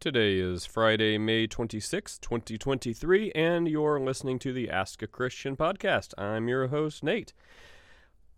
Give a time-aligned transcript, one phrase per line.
[0.00, 6.14] Today is Friday, May 26, 2023, and you're listening to the Ask a Christian podcast.
[6.16, 7.34] I'm your host, Nate.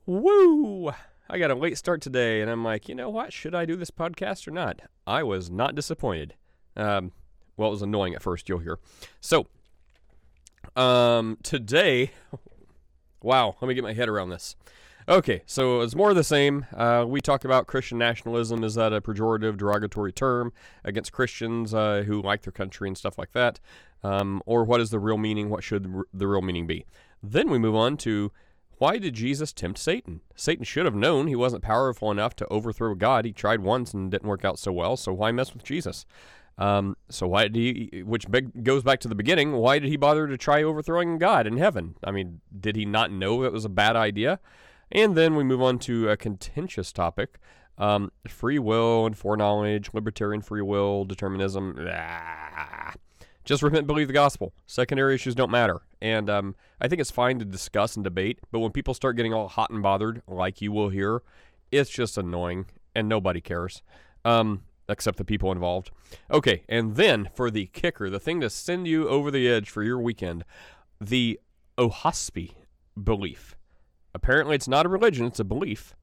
[0.05, 0.91] Woo!
[1.31, 3.33] I got a late start today, and I'm like, you know what?
[3.33, 4.81] Should I do this podcast or not?
[5.07, 6.35] I was not disappointed.
[6.77, 7.13] Um,
[7.57, 8.81] well, it was annoying at first, you'll hear.
[9.21, 9.47] So,
[10.75, 12.11] um, today,
[13.23, 14.57] wow, let me get my head around this.
[15.09, 16.67] Okay, so it's more of the same.
[16.73, 18.63] Uh, we talk about Christian nationalism.
[18.63, 20.53] Is that a pejorative, derogatory term
[20.85, 23.59] against Christians uh, who like their country and stuff like that?
[24.05, 25.51] Um, or what is the real meaning?
[25.51, 26.87] What should the real meaning be?
[27.23, 28.31] Then we move on to
[28.79, 30.21] why did Jesus tempt Satan?
[30.37, 33.25] Satan should have known he wasn't powerful enough to overthrow God.
[33.25, 36.05] He tried once and didn't work out so well, so why mess with Jesus?
[36.59, 38.03] Um, so why did he?
[38.05, 39.53] Which big, goes back to the beginning.
[39.53, 41.97] Why did he bother to try overthrowing God in heaven?
[42.05, 44.39] I mean, did he not know it was a bad idea?
[44.93, 47.39] And then we move on to a contentious topic
[47.79, 51.89] um, free will and foreknowledge, libertarian free will, determinism.
[51.91, 52.95] Ah.
[53.45, 54.53] Just repent, believe the gospel.
[54.67, 55.81] Secondary issues don't matter.
[56.01, 59.35] And um, I think it's fine to discuss and debate, but when people start getting
[59.35, 61.23] all hot and bothered, like you will hear,
[61.73, 63.83] it's just annoying and nobody cares.
[64.25, 65.91] Um, except the people involved.
[66.31, 69.83] Okay, and then for the kicker, the thing to send you over the edge for
[69.83, 70.45] your weekend,
[71.01, 71.41] the
[71.79, 72.53] Oahspe
[73.03, 73.57] belief
[74.15, 75.95] apparently it's not a religion, it's a belief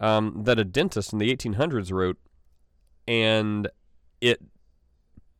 [0.00, 2.18] um, that a dentist in the 1800s wrote,
[3.06, 3.68] and
[4.20, 4.40] it,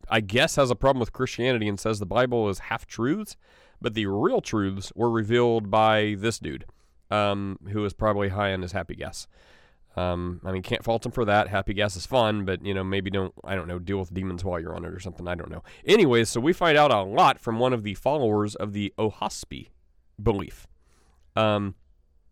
[0.09, 3.35] I guess, has a problem with Christianity and says the Bible is half truths,
[3.81, 6.65] but the real truths were revealed by this dude,
[7.09, 9.27] um, who is probably high on his happy gas.
[9.97, 11.49] Um, I mean, can't fault him for that.
[11.49, 14.43] Happy gas is fun, but you know, maybe don't I don't know deal with demons
[14.43, 15.27] while you're on it or something.
[15.27, 15.63] I don't know.
[15.85, 19.67] Anyways, so we find out a lot from one of the followers of the Oahspe
[20.21, 20.65] belief.
[21.35, 21.75] Um,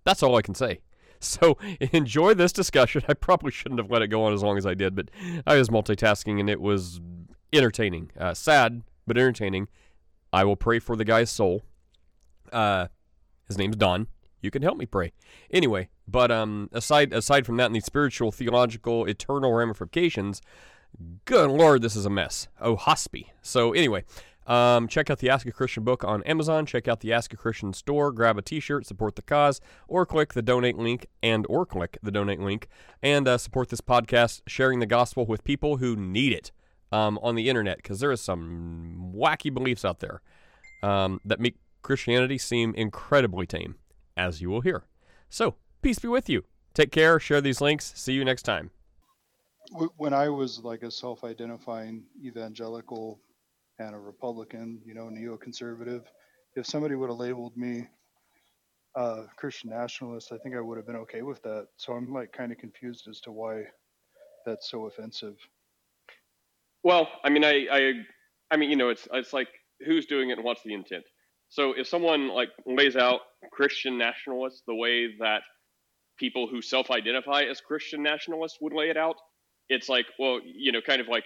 [0.10, 0.80] that's all I can say.
[1.22, 3.04] So enjoy this discussion.
[3.10, 5.10] I probably shouldn't have let it go on as long as I did, but
[5.46, 7.02] I was multitasking and it was
[7.52, 8.12] entertaining.
[8.18, 9.68] Uh, sad, but entertaining.
[10.32, 11.64] I will pray for the guy's soul.
[12.54, 12.88] Uh,
[13.50, 14.08] his name's Don.
[14.42, 15.12] You can help me pray.
[15.52, 20.42] Anyway, but um, aside aside from that, and the spiritual, theological, eternal ramifications,
[21.26, 22.48] good lord, this is a mess.
[22.62, 23.26] Oahspe.
[23.42, 24.06] So anyway,
[24.50, 26.66] um, check out the Ask a Christian book on Amazon.
[26.66, 28.12] Check out the Ask a Christian store.
[28.12, 32.10] Grab a T-shirt, support the cause, or click the donate link and or click the
[32.10, 32.68] donate link
[33.04, 36.52] and uh, support this podcast, sharing the gospel with people who need it
[36.92, 40.22] um, on the internet because there is some wacky beliefs out there
[40.82, 43.76] um, that make Christianity seem incredibly tame,
[44.18, 44.84] as you will hear.
[45.30, 46.44] So peace be with you.
[46.74, 47.20] Take care.
[47.20, 47.94] Share these links.
[47.96, 48.72] See you next time.
[49.98, 53.20] When I was like a self-identifying evangelical
[53.80, 56.04] and a Republican, you know, neoconservative.
[56.56, 57.88] If somebody would have labeled me
[58.96, 61.68] a Christian nationalist, I think I would have been okay with that.
[61.78, 63.64] So I'm like kind of confused as to why
[64.46, 65.36] that's so offensive.
[66.84, 67.92] Well, I mean, I, I,
[68.52, 69.50] I mean, you know, it's it's like
[69.86, 71.04] who's doing it and what's the intent.
[71.50, 75.42] So if someone like lays out Christian nationalists the way that
[76.18, 79.16] people who self-identify as Christian nationalists would lay it out,
[79.70, 81.26] it's like, well, you know, kind of like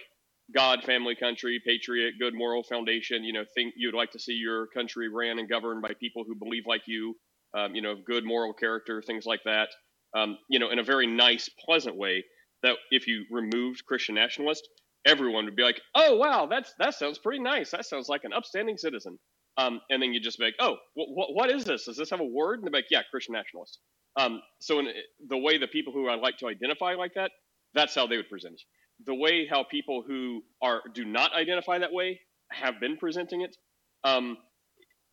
[0.54, 3.24] God, family, country, patriot, good moral foundation.
[3.24, 6.34] You know, think you'd like to see your country ran and governed by people who
[6.34, 7.14] believe like you.
[7.56, 9.68] Um, you know, good moral character, things like that.
[10.16, 12.24] Um, you know, in a very nice, pleasant way.
[12.62, 14.66] That if you removed Christian nationalist,
[15.06, 17.70] everyone would be like, "Oh, wow, that's that sounds pretty nice.
[17.70, 19.18] That sounds like an upstanding citizen."
[19.56, 21.84] Um, and then you just be like, "Oh, wh- what is this?
[21.84, 23.80] Does this have a word?" And they're like, "Yeah, Christian nationalist."
[24.18, 24.88] Um, so in
[25.28, 27.30] the way the people who I like to identify like that,
[27.74, 28.62] that's how they would present it
[29.04, 32.20] the way how people who are do not identify that way
[32.52, 33.56] have been presenting it,
[34.04, 34.36] um,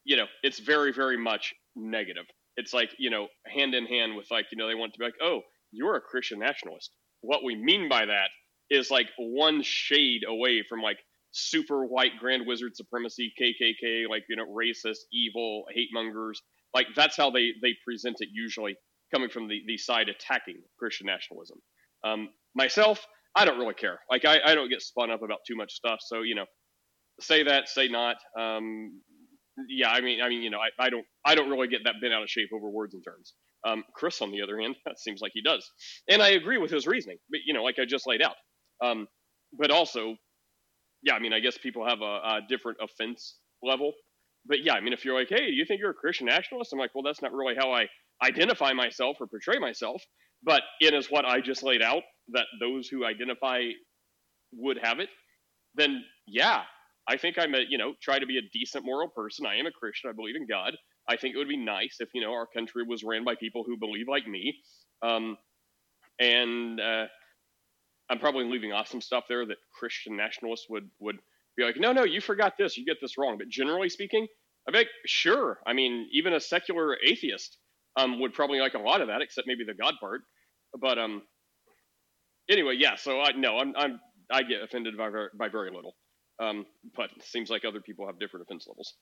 [0.03, 2.25] you know, it's very very much negative.
[2.57, 5.05] It's like you know, hand in hand with like you know they want to be
[5.05, 5.41] like, oh,
[5.71, 6.91] you're a Christian nationalist.
[7.21, 8.29] What we mean by that
[8.69, 10.97] is like one shade away from like
[11.31, 16.41] super white grand wizard supremacy, KKK, like you know, racist, evil, hate mongers.
[16.73, 18.75] Like that's how they they present it usually,
[19.13, 21.59] coming from the the side attacking Christian nationalism.
[22.03, 23.05] Um, myself,
[23.35, 23.99] I don't really care.
[24.09, 25.99] Like I, I don't get spun up about too much stuff.
[26.01, 26.45] So you know,
[27.19, 28.17] say that, say not.
[28.39, 29.01] Um,
[29.69, 31.95] yeah, I mean, I mean, you know, I, I don't, I don't really get that
[32.01, 33.33] bent out of shape over words and terms.
[33.65, 35.69] Um, Chris, on the other hand, that seems like he does,
[36.09, 37.17] and I agree with his reasoning.
[37.29, 38.35] But you know, like I just laid out.
[38.83, 39.07] Um,
[39.57, 40.15] but also,
[41.03, 43.93] yeah, I mean, I guess people have a, a different offense level.
[44.45, 46.73] But yeah, I mean, if you're like, hey, do you think you're a Christian nationalist?
[46.73, 47.87] I'm like, well, that's not really how I
[48.23, 50.01] identify myself or portray myself.
[50.43, 53.61] But it is what I just laid out that those who identify
[54.53, 55.09] would have it,
[55.75, 56.63] then yeah,
[57.07, 59.45] I think I'm a, you know, try to be a decent moral person.
[59.45, 60.09] I am a Christian.
[60.09, 60.75] I believe in God.
[61.09, 63.63] I think it would be nice if, you know, our country was ran by people
[63.65, 64.55] who believe like me.
[65.01, 65.37] Um,
[66.19, 67.05] and, uh,
[68.09, 71.17] I'm probably leaving off some stuff there that Christian nationalists would would
[71.55, 73.37] be like, no, no, you forgot this, you get this wrong.
[73.37, 74.27] But generally speaking,
[74.67, 75.59] I think sure.
[75.65, 77.57] I mean, even a secular atheist
[77.95, 80.21] um, would probably like a lot of that, except maybe the God part.
[80.79, 81.23] But um,
[82.49, 82.95] anyway, yeah.
[82.95, 83.99] So I no, I'm I'm
[84.31, 85.95] I get offended by very, by very little.
[86.39, 86.65] Um,
[86.95, 88.95] but it seems like other people have different offense levels.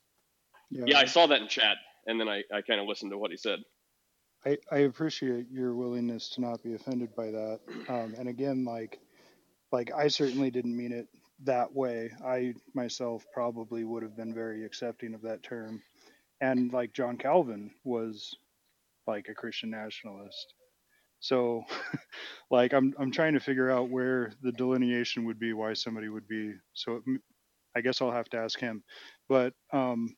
[0.72, 3.18] Yeah, yeah I saw that in chat, and then I, I kind of listened to
[3.18, 3.60] what he said.
[4.46, 7.60] I, I appreciate your willingness to not be offended by that.
[7.90, 9.00] Um, and again, like,
[9.72, 11.08] like I certainly didn't mean it
[11.44, 12.12] that way.
[12.26, 15.82] I myself probably would have been very accepting of that term.
[16.42, 18.36] And like John Calvin was
[19.10, 20.54] like a Christian nationalist.
[21.20, 21.64] So
[22.52, 26.28] like I'm I'm trying to figure out where the delineation would be why somebody would
[26.28, 27.02] be so
[27.76, 28.84] I guess I'll have to ask him.
[29.28, 30.16] But um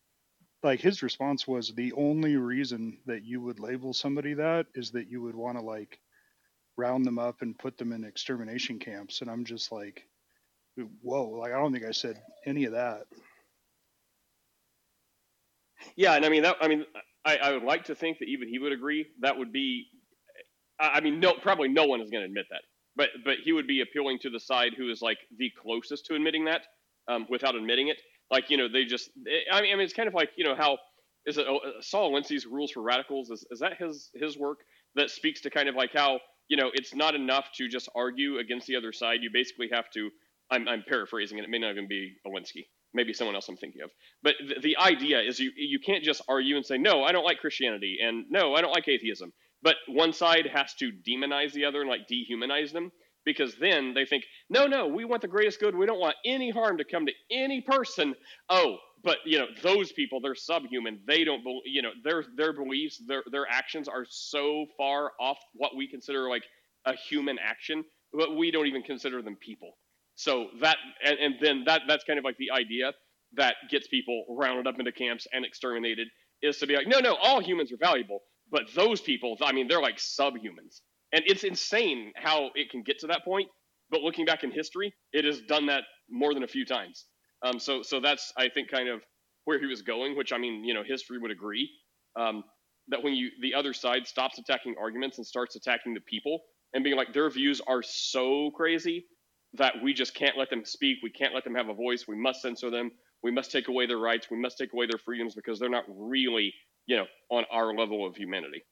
[0.64, 5.10] like his response was the only reason that you would label somebody that is that
[5.10, 6.00] you would want to like
[6.78, 10.08] round them up and put them in extermination camps and i'm just like
[11.02, 13.04] whoa like i don't think i said any of that
[15.96, 16.86] yeah and i mean that i mean
[17.26, 19.08] i, I would like to think that even he would agree.
[19.22, 19.88] That would be
[20.80, 22.62] i mean no probably no one is going to admit that.
[22.96, 26.16] But but he would be appealing to the side who is like the closest to
[26.16, 26.64] admitting that
[27.08, 28.02] um, without admitting it.
[28.30, 29.10] Like you know they just
[29.52, 30.78] i mean, I mean it's kind of like you know how
[31.26, 34.60] is it oh, uh, Saul Alinsky's rules for radicals is, is that his his work
[34.96, 38.40] that speaks to kind of like how you know it's not enough to just argue
[38.40, 39.20] against the other side.
[39.22, 40.10] You basically have to
[40.52, 43.82] i'm, I'm paraphrasing it it may not even be Alinsky maybe someone else i'm thinking
[43.82, 43.90] of
[44.24, 47.26] but the, the idea is you you can't just argue and say no i don't
[47.26, 49.32] like christianity and no i don't like atheism
[49.64, 52.92] but one side has to demonize the other and like dehumanize them
[53.26, 55.76] because then they think, no, no, we want the greatest good.
[55.76, 58.16] We don't want any harm to come to any person.
[58.50, 61.00] Oh, but you know those people, they're subhuman.
[61.08, 65.38] They don't, be, you know, their their beliefs, their their actions are so far off
[65.54, 66.44] what we consider like
[66.86, 67.84] a human action,
[68.14, 69.74] but we don't even consider them people.
[70.22, 72.94] So that and, and then that that's kind of like the idea
[73.38, 76.08] that gets people rounded up into camps and exterminated
[76.44, 78.20] is to be like, no, no, all humans are valuable,
[78.52, 80.82] but those people, I mean, they're like subhumans.
[81.12, 83.50] And it's insane how it can get to that point.
[83.90, 87.06] But looking back in history, it has done that more than a few times.
[87.44, 89.02] Um, so so that's I think kind of
[89.46, 91.68] where he was going, which I mean, you know, history would agree
[92.16, 92.44] um,
[92.90, 96.42] that when you the other side stops attacking arguments and starts attacking the people
[96.76, 99.06] and being like their views are so crazy
[99.54, 102.16] that we just can't let them speak, we can't let them have a voice, we
[102.16, 105.36] must censor them, we must take away their rights, we must take away their freedoms
[105.36, 106.54] because they're not really,
[106.86, 108.64] you know, on our level of humanity.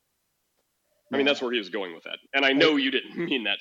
[1.12, 2.18] I mean, that's where he was going with that.
[2.34, 3.60] And I know you didn't mean that.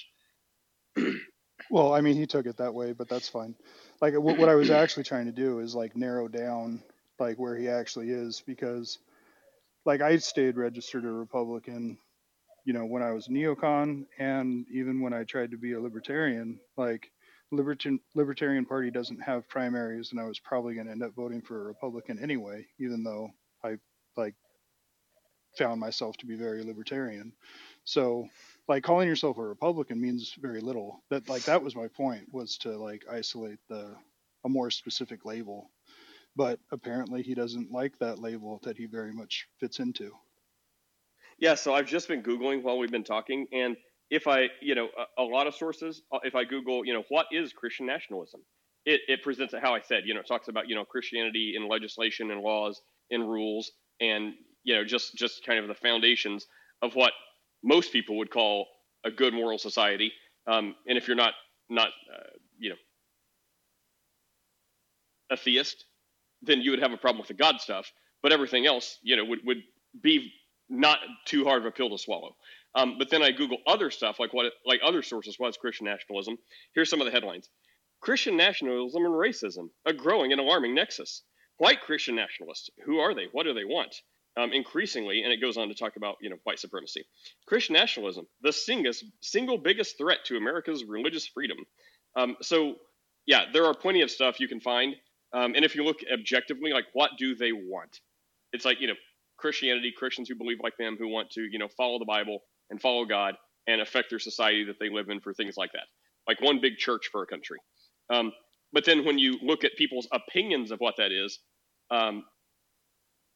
[1.71, 3.55] well, I mean, he took it that way, but that's fine.
[4.01, 6.83] Like, what, what I was actually trying to do is like narrow down
[7.19, 8.99] like where he actually is because,
[9.85, 11.99] like, I stayed registered a Republican,
[12.69, 16.61] you know, when I was neocon, and even when I tried to be a libertarian,
[16.77, 17.11] like.
[17.51, 21.41] Libertarian Libertarian Party doesn't have primaries, and I was probably going to end up voting
[21.41, 23.31] for a Republican anyway, even though
[23.65, 23.79] I
[24.19, 24.35] like
[25.57, 27.33] found myself to be very libertarian.
[27.85, 28.29] So
[28.69, 31.03] like calling yourself a Republican means very little.
[31.11, 33.97] That like that was my point was to like isolate the
[34.45, 35.71] a more specific label.
[36.37, 40.13] But apparently he doesn't like that label that he very much fits into.
[41.39, 43.77] Yeah, so I've just been googling while we've been talking and
[44.11, 44.89] if I, you know,
[45.19, 48.41] a, a lot of sources, uh, if I Google, you know, what is Christian nationalism?
[48.87, 51.55] It, it presents it how I said, you know, it talks about, you know, Christianity
[51.57, 53.71] in legislation and laws and rules
[54.01, 54.35] and
[54.65, 56.47] you know just just kind of the foundations
[56.83, 57.13] of what
[57.63, 58.67] most people would call
[59.05, 60.13] a good moral society.
[60.47, 61.35] Um, and if you're not
[61.69, 62.77] not uh, you know
[65.31, 65.85] a theist,
[66.43, 67.91] then you would have a problem with the God stuff.
[68.23, 69.63] But everything else, you know, would would
[70.03, 70.33] be
[70.69, 72.37] not too hard of a pill to swallow.
[72.75, 75.37] Um, but then I Google other stuff like what like other sources.
[75.39, 76.37] What's Christian nationalism?
[76.75, 77.49] Here's some of the headlines:
[78.01, 81.23] Christian nationalism and racism, a growing and alarming nexus.
[81.57, 83.27] White Christian nationalists, who are they?
[83.33, 83.95] What do they want?
[84.39, 87.05] um, increasingly, and it goes on to talk about you know white supremacy,
[87.47, 91.59] Christian nationalism, the singest, single biggest threat to America's religious freedom.
[92.17, 92.77] Um, so
[93.27, 94.95] yeah, there are plenty of stuff you can find,
[95.33, 98.01] um, and if you look objectively, like what do they want?
[98.53, 98.95] It's like you know
[99.39, 102.41] Christianity, Christians who believe like them, who want to you know follow the Bible
[102.71, 103.35] and follow God
[103.67, 105.87] and affect their society that they live in for things like that,
[106.27, 107.59] like one big church for a country.
[108.11, 108.33] Um,
[108.73, 111.39] but then when you look at people's opinions of what that is,
[111.91, 112.25] um,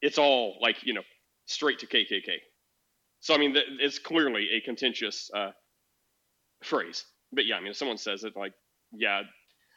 [0.01, 1.03] it's all like you know
[1.47, 2.39] straight to KKK.
[3.21, 5.51] So I mean, it's clearly a contentious uh,
[6.65, 7.05] phrase.
[7.33, 8.53] But yeah, I mean, if someone says it, like,
[8.93, 9.23] yeah,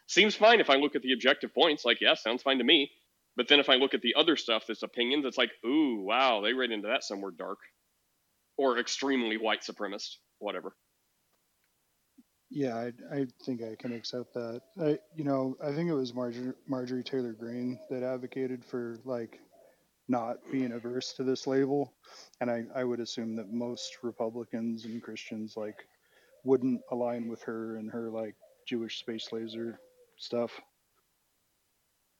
[0.08, 1.86] seems fine if I look at the objective points.
[1.86, 2.90] Like, yeah, sounds fine to me.
[3.36, 6.42] But then if I look at the other stuff, that's opinions, it's like, ooh, wow,
[6.42, 7.60] they read into that somewhere dark,
[8.58, 10.76] or extremely white supremacist, whatever.
[12.50, 14.62] Yeah, I, I think I can accept that.
[14.80, 19.40] I, you know, I think it was Marjorie, Marjorie Taylor Greene that advocated for like
[20.08, 21.92] not being averse to this label,
[22.40, 25.88] and I, I would assume that most Republicans and Christians like
[26.44, 28.36] wouldn't align with her and her like
[28.68, 29.80] Jewish space laser
[30.18, 30.62] stuff.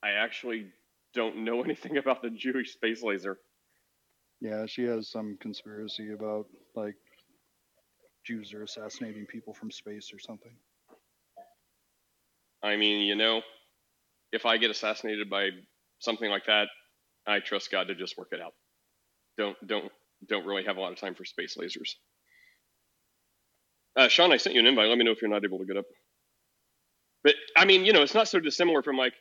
[0.04, 0.68] I actually
[1.16, 3.40] don't know anything about the Jewish space laser.
[4.42, 6.46] Yeah, she has some conspiracy about
[6.76, 6.96] like
[8.26, 10.52] Jews are assassinating people from space or something.
[12.62, 13.42] I mean, you know,
[14.32, 15.50] if I get assassinated by
[16.00, 16.68] something like that,
[17.26, 18.54] I trust God to just work it out.
[19.38, 19.92] Don't don't
[20.28, 21.96] don't really have a lot of time for space lasers.
[23.96, 24.90] Uh, Sean, I sent you an invite.
[24.90, 25.86] Let me know if you're not able to get up.
[27.24, 29.14] But I mean, you know, it's not so dissimilar from like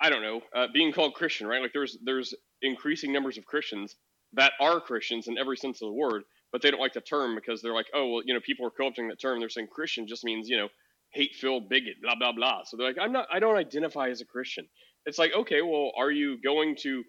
[0.00, 1.62] I don't know, uh, being called Christian, right?
[1.62, 3.96] Like there's there's increasing numbers of Christians
[4.34, 7.34] that are Christians in every sense of the word, but they don't like the term
[7.34, 9.40] because they're like, oh well, you know, people are co-opting that term.
[9.40, 10.68] They're saying Christian just means you know
[11.12, 12.62] hate-filled bigot, blah blah blah.
[12.64, 14.66] So they're like, I'm not, I don't identify as a Christian.
[15.06, 17.02] It's like, okay, well, are you going to,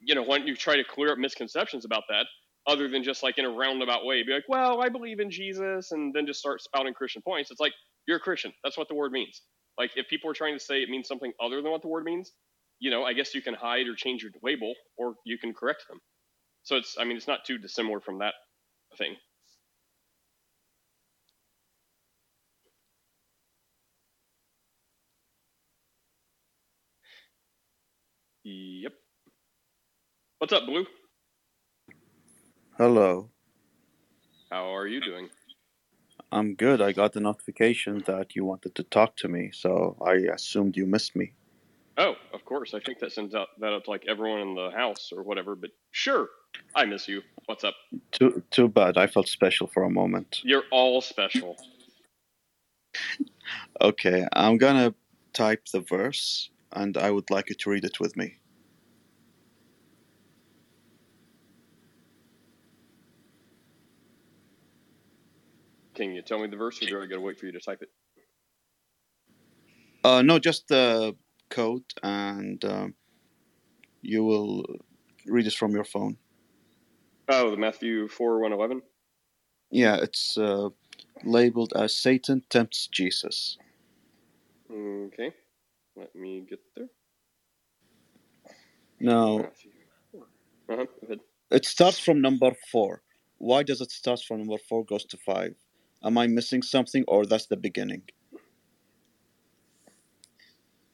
[0.00, 2.26] you know, why don't you try to clear up misconceptions about that,
[2.66, 5.92] other than just like in a roundabout way, be like, well, I believe in Jesus,
[5.92, 7.50] and then just start spouting Christian points.
[7.50, 7.72] It's like
[8.06, 8.52] you're a Christian.
[8.64, 9.42] That's what the word means.
[9.78, 12.04] Like if people are trying to say it means something other than what the word
[12.04, 12.32] means,
[12.80, 15.84] you know, I guess you can hide or change your label, or you can correct
[15.88, 16.00] them.
[16.64, 18.34] So it's, I mean, it's not too dissimilar from that
[18.98, 19.16] thing.
[28.44, 28.94] Yep.
[30.38, 30.86] What's up, Blue?
[32.78, 33.30] Hello.
[34.50, 35.28] How are you doing?
[36.38, 36.80] I'm good.
[36.80, 40.86] I got the notification that you wanted to talk to me, so I assumed you
[40.86, 41.32] missed me.
[41.98, 42.74] Oh, of course.
[42.74, 45.56] I think that sends out that up to like everyone in the house or whatever.
[45.56, 46.28] But sure,
[46.76, 47.22] I miss you.
[47.46, 47.74] What's up?
[48.12, 48.96] Too too bad.
[48.96, 50.40] I felt special for a moment.
[50.44, 51.56] You're all special.
[53.80, 54.94] Okay, I'm gonna
[55.32, 58.36] type the verse, and I would like you to read it with me.
[65.98, 67.82] Can you tell me the verse, or do I gotta wait for you to type
[67.82, 67.90] it?
[70.04, 71.16] Uh, no, just the
[71.50, 72.94] code, and um,
[74.00, 74.64] you will
[75.26, 76.16] read this from your phone.
[77.28, 78.80] Oh, the Matthew four one eleven.
[79.72, 80.68] Yeah, it's uh,
[81.24, 83.58] labeled as Satan tempts Jesus.
[84.70, 85.32] Okay,
[85.96, 86.86] let me get there.
[89.00, 89.72] Now, Matthew.
[90.70, 90.76] Uh
[91.08, 91.16] huh.
[91.50, 93.02] It starts from number four.
[93.38, 95.56] Why does it start from number four goes to five?
[96.04, 98.02] Am I missing something, or that's the beginning?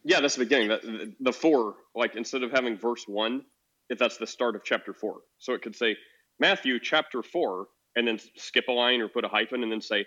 [0.04, 0.68] Yeah, that's the beginning.
[0.68, 3.44] That the four, like instead of having verse one,
[3.88, 5.96] if that's the start of chapter four, so it could say
[6.38, 10.04] Matthew chapter four, and then skip a line or put a hyphen, and then say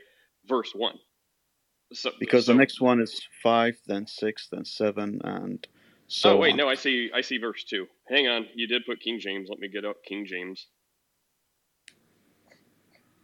[0.47, 0.95] verse one.
[1.93, 5.65] So Because so, the next one is five, then six, then seven, and
[6.07, 6.33] so.
[6.33, 6.57] oh wait, on.
[6.57, 7.09] no, I see.
[7.13, 7.87] I see verse two.
[8.07, 9.47] Hang on, you did put King James.
[9.49, 10.67] Let me get up King James.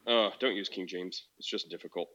[0.08, 1.26] Uh, don't use King James.
[1.38, 2.10] It's just difficult.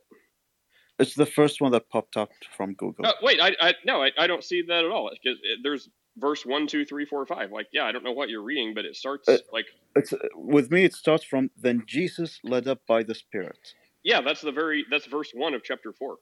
[0.99, 3.07] It's the first one that popped up from Google.
[3.07, 5.11] Uh, wait, I, I no, I, I don't see that at all.
[5.23, 7.53] Because there's verse one, two, three, four, five.
[7.53, 10.71] Like, yeah, I don't know what you're reading, but it starts Uh, like, It's with
[10.71, 10.85] me.
[10.85, 13.75] It starts from then Jesus led up by the Spirit.
[14.03, 16.17] yeah, that's the very that's verse one of chapter four.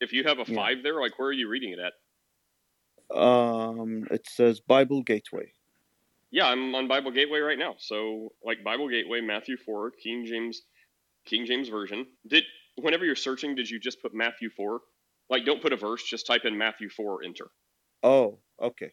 [0.00, 0.56] If you have a Yeah.
[0.56, 1.94] five there, like, where are you reading it at?
[3.16, 5.52] Um, it says Bible Gateway.
[6.30, 7.74] Yeah, I'm on Bible Gateway right now.
[7.78, 10.62] So, like, Bible Gateway, Matthew four, King James,
[11.24, 12.06] King James version.
[12.26, 12.44] Did
[12.76, 14.80] whenever you're searching, did you just put Matthew four?
[15.28, 16.02] Like, don't put a verse.
[16.02, 17.46] Just type in Matthew four, enter.
[18.02, 18.92] Oh, okay.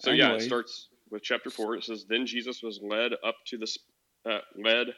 [0.00, 1.74] So yeah, it starts with chapter four.
[1.74, 3.76] It says, "Then Jesus was led up to the
[4.30, 4.88] uh, led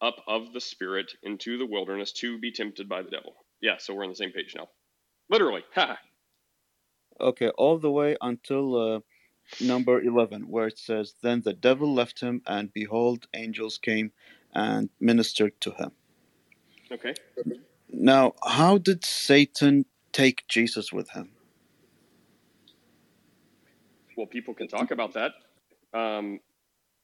[0.00, 3.94] up of the Spirit into the wilderness to be tempted by the devil." Yeah, so
[3.94, 4.68] we're on the same page now.
[5.30, 5.98] Literally, ha.
[7.20, 9.00] Okay, all the way until uh,
[9.60, 14.12] number 11, where it says, Then the devil left him, and behold, angels came
[14.54, 15.90] and ministered to him.
[16.92, 17.14] Okay.
[17.88, 21.30] Now, how did Satan take Jesus with him?
[24.16, 25.32] Well, people can talk about that.
[25.92, 26.40] Um,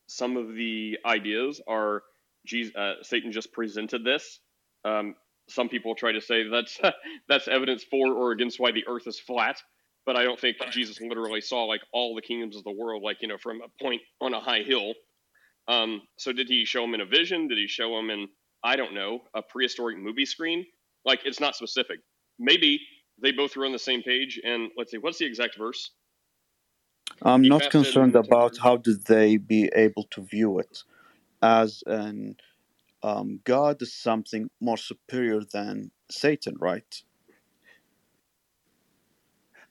[0.06, 2.02] some of the ideas are,
[2.46, 4.40] Jesus, uh, Satan just presented this.
[4.84, 5.14] Um,
[5.48, 6.78] some people try to say that's
[7.28, 9.60] that's evidence for or against why the Earth is flat.
[10.06, 13.18] But I don't think Jesus literally saw like all the kingdoms of the world, like
[13.20, 14.94] you know, from a point on a high hill.
[15.70, 17.48] Um, so did he show him in a vision?
[17.48, 18.28] Did he show him in
[18.64, 20.66] I don't know a prehistoric movie screen?
[21.06, 22.00] Like it's not specific.
[22.40, 22.80] Maybe
[23.22, 24.40] they both were on the same page.
[24.44, 25.92] And let's see, what's the exact verse?
[27.22, 30.84] I'm He not concerned about how did they be able to view it
[31.42, 32.36] as an
[33.02, 37.02] um, God is something more superior than Satan, right?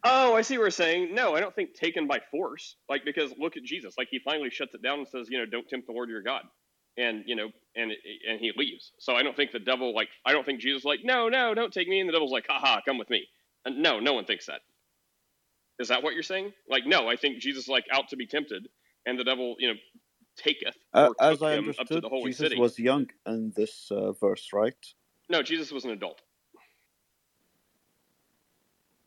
[0.03, 1.13] Oh, I see what you're saying.
[1.13, 2.75] No, I don't think taken by force.
[2.88, 3.96] Like because look at Jesus.
[3.98, 6.22] Like he finally shuts it down and says, you know, don't tempt the Lord your
[6.22, 6.44] God,
[6.98, 7.91] and you know, and
[8.29, 8.94] and he leaves.
[9.00, 11.74] So I don't think the devil like I don't think Jesus like no no don't
[11.74, 13.27] take me, and the devil's like haha come with me.
[13.65, 14.62] And no, no one thinks that.
[15.79, 16.53] Is that what you're saying?
[16.70, 18.70] Like no, I think Jesus like out to be tempted,
[19.06, 19.79] and the devil you know
[20.38, 22.56] taketh Uh, or as took I him up to understood, the holy Jesus city.
[22.58, 24.75] was young in this uh, verse, right?
[25.29, 26.22] No, Jesus was an adult.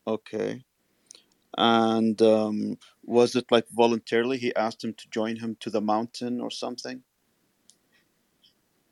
[0.07, 0.63] Okay.
[1.57, 6.41] And um, was it like voluntarily he asked him to join him to the mountain
[6.41, 7.03] or something?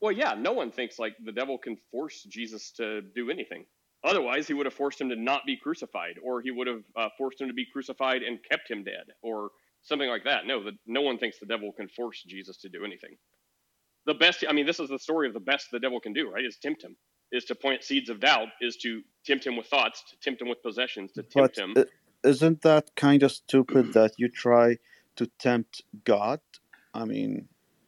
[0.01, 3.65] Well, yeah, no one thinks like the devil can force Jesus to do anything.
[4.03, 7.09] Otherwise, he would have forced him to not be crucified, or he would have uh,
[7.17, 9.51] forced him to be crucified and kept him dead, or
[9.83, 10.45] something like that.
[10.47, 13.17] No, the, no one thinks the devil can force Jesus to do anything.
[14.05, 16.31] The best, I mean, this is the story of the best the devil can do,
[16.31, 16.43] right?
[16.43, 16.97] Is tempt him,
[17.31, 20.49] is to plant seeds of doubt, is to tempt him with thoughts, to tempt him
[20.49, 21.77] with possessions, to tempt But him.
[21.77, 21.85] i-
[22.23, 24.77] isn't that kind of stupid that you try
[25.15, 26.39] to tempt God?
[26.93, 27.47] I mean,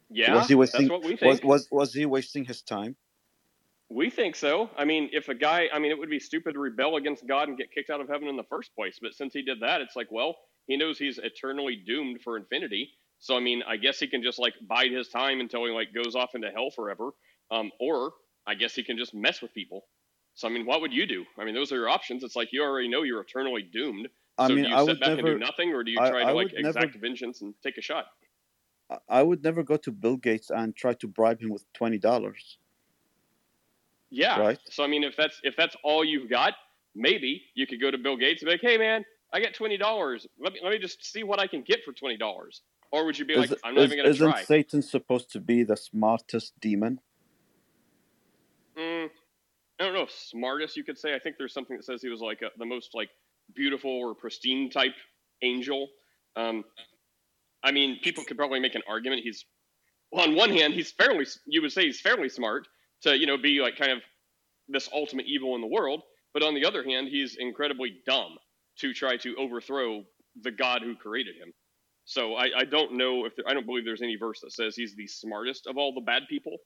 [0.09, 2.95] yeah, was he wasting that's what we was, was was he wasting his time?
[3.89, 4.69] We think so.
[4.77, 7.47] I mean, if a guy, I mean, it would be stupid to rebel against God
[7.47, 8.97] and get kicked out of heaven in the first place.
[8.99, 10.35] But since he did that, it's like, well,
[10.65, 12.89] he knows he's eternally doomed for infinity.
[13.19, 15.93] So I mean, I guess he can just like bide his time until he like
[15.93, 17.11] goes off into hell forever.
[17.51, 18.13] Um, or
[18.47, 19.85] I guess he can just mess with people.
[20.33, 21.25] So I mean, what would you do?
[21.37, 22.23] I mean, those are your options.
[22.23, 24.07] It's like you already know you're eternally doomed.
[24.37, 25.91] I so mean, do you I sit would back and never, do nothing, or do
[25.91, 28.05] you I- try I to like would never- exact vengeance and take a shot?
[28.89, 31.97] I- I would never go to Bill Gates and try to bribe him with twenty
[31.97, 32.57] dollars.
[34.09, 34.39] Yeah.
[34.39, 34.59] Right.
[34.69, 36.53] So I mean, if that's if that's all you've got,
[36.95, 39.77] maybe you could go to Bill Gates and be like, "Hey, man, I got twenty
[39.77, 40.27] dollars.
[40.39, 42.61] Let me let me just see what I can get for twenty dollars."
[42.91, 44.33] Or would you be like, "I'm not is, even going to try"?
[44.35, 44.45] isn't?
[44.47, 46.99] Satan supposed to be the smartest demon?
[48.77, 49.09] Mm,
[49.79, 51.15] I don't know if smartest you could say.
[51.15, 53.09] I think there's something that says he was like a, the most like
[53.55, 54.93] beautiful or pristine type
[55.41, 55.87] angel.
[56.35, 56.63] Um,
[57.63, 59.21] I mean, people could probably make an argument.
[59.23, 59.45] He's
[60.11, 62.67] well, on one hand, he's fairly you would say he's fairly smart
[63.01, 63.99] to you know be like kind of
[64.67, 66.01] this ultimate evil in the world.
[66.33, 68.37] But on the other hand, he's incredibly dumb
[68.79, 70.03] to try to overthrow
[70.41, 71.53] the God who created him.
[72.05, 74.75] So I, I don't know if there, I don't believe there's any verse that says
[74.75, 76.57] he's the smartest of all the bad people.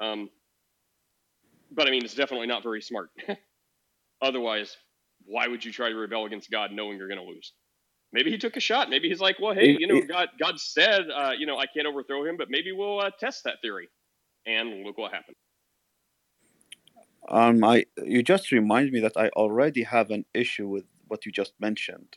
[0.00, 0.28] Um,
[1.70, 3.10] but I mean, it's definitely not very smart.
[4.22, 4.76] Otherwise,
[5.32, 7.54] why would you try to rebel against God knowing you're going to lose?
[8.12, 8.90] Maybe he took a shot.
[8.90, 11.86] Maybe he's like, well, hey, you know, God, God said, uh, you know, I can't
[11.86, 13.88] overthrow him, but maybe we'll uh, test that theory.
[14.46, 15.36] And look what happened.
[17.28, 21.32] Um, I you just remind me that I already have an issue with what you
[21.32, 22.16] just mentioned,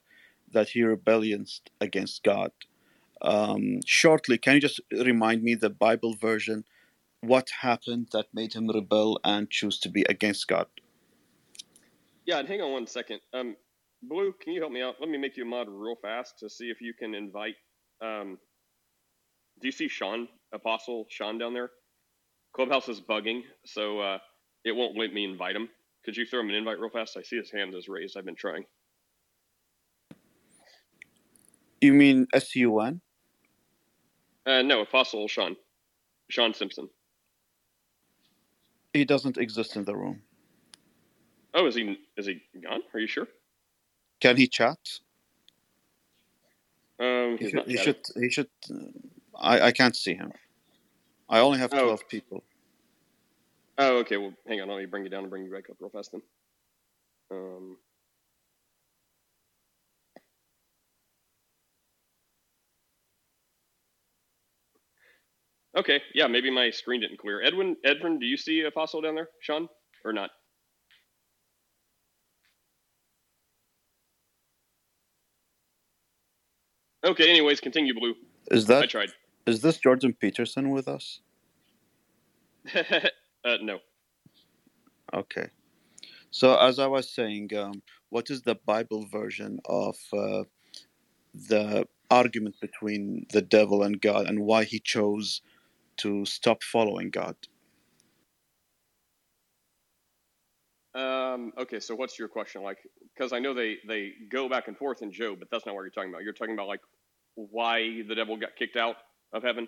[0.52, 2.52] that he rebellions against God.
[3.22, 6.66] Um, shortly, can you just remind me the Bible version?
[7.22, 10.68] What happened that made him rebel and choose to be against God?
[12.26, 13.20] Yeah, and hang on one second.
[13.34, 13.56] Um,
[14.04, 14.96] Blue, can you help me out?
[15.00, 17.56] Let me make you a mod real fast to see if you can invite.
[18.04, 18.38] Um,
[19.62, 21.72] do you see Sean, Apostle Sean down there?
[22.56, 24.18] Clubhouse is bugging, so uh,
[24.64, 25.70] it won't let me invite him.
[26.06, 27.18] Could you throw him an invite real fast?
[27.18, 28.18] I see his hand is raised.
[28.18, 28.66] I've been trying.
[31.82, 33.02] You mean S U N?
[34.46, 35.56] Uh, no, Apostle Sean.
[36.30, 36.90] Sean Simpson.
[38.94, 40.22] He doesn't exist in the room.
[41.56, 42.82] Oh, is he is he gone?
[42.94, 43.28] Are you sure?
[44.20, 44.78] Can he chat?
[47.00, 47.66] Um, He should.
[47.68, 48.00] He should.
[48.16, 48.76] He should uh,
[49.40, 50.32] I I can't see him.
[51.30, 51.82] I only have Oh.
[51.82, 52.44] twelve people.
[53.78, 54.18] Oh, okay.
[54.18, 54.70] Well, hang on.
[54.70, 56.22] Let me bring you down and bring you back up real fast then.
[57.32, 57.78] Um,
[65.78, 66.02] okay.
[66.14, 67.42] Yeah, maybe my screen didn't clear.
[67.42, 69.68] Edwin, Edwin, do you see Apostle down there, Sean,
[70.06, 70.30] or not?
[77.06, 77.30] Okay.
[77.30, 78.16] Anyways, continue, Blue.
[78.52, 79.10] Is that I tried.
[79.46, 81.20] is this Jordan Peterson with us?
[82.76, 83.80] uh, no.
[85.14, 85.48] Okay.
[86.32, 90.44] So as I was saying, um, what is the Bible version of uh,
[91.34, 95.42] the argument between the devil and God, and why he chose
[95.98, 97.36] to stop following God?
[100.96, 102.64] Um, okay, so what's your question?
[102.64, 102.78] Like,
[103.14, 105.82] because I know they they go back and forth in Job, but that's not what
[105.82, 106.24] you're talking about.
[106.24, 106.80] You're talking about like
[107.36, 108.96] why the devil got kicked out
[109.34, 109.68] of heaven.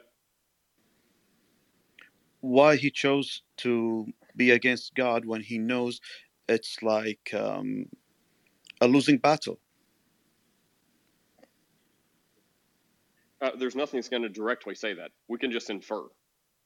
[2.40, 6.00] Why he chose to be against God when he knows
[6.48, 7.88] it's like um,
[8.80, 9.60] a losing battle.
[13.42, 15.12] Uh, there's nothing that's going to directly say that.
[15.28, 16.04] We can just infer.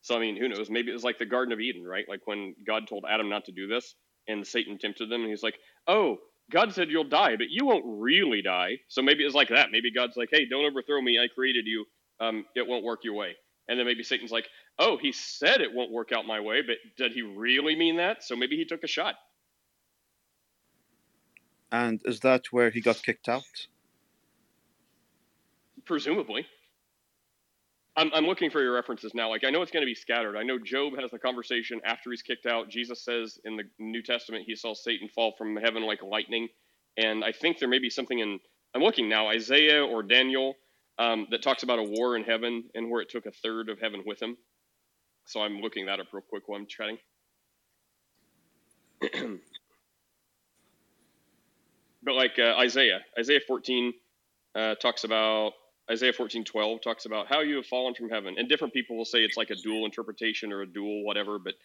[0.04, 0.70] So I mean, who knows?
[0.70, 2.06] Maybe it was like the Garden of Eden, right?
[2.08, 3.96] Like when God told Adam not to do this,
[4.28, 6.18] and Satan tempted them, and he's like, "Oh,
[6.52, 9.72] God said you'll die, but you won't really die." So maybe it's like that.
[9.72, 11.20] Maybe God's like, "Hey, don't overthrow me.
[11.20, 11.86] I created you.
[12.20, 13.36] Um, it won't work your way."
[13.68, 16.78] And then maybe Satan's like, "Oh, he said it won't work out my way, but
[16.98, 19.16] did he really mean that?" So maybe he took a shot.
[21.72, 23.68] And is that where he got kicked out?
[25.86, 26.46] Presumably.
[28.02, 29.30] I'm, I'm looking for your references now.
[29.30, 30.36] Like, I know it's going to be scattered.
[30.36, 32.68] I know Job has the conversation after he's kicked out.
[32.68, 36.48] Jesus says in the New Testament he saw Satan fall from heaven like lightning.
[36.98, 38.40] And I think there may be something in,
[38.74, 40.56] I'm looking now, Isaiah or Daniel,
[40.98, 43.80] um, that talks about a war in heaven and where it took a third of
[43.80, 44.36] heaven with him.
[45.28, 46.98] So I'm looking that up real quick while I'm chatting.
[52.02, 53.94] but like uh, Isaiah, Isaiah 14
[54.56, 55.54] uh, talks about
[55.92, 58.36] Isaiah 14, 12 talks about how you have fallen from heaven.
[58.38, 61.56] And different people will say it's like a dual interpretation or a dual whatever, but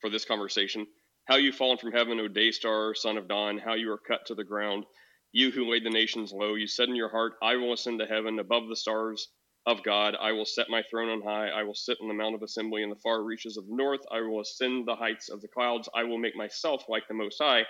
[0.00, 0.86] for this conversation,
[1.26, 4.26] how you've fallen from heaven, O day star, son of dawn, how you are cut
[4.26, 4.84] to the ground.
[5.32, 8.06] You who laid the nations low, you said in your heart, I will ascend to
[8.06, 9.28] heaven above the stars
[9.66, 10.16] of God.
[10.20, 11.48] I will set my throne on high.
[11.48, 14.00] I will sit on the mount of assembly in the far reaches of the north.
[14.10, 15.88] I will ascend the heights of the clouds.
[15.94, 17.62] I will make myself like the Most High.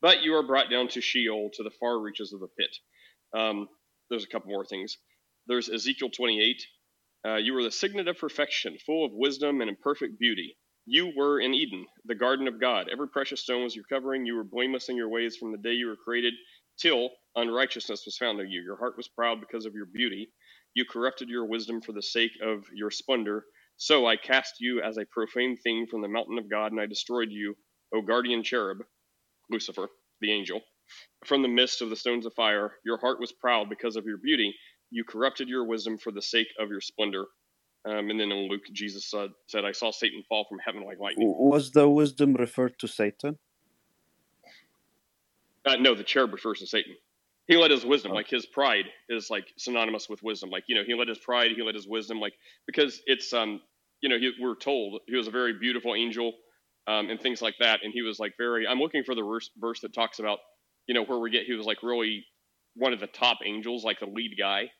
[0.00, 2.74] But you are brought down to Sheol, to the far reaches of the pit.
[3.38, 3.68] Um,
[4.08, 4.96] there's a couple more things.
[5.48, 6.62] There's Ezekiel 28.
[7.26, 10.56] Uh, you were the signet of perfection, full of wisdom and in perfect beauty.
[10.86, 12.88] You were in Eden, the garden of God.
[12.90, 14.26] Every precious stone was your covering.
[14.26, 16.34] You were blameless in your ways from the day you were created
[16.80, 18.62] till unrighteousness was found in you.
[18.62, 20.30] Your heart was proud because of your beauty.
[20.74, 23.44] You corrupted your wisdom for the sake of your splendor.
[23.76, 26.86] So I cast you as a profane thing from the mountain of God, and I
[26.86, 27.54] destroyed you,
[27.94, 28.78] O guardian cherub,
[29.50, 29.88] Lucifer,
[30.20, 30.60] the angel.
[31.26, 34.18] From the midst of the stones of fire, your heart was proud because of your
[34.18, 34.54] beauty
[34.92, 37.24] you corrupted your wisdom for the sake of your splendor.
[37.84, 41.00] Um, and then in Luke, Jesus said, said, I saw Satan fall from heaven like
[41.00, 41.34] lightning.
[41.36, 43.38] Was the wisdom referred to Satan?
[45.64, 46.94] Uh, no, the cherub refers to Satan.
[47.48, 48.14] He let his wisdom, oh.
[48.14, 50.50] like his pride, is like synonymous with wisdom.
[50.50, 52.34] Like you know, he let his pride, he let his wisdom, like
[52.66, 53.60] because it's um,
[54.00, 56.32] you know, he, we're told he was a very beautiful angel,
[56.86, 57.80] um, and things like that.
[57.82, 58.66] And he was like very.
[58.66, 60.38] I'm looking for the verse, verse that talks about,
[60.86, 62.24] you know, where we get he was like really
[62.74, 64.70] one of the top angels, like the lead guy.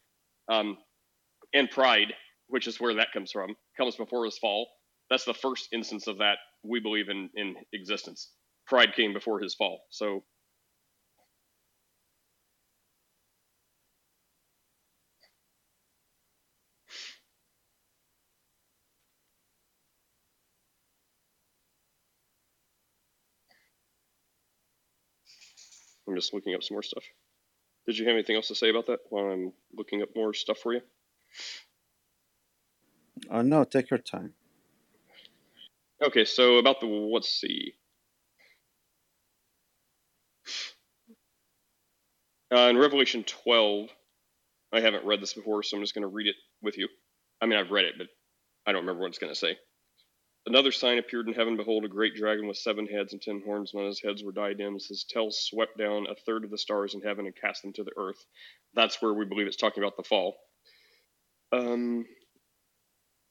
[0.50, 0.78] Um,
[1.54, 2.14] and pride,
[2.48, 4.68] which is where that comes from, comes before his fall.
[5.10, 8.30] That's the first instance of that we believe in in existence.
[8.68, 9.80] Pride came before his fall.
[9.90, 10.24] So
[26.08, 27.04] I'm just looking up some more stuff.
[27.86, 30.58] Did you have anything else to say about that while I'm looking up more stuff
[30.58, 30.80] for you?
[33.30, 34.34] Uh, no, take your time.
[36.02, 37.74] Okay, so about the let's see.
[42.52, 43.88] Uh, in Revelation 12,
[44.72, 46.88] I haven't read this before, so I'm just going to read it with you.
[47.40, 48.08] I mean, I've read it, but
[48.66, 49.56] I don't remember what it's going to say.
[50.46, 51.56] Another sign appeared in heaven.
[51.56, 54.32] Behold, a great dragon with seven heads and ten horns, and on his heads were
[54.32, 54.88] diadems.
[54.88, 57.84] His tail swept down a third of the stars in heaven and cast them to
[57.84, 58.24] the earth.
[58.74, 60.36] That's where we believe it's talking about the fall.
[61.52, 62.06] Um,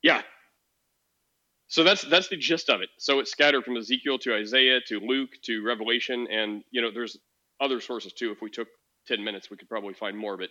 [0.03, 0.21] yeah.
[1.67, 2.89] So that's that's the gist of it.
[2.97, 7.17] So it's scattered from Ezekiel to Isaiah to Luke to Revelation, and you know there's
[7.61, 8.31] other sources too.
[8.31, 8.67] If we took
[9.07, 10.37] ten minutes, we could probably find more.
[10.37, 10.49] But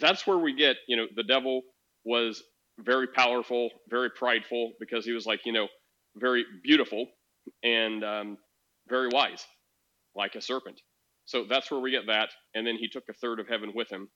[0.00, 1.62] that's where we get you know the devil
[2.04, 2.42] was
[2.80, 5.68] very powerful, very prideful because he was like you know
[6.16, 7.06] very beautiful
[7.62, 8.38] and um,
[8.88, 9.44] very wise,
[10.14, 10.80] like a serpent.
[11.24, 12.30] So that's where we get that.
[12.54, 14.08] And then he took a third of heaven with him.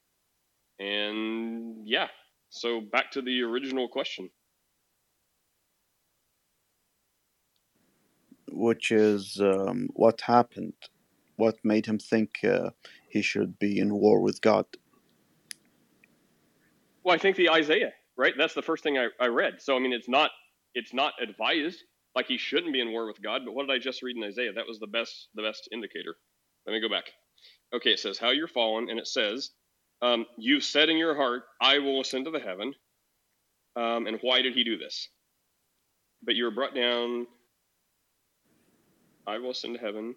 [0.78, 2.08] And yeah,
[2.50, 4.30] so back to the original question.
[8.48, 10.74] Which is um, what happened?
[11.36, 12.70] What made him think uh,
[13.08, 14.66] he should be in war with God?
[17.04, 18.34] Well, I think the Isaiah, right?
[18.36, 19.60] That's the first thing I, I read.
[19.60, 20.30] So I mean, it's not
[20.76, 21.82] it's not advised
[22.14, 23.42] like he shouldn't be in war with God.
[23.44, 24.52] But what did I just read in Isaiah?
[24.52, 26.16] That was the best the best indicator.
[26.66, 27.06] Let me go back.
[27.74, 29.50] Okay, it says how you're fallen, and it says
[30.02, 32.74] um, you've said in your heart, "I will ascend to the heaven."
[33.76, 35.08] Um, and why did he do this?
[36.22, 37.26] But you were brought down.
[39.26, 40.14] I will ascend to heaven.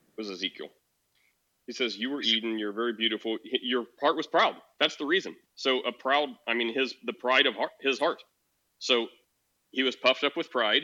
[0.00, 0.68] It was Ezekiel.
[1.66, 3.38] He says, You were Eden, you're very beautiful.
[3.62, 4.56] Your heart was proud.
[4.80, 5.36] That's the reason.
[5.54, 8.22] So a proud, I mean, his the pride of heart, his heart.
[8.82, 9.06] So
[9.70, 10.82] he was puffed up with pride,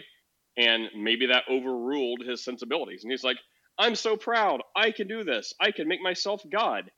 [0.57, 3.03] and maybe that overruled his sensibilities.
[3.03, 3.39] And he's like,
[3.77, 4.63] I'm so proud.
[4.77, 5.53] I can do this.
[5.61, 6.93] I can make myself God.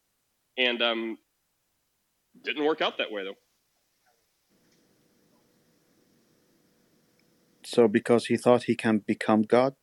[0.59, 1.19] And um,
[2.45, 3.39] didn't work out that way, though.
[7.65, 9.75] So, because he thought he can become God?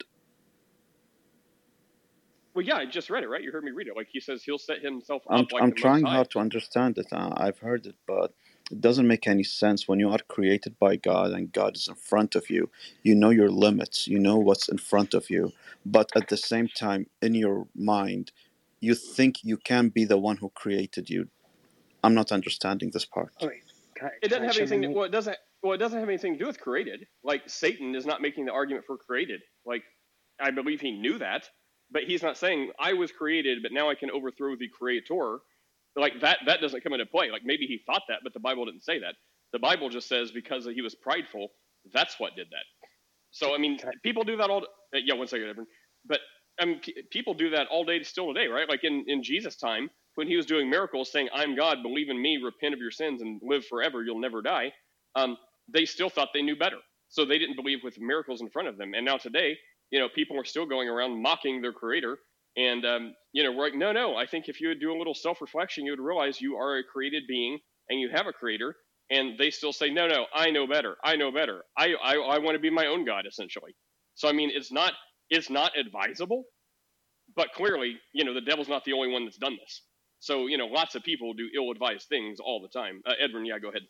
[2.53, 3.41] Well, yeah, I just read it, right?
[3.41, 3.95] You heard me read it.
[3.95, 5.47] Like he says, he'll set himself I'm.
[5.51, 7.07] Like I'm the trying hard to understand it.
[7.11, 8.33] I've heard it, but
[8.71, 11.95] it doesn't make any sense when you are created by God and God is in
[11.95, 12.69] front of you.
[13.01, 14.07] You know your limits.
[14.07, 15.53] You know what's in front of you,
[15.85, 18.31] but at the same time, in your mind,
[18.79, 21.29] you think you can be the one who created you.
[22.03, 23.33] I'm not understanding this part.
[23.41, 23.49] Oh,
[24.01, 24.81] I, It doesn't have anything.
[24.83, 25.37] To, well, it doesn't.
[25.63, 27.07] Well, it doesn't have anything to do with created.
[27.23, 29.41] Like Satan is not making the argument for created.
[29.65, 29.83] Like
[30.39, 31.49] I believe he knew that,
[31.89, 35.39] but he's not saying I was created, but now I can overthrow the creator.
[35.97, 36.39] Like that.
[36.47, 37.31] That doesn't come into play.
[37.31, 39.15] Like maybe he thought that, but the Bible didn't say that.
[39.53, 41.49] The Bible just says because he was prideful,
[41.93, 42.65] that's what did that.
[43.31, 44.63] So I mean, people do that all.
[44.95, 45.67] Uh, yeah, one second, Evan.
[46.05, 46.19] But
[46.59, 48.69] I mean, p- people do that all day, still today, right?
[48.69, 52.21] Like in in Jesus' time, when he was doing miracles, saying, "I'm God, believe in
[52.21, 54.03] me, repent of your sins, and live forever.
[54.03, 54.73] You'll never die."
[55.15, 55.37] Um,
[55.73, 56.77] they still thought they knew better,
[57.09, 58.93] so they didn't believe with miracles in front of them.
[58.95, 59.57] And now today,
[59.91, 62.17] you know, people are still going around mocking their Creator,
[62.57, 64.15] and um, you know, we're like, no, no.
[64.15, 66.83] I think if you would do a little self-reflection, you would realize you are a
[66.83, 68.75] created being and you have a Creator.
[69.09, 70.97] And they still say, no, no, I know better.
[71.03, 71.63] I know better.
[71.77, 73.75] I I, I want to be my own God, essentially.
[74.15, 74.93] So I mean, it's not
[75.29, 76.43] it's not advisable,
[77.35, 79.81] but clearly, you know, the devil's not the only one that's done this.
[80.19, 83.01] So you know, lots of people do ill-advised things all the time.
[83.05, 83.83] Uh, Edwin, yeah, go ahead.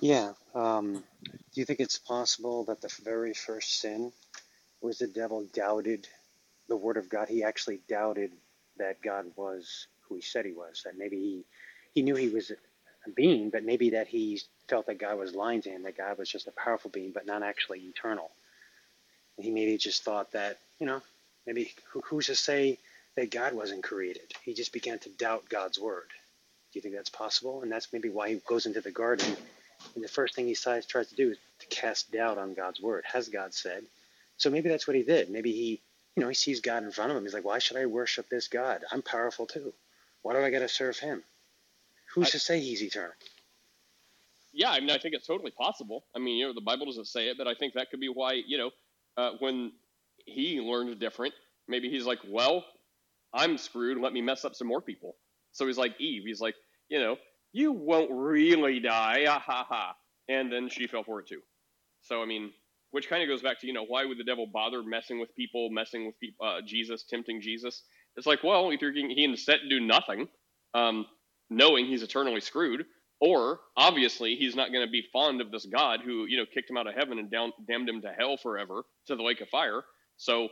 [0.00, 0.32] Yeah.
[0.54, 4.12] Um, do you think it's possible that the very first sin
[4.82, 6.06] was the devil doubted
[6.68, 7.28] the word of God?
[7.28, 8.32] He actually doubted
[8.78, 10.82] that God was who he said he was.
[10.84, 11.44] That maybe he
[11.94, 15.62] he knew he was a being, but maybe that he felt that God was lying
[15.62, 15.82] to him.
[15.82, 18.30] That God was just a powerful being, but not actually eternal.
[19.36, 21.02] And he maybe just thought that you know
[21.46, 22.78] maybe who, who's to say
[23.16, 24.32] that God wasn't created?
[24.42, 26.08] He just began to doubt God's word.
[26.72, 27.60] Do you think that's possible?
[27.62, 29.36] And that's maybe why he goes into the garden
[29.94, 32.80] and the first thing he tries, tries to do is to cast doubt on God's
[32.80, 33.04] word.
[33.12, 33.84] Has God said?
[34.36, 35.30] So maybe that's what he did.
[35.30, 35.80] Maybe he,
[36.16, 37.22] you know, he sees God in front of him.
[37.24, 38.84] He's like, why should I worship this God?
[38.92, 39.72] I'm powerful too.
[40.22, 41.22] Why do I got to serve him?
[42.14, 43.12] Who's I- to say he's eternal?
[44.52, 46.04] Yeah, I mean, I think it's totally possible.
[46.14, 48.08] I mean, you know, the Bible doesn't say it, but I think that could be
[48.10, 48.70] why, you know,
[49.16, 49.72] uh, when
[50.26, 51.32] he learned different,
[51.68, 52.64] maybe he's like, well,
[53.32, 53.98] I'm screwed.
[53.98, 55.16] Let me mess up some more people.
[55.52, 56.24] So he's like Eve.
[56.26, 56.54] He's like,
[56.88, 57.16] you know,
[57.52, 59.24] you won't really die.
[59.26, 59.96] Ah, ha, ha.
[60.28, 61.40] And then she fell for it too.
[62.02, 62.52] So, I mean,
[62.92, 65.34] which kind of goes back to, you know, why would the devil bother messing with
[65.34, 67.82] people, messing with people, uh, Jesus, tempting Jesus?
[68.16, 70.28] It's like, well, either he can instead do nothing,
[70.74, 71.06] um,
[71.50, 72.84] knowing he's eternally screwed,
[73.20, 76.70] or obviously he's not going to be fond of this God who, you know, kicked
[76.70, 79.48] him out of heaven and down, damned him to hell forever to the lake of
[79.48, 79.82] fire.
[80.16, 80.48] So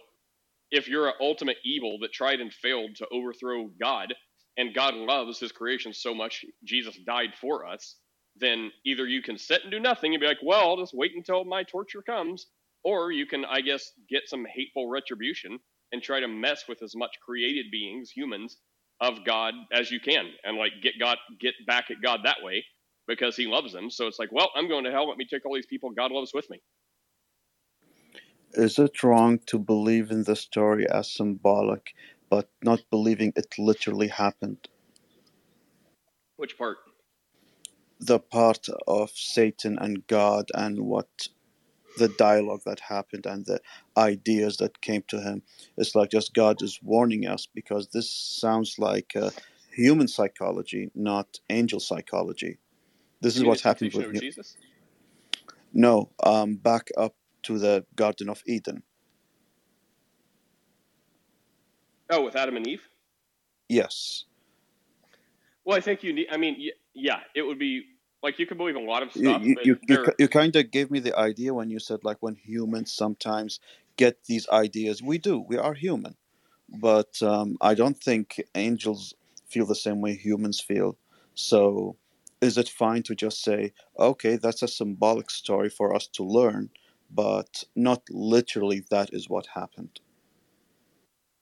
[0.70, 4.14] if you're an ultimate evil that tried and failed to overthrow God,
[4.56, 7.96] and God loves his creation so much, Jesus died for us,
[8.36, 11.12] then either you can sit and do nothing and be like, well, I'll just wait
[11.14, 12.46] until my torture comes,
[12.84, 15.58] or you can, I guess, get some hateful retribution
[15.92, 18.58] and try to mess with as much created beings, humans,
[19.00, 22.64] of God as you can, and like get God, get back at God that way
[23.08, 23.90] because He loves them.
[23.90, 25.08] So it's like, well, I'm going to hell.
[25.08, 26.60] Let me take all these people God loves with me.
[28.52, 31.94] Is it wrong to believe in the story as symbolic,
[32.28, 34.68] but not believing it literally happened?
[36.36, 36.78] Which part?
[38.00, 41.28] The part of Satan and God and what
[41.98, 43.60] the dialogue that happened and the
[43.96, 45.42] ideas that came to him.
[45.76, 49.30] It's like just God is warning us because this sounds like uh,
[49.70, 52.58] human psychology, not angel psychology.
[53.20, 54.56] This is You what happened with Jesus.
[55.72, 58.82] no, um, back up to the Garden of Eden.
[62.08, 62.82] Oh, with Adam and Eve.
[63.68, 64.24] Yes,
[65.64, 66.26] Well, I think you need.
[66.32, 66.56] I mean,
[66.94, 67.84] yeah, it would be
[68.22, 69.42] like you could believe a lot of stuff.
[69.42, 72.34] you you, you, you kind of gave me the idea when you said like when
[72.34, 73.60] humans sometimes
[73.96, 75.02] get these ideas.
[75.02, 75.38] We do.
[75.38, 76.16] We are human,
[76.68, 79.14] but um, I don't think angels
[79.46, 80.96] feel the same way humans feel.
[81.34, 81.96] So,
[82.40, 86.70] is it fine to just say, okay, that's a symbolic story for us to learn,
[87.10, 90.00] but not literally that is what happened?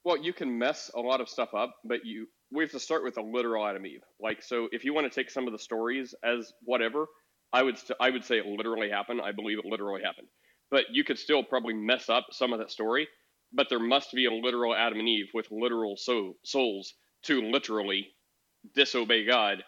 [0.04, 3.04] Well, you can mess a lot of stuff up, but you we have to start
[3.04, 4.02] with a literal Adam and Eve.
[4.20, 7.06] Like, so if you want to take some of the stories as whatever,
[7.52, 9.20] I would st- I would say it literally happened.
[9.22, 10.28] I believe it literally happened,
[10.70, 13.08] but you could still probably mess up some of that story.
[13.52, 18.08] But there must be a literal Adam and Eve with literal so- souls to literally
[18.74, 19.64] disobey God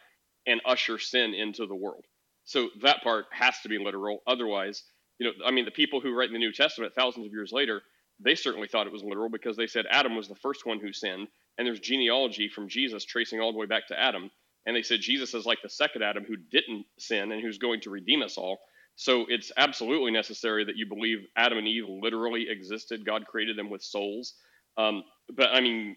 [0.47, 2.05] and usher sin into the world.
[2.45, 4.21] So that part has to be literal.
[4.27, 4.85] Otherwise,
[5.19, 7.53] you know, I mean, the people who write in the New Testament thousands of years
[7.53, 7.83] later,
[8.21, 10.93] they certainly thought it was literal because they said Adam was the first one who
[10.93, 14.31] sinned, and there's genealogy from Jesus tracing all the way back to Adam.
[14.67, 17.81] And they said Jesus is like the second Adam who didn't sin and who's going
[17.83, 18.61] to redeem us all.
[18.97, 23.07] So it's absolutely necessary that you believe Adam and Eve literally existed.
[23.07, 24.35] God created them with souls.
[24.77, 25.03] Um,
[25.35, 25.97] but I mean,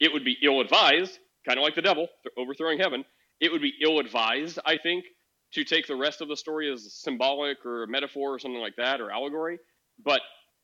[0.00, 2.08] it would be ill advised, kind of like the devil
[2.38, 3.04] overthrowing heaven.
[3.40, 5.04] It would be ill advised, I think,
[5.52, 8.76] to take the rest of the story as symbolic or a metaphor or something like
[8.76, 9.58] that or allegory.
[10.02, 10.20] But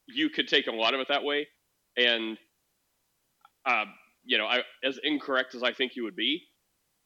[0.09, 1.49] you could take a lot of it that way.
[1.97, 2.39] And,
[3.67, 3.85] uh,
[4.25, 6.45] you know, I, as incorrect as I think you would be,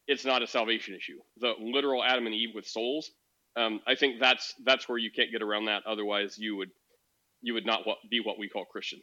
[0.06, 1.18] it's not a salvation issue.
[1.38, 3.10] The literal Adam and Eve with souls,
[3.56, 5.82] um, I think that's that's where you can't get around that.
[5.86, 6.70] Otherwise, you would
[7.42, 9.00] you would not be what we call Christian,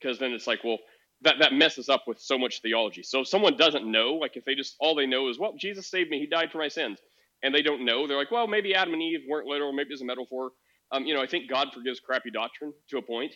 [0.00, 0.78] because then it's like, well,
[1.22, 3.02] that that messes up with so much theology.
[3.02, 5.90] So if someone doesn't know, like if they just all they know is, well, Jesus
[5.90, 6.98] saved me, He died for my sins,
[7.42, 10.02] and they don't know, they're like, well, maybe Adam and Eve weren't literal, maybe it's
[10.02, 10.50] a metaphor.
[10.90, 13.32] Um, you know, I think God forgives crappy doctrine to a point.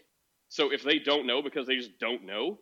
[0.49, 2.59] So if they don't know because they just don't know,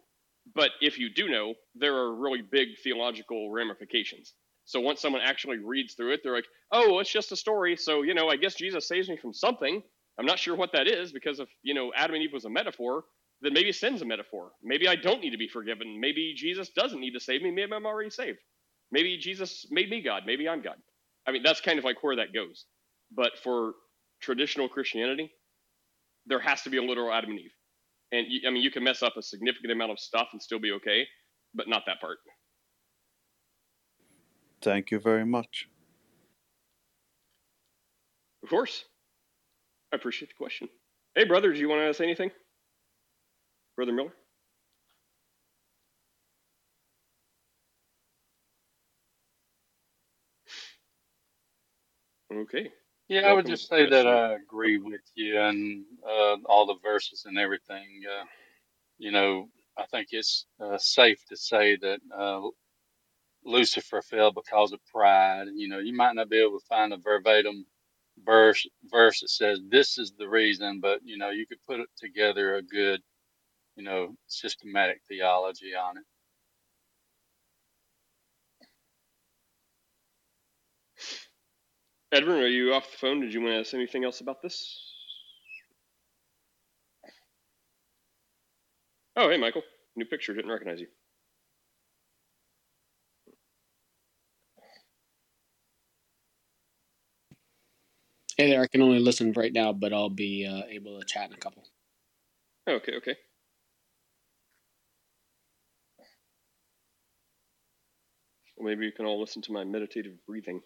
[0.55, 4.35] but if you do know, there are really big theological ramifications.
[4.65, 7.77] So once someone actually reads through it, they're like, oh, it's just a story.
[7.77, 9.83] So, you know, I guess Jesus saves me from something.
[10.19, 12.51] I'm not sure what that is because if, you know, Adam and Eve was a
[12.51, 13.05] metaphor,
[13.41, 14.51] then maybe sin's a metaphor.
[14.63, 15.99] Maybe I don't need to be forgiven.
[16.01, 17.51] Maybe Jesus doesn't need to save me.
[17.51, 18.39] Maybe I'm already saved.
[18.93, 20.25] Maybe Jesus made me God.
[20.27, 20.77] Maybe I'm God.
[21.27, 22.67] I mean, that's kind of like where that goes.
[23.11, 23.73] But for
[24.21, 25.33] traditional Christianity,
[26.27, 27.53] there has to be a literal Adam and Eve.
[28.13, 30.59] And you, I mean, you can mess up a significant amount of stuff and still
[30.59, 31.07] be okay,
[31.55, 32.19] but not that part.
[34.63, 35.69] Thank you very much.
[38.43, 38.85] Of course.
[39.93, 40.69] I appreciate the question.
[41.15, 42.31] Hey, brother, do you want to say anything?
[43.77, 44.13] Brother Miller?
[52.33, 52.71] Okay.
[53.11, 57.25] Yeah, I would just say that I agree with you and uh, all the verses
[57.27, 58.03] and everything.
[58.11, 58.27] Uh,
[58.99, 62.43] you know, I think it's uh, safe to say that uh,
[63.45, 65.49] Lucifer fell because of pride.
[65.55, 67.67] You know, you might not be able to find a verbatim
[68.25, 72.57] verse verse that says this is the reason, but you know, you could put together
[72.57, 73.01] a good,
[73.77, 76.05] you know, systematic theology on it.
[82.13, 83.21] Edwin, are you off the phone?
[83.21, 84.81] Did you want to ask anything else about this?
[89.17, 89.63] Oh, hey, Michael.
[89.97, 90.35] New picture.
[90.35, 90.89] Didn't recognize you.
[98.37, 98.63] Hey there.
[98.63, 101.39] I can only listen right now, but I'll be uh, able to chat in a
[101.39, 101.65] couple.
[102.69, 103.17] Okay, okay.
[108.57, 110.61] Well, maybe you can all listen to my meditative breathing.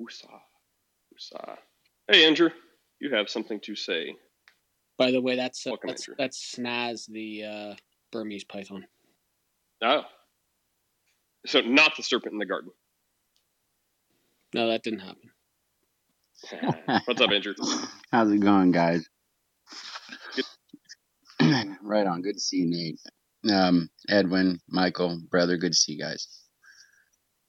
[0.00, 0.40] Woosah.
[1.12, 1.56] Woosah.
[2.10, 2.50] Hey, Andrew,
[3.00, 4.16] you have something to say.
[4.98, 7.74] By the way, that's uh, that's, that's Snaz, the uh,
[8.12, 8.86] Burmese python.
[9.82, 10.02] Oh.
[11.46, 12.70] So not the serpent in the garden.
[14.54, 15.30] No, that didn't happen.
[17.04, 17.54] What's up, Andrew?
[18.10, 19.08] How's it going, guys?
[21.82, 22.22] right on.
[22.22, 23.00] Good to see you, Nate.
[23.54, 26.39] Um, Edwin, Michael, brother, good to see you guys.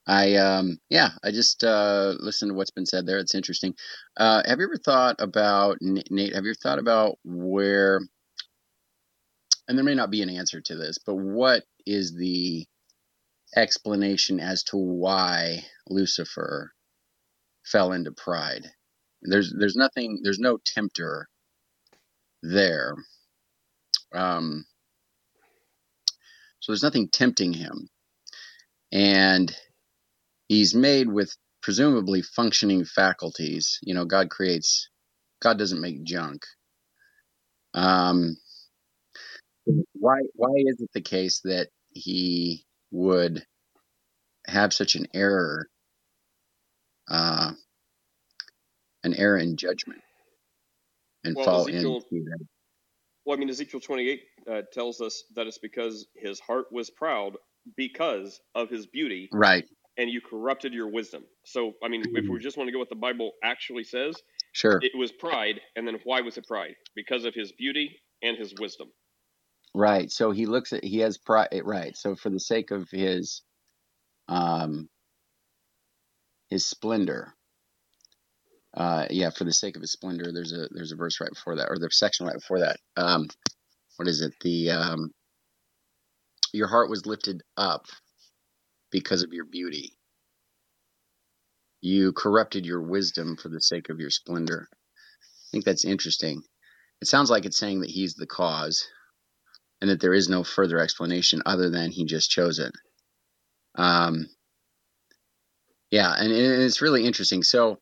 [0.08, 3.20] I um yeah, I just uh listened to what's been said there.
[3.20, 3.76] It's interesting.
[4.18, 8.02] Uh have you ever thought about Nate, have you ever thought about where
[9.68, 12.66] and there may not be an answer to this, but what is the
[13.56, 16.72] explanation as to why Lucifer
[17.66, 18.68] fell into pride?
[19.24, 21.28] There's there's nothing there's no tempter
[22.44, 22.96] there.
[24.14, 24.66] Um
[26.60, 27.90] so there's nothing tempting him.
[28.92, 29.56] And
[30.52, 31.34] he's made with
[31.64, 33.80] presumably functioning faculties.
[33.84, 34.90] You know, God creates,
[35.42, 36.42] God doesn't make junk.
[37.74, 38.36] Um,
[39.94, 43.46] why why is it the case that he would
[44.46, 45.70] have such an error,
[47.10, 47.54] uh,
[49.06, 50.02] an error in judgment,
[51.24, 52.46] and well, fall Ezekiel, into that?
[53.24, 56.90] Well, I mean, Ezekiel twenty eight uh, tells us that it's because his heart was
[56.90, 57.38] proud
[57.78, 59.64] because of his beauty, right?
[59.98, 61.24] And you corrupted your wisdom.
[61.46, 62.42] So, I mean, if we mm.
[62.42, 64.16] just want to go what the Bible actually says,
[64.54, 66.76] sure, it was pride, and then why was it pride?
[66.96, 68.90] Because of his beauty and his wisdom.
[69.74, 70.12] Right.
[70.12, 71.50] So he looks at he has pride.
[71.52, 71.96] Eh, right.
[71.96, 73.42] So for the sake of his,
[74.28, 74.90] um,
[76.50, 77.34] his splendor.
[78.74, 81.58] Uh, yeah, for the sake of his splendor, there's a there's a verse right before
[81.58, 82.78] that, or the section right before that.
[82.96, 83.28] Um,
[83.98, 84.34] what is it?
[84.42, 85.12] The um,
[86.54, 87.86] your heart was lifted up
[88.92, 89.94] because of your beauty.
[91.82, 94.68] You corrupted your wisdom for the sake of your splendor.
[94.72, 96.44] I think that's interesting.
[97.02, 98.88] It sounds like it's saying that he's the cause
[99.82, 102.72] and that there is no further explanation other than he just chose it.
[103.76, 104.28] Um,
[105.92, 107.44] yeah, and, and it's really interesting.
[107.44, 107.80] So,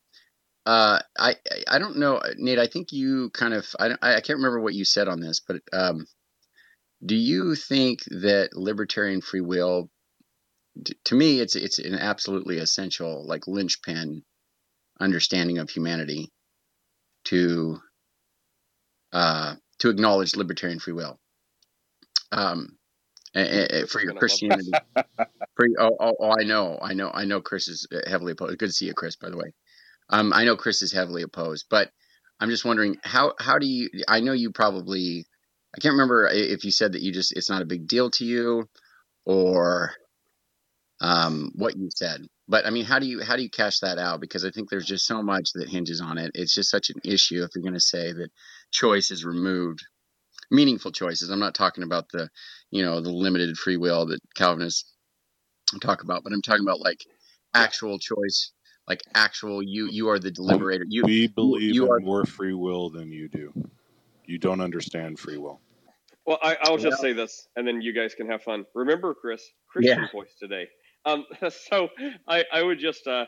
[0.65, 1.35] uh, I
[1.67, 2.59] I don't know, Nate.
[2.59, 5.61] I think you kind of I I can't remember what you said on this, but
[5.73, 6.05] um,
[7.05, 9.89] do you think that libertarian free will
[11.05, 14.23] to me it's it's an absolutely essential like linchpin
[14.99, 16.31] understanding of humanity
[17.25, 17.79] to
[19.11, 21.19] uh, to acknowledge libertarian free will
[22.31, 22.77] um,
[23.33, 24.71] for your Christianity.
[25.55, 27.41] for, oh, oh, oh, I know, I know, I know.
[27.41, 28.57] Chris is heavily opposed.
[28.57, 29.15] Good to see you, Chris.
[29.15, 29.53] By the way,
[30.09, 31.89] um, I know Chris is heavily opposed, but
[32.39, 33.89] I'm just wondering how how do you?
[34.07, 35.25] I know you probably.
[35.75, 38.25] I can't remember if you said that you just it's not a big deal to
[38.25, 38.67] you,
[39.25, 39.93] or
[41.01, 42.25] um, what you said.
[42.47, 44.21] But I mean, how do you how do you cash that out?
[44.21, 46.31] Because I think there's just so much that hinges on it.
[46.33, 48.29] It's just such an issue if you're going to say that
[48.71, 49.81] choice is removed,
[50.51, 51.29] meaningful choices.
[51.29, 52.29] I'm not talking about the,
[52.71, 54.91] you know, the limited free will that Calvinists
[55.81, 57.05] talk about, but I'm talking about like
[57.53, 58.51] actual choice,
[58.87, 60.85] like actual you you are the deliberator.
[60.87, 63.53] You we believe you in are more free will than you do.
[64.25, 65.61] You don't understand free will.
[66.25, 68.65] Well, I, I'll just say this, and then you guys can have fun.
[68.75, 70.07] Remember, Chris, Christian Yeah.
[70.11, 70.67] voice today.
[71.09, 71.25] Um,
[71.69, 71.89] so
[72.27, 73.25] I, I would just, uh,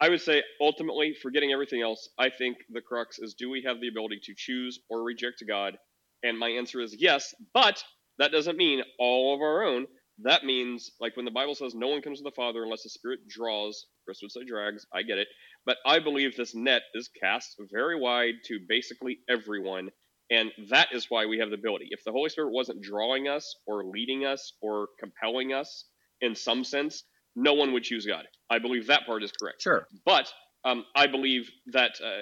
[0.00, 3.80] I would say, ultimately, forgetting everything else, I think the crux is: do we have
[3.80, 5.76] the ability to choose or reject God?
[6.22, 7.82] And my answer is yes, but
[8.18, 9.86] that doesn't mean all of our own.
[10.22, 12.90] That means, like when the Bible says, no one comes to the Father unless the
[12.90, 13.86] Spirit draws.
[14.04, 14.86] Chris would say drags.
[14.92, 15.28] I get it,
[15.64, 19.88] but I believe this net is cast very wide to basically everyone.
[20.30, 21.88] And that is why we have the ability.
[21.90, 25.86] If the Holy Spirit wasn't drawing us or leading us or compelling us
[26.20, 27.04] in some sense,
[27.36, 28.26] no one would choose God.
[28.50, 29.62] I believe that part is correct.
[29.62, 29.86] sure.
[30.04, 30.32] But
[30.64, 32.20] um, I believe that, uh,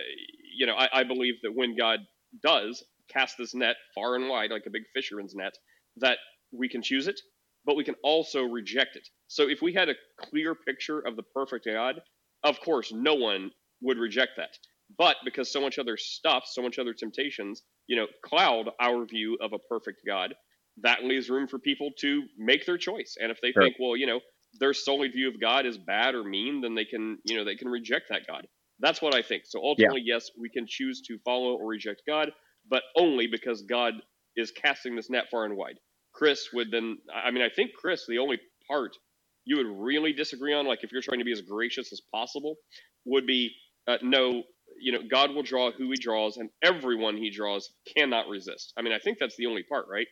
[0.57, 2.01] you know, I, I believe that when God
[2.43, 5.55] does cast this net far and wide, like a big fisherman's net,
[5.97, 6.19] that
[6.53, 7.21] we can choose it,
[7.65, 9.09] but we can also reject it.
[9.27, 12.01] So if we had a clear picture of the perfect God,
[12.45, 14.57] of course, no one would reject that.
[14.97, 19.37] But because so much other stuff, so much other temptations, you know, cloud our view
[19.41, 20.35] of a perfect God,
[20.83, 23.17] that leaves room for people to make their choice.
[23.21, 23.63] And if they Sure.
[23.65, 24.21] think, well, you know,
[24.61, 27.57] their solid view of God is bad or mean, then they can, you know, they
[27.57, 28.47] can reject that God.
[28.81, 29.45] That's what I think.
[29.47, 32.33] So ultimately, yes, we can choose to follow or reject God,
[32.69, 33.95] but only because God
[34.37, 35.79] is casting this net far and wide.
[36.13, 38.97] Chris would then, I mean, I think Chris, the only part
[39.45, 42.57] you would really disagree on, like if you're trying to be as gracious as possible,
[43.05, 43.53] would be
[43.87, 44.43] uh, no,
[44.81, 48.73] you know, God will draw who he draws, and everyone he draws cannot resist.
[48.77, 50.07] I mean, I think that's the only part, right?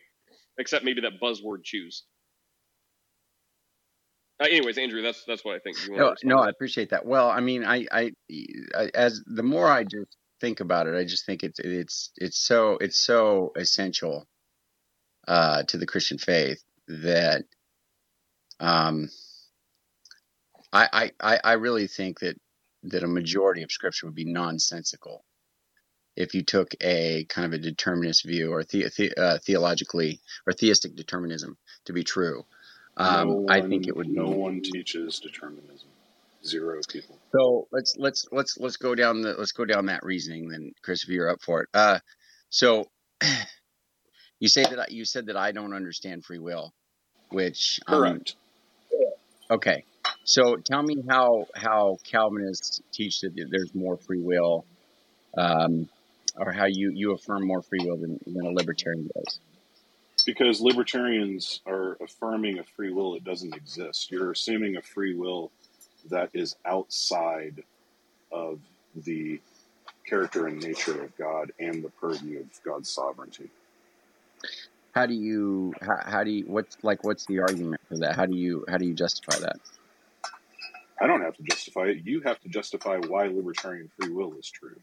[0.59, 2.03] Except maybe that buzzword choose.
[4.39, 5.77] Uh, anyways, Andrew, that's that's what I think.
[5.89, 7.05] No, no, I appreciate that.
[7.05, 8.11] Well, I mean, I, I,
[8.75, 12.37] I, as the more I just think about it, I just think it's, it's, it's
[12.39, 14.27] so, it's so essential,
[15.27, 17.45] uh, to the Christian faith that,
[18.59, 19.09] um,
[20.73, 22.37] I, I, I I really think that,
[22.83, 25.23] that a majority of scripture would be nonsensical
[26.17, 30.53] if you took a kind of a determinist view or the, the, uh, theologically or
[30.53, 32.45] theistic determinism to be true.
[32.97, 34.35] Um, no I one, think it would no be.
[34.35, 35.89] one teaches determinism.
[36.45, 37.17] Zero people.
[37.31, 41.03] So let's let's let's let's go down the let's go down that reasoning then, Chris,
[41.03, 41.69] if you're up for it.
[41.73, 41.99] Uh,
[42.49, 42.85] so
[44.39, 46.73] you say that I, you said that I don't understand free will,
[47.29, 48.35] which um Correct.
[49.51, 49.83] okay.
[50.23, 54.65] So tell me how how Calvinists teach that there's more free will,
[55.37, 55.89] um,
[56.37, 59.39] or how you you affirm more free will than, than a libertarian does.
[60.25, 64.11] Because libertarians are affirming a free will that doesn't exist.
[64.11, 65.51] You're assuming a free will
[66.09, 67.63] that is outside
[68.31, 68.59] of
[68.95, 69.39] the
[70.07, 73.49] character and nature of God and the purview of God's sovereignty.
[74.93, 78.15] How do you how, how do you what's like what's the argument for that?
[78.15, 79.57] How do you how do you justify that?
[80.99, 81.97] I don't have to justify it.
[82.03, 84.75] You have to justify why libertarian free will is true.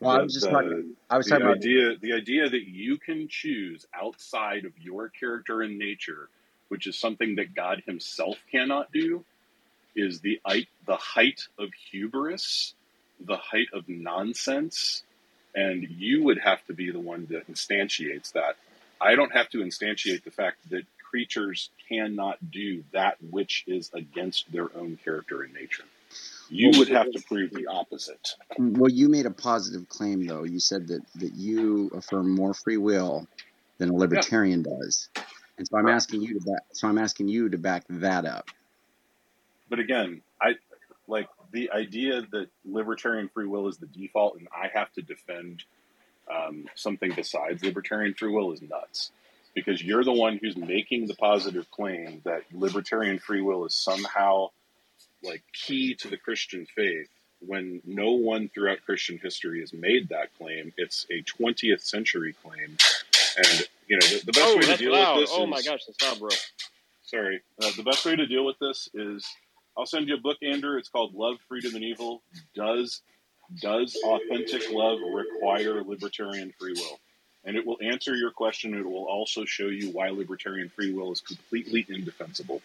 [0.00, 0.70] Well, I The was just talking.
[0.70, 4.72] the I was the talking about idea the idea that you can choose outside of
[4.78, 6.28] your character and nature,
[6.68, 9.24] which is something that God Himself cannot do,
[9.96, 10.40] is the
[10.86, 12.74] the height of hubris,
[13.20, 15.04] the height of nonsense,
[15.54, 18.56] and you would have to be the one that instantiates that.
[19.00, 24.52] I don't have to instantiate the fact that creatures cannot do that which is against
[24.52, 25.84] their own character and nature.
[26.48, 28.34] You would have to prove the opposite.
[28.58, 30.44] Well, you made a positive claim, though.
[30.44, 33.26] You said that, that you affirm more free will
[33.78, 35.08] than a Yeah, libertarian does,
[35.58, 36.62] and so I'm asking you to back.
[36.72, 38.48] So I'm asking you to back that up.
[39.70, 40.54] But again, I
[41.08, 45.64] like the idea that libertarian free will is the default, and I have to defend
[46.34, 49.12] um, something besides libertarian free will is nuts.
[49.54, 54.50] Because you're the one who's making the positive claim that libertarian free will is somehow
[55.22, 57.08] like key to the Christian faith
[57.40, 60.72] when no one throughout Christian history has made that claim.
[60.76, 62.76] It's a 20th century claim.
[63.36, 65.16] And you know, the, the best Oh, way to deal loud.
[65.18, 66.28] with this Oh is my gosh, that's loud, bro.
[67.04, 67.40] sorry.
[67.62, 69.26] Uh, the best way to deal with this is
[69.76, 70.76] I'll send you a book, Andrew.
[70.76, 72.22] It's called Love, Freedom, and Evil.
[72.54, 73.02] Does
[73.62, 76.98] does authentic love require libertarian free will?
[77.44, 78.74] And it will answer your question.
[78.74, 82.60] It will also show you why libertarian free will is completely indefensible.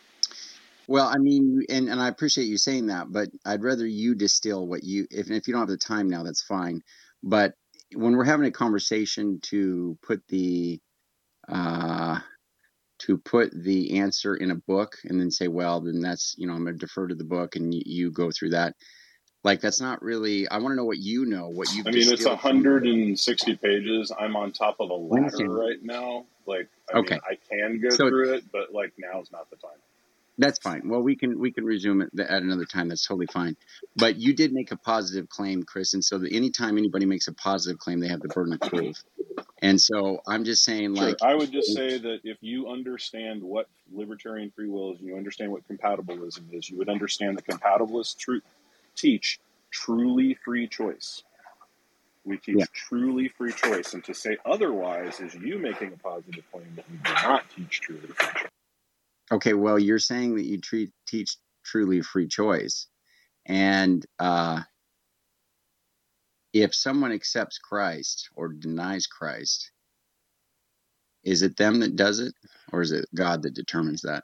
[0.87, 4.67] Well, I mean, and, and I appreciate you saying that, but I'd rather you distill
[4.67, 6.81] what you, if, if you don't have the time now, that's fine.
[7.21, 7.53] But
[7.95, 10.79] when we're having a conversation to put the,
[11.47, 12.19] uh,
[12.99, 16.53] to put the answer in a book and then say, well, then that's, you know,
[16.53, 18.75] I'm going to defer to the book and you, you go through that.
[19.43, 22.11] Like, that's not really, I want to know what you know, what you've I mean,
[22.11, 24.11] it's 160 pages.
[24.17, 26.25] I'm on top of a ladder right now.
[26.45, 27.15] Like, I Okay.
[27.15, 29.71] mean, I can go So- through it, but like now's not the time.
[30.37, 30.89] That's fine.
[30.89, 32.87] Well, we can we can resume it at another time.
[32.89, 33.55] That's totally fine.
[33.95, 37.33] But you did make a positive claim, Chris, and so that anytime anybody makes a
[37.33, 38.97] positive claim, they have the burden of proof.
[39.61, 41.05] And so I'm just saying, Sure.
[41.05, 45.07] like, I would just say that if you understand what libertarian free will is, and
[45.07, 48.41] you understand what compatibilism is, you would understand that compatibilists tru-
[48.95, 49.39] teach
[49.71, 51.23] truly free choice.
[52.25, 52.65] We teach Yeah.
[52.73, 56.97] truly free choice, and to say otherwise is you making a positive claim that we
[56.97, 58.49] do not teach truly free choice.
[59.31, 62.87] Okay, well, you're saying that you treat teach truly free choice,
[63.45, 64.61] and uh,
[66.53, 69.71] if someone accepts Christ or denies Christ,
[71.23, 72.33] is it them that does it,
[72.71, 74.23] or is it God that determines that?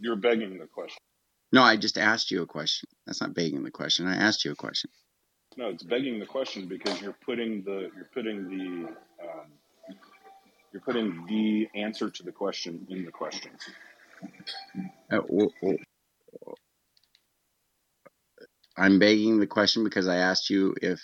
[0.00, 0.98] You're begging the question.
[1.52, 2.88] No, I just asked you a question.
[3.06, 4.06] That's not begging the question.
[4.06, 4.90] I asked you a question.
[5.56, 8.88] No, it's begging the question because you're putting the you're putting the
[9.24, 9.46] um,
[10.76, 13.50] you're putting the answer to the question in the question.
[15.10, 15.20] Uh,
[18.76, 21.00] I'm begging the question because I asked you if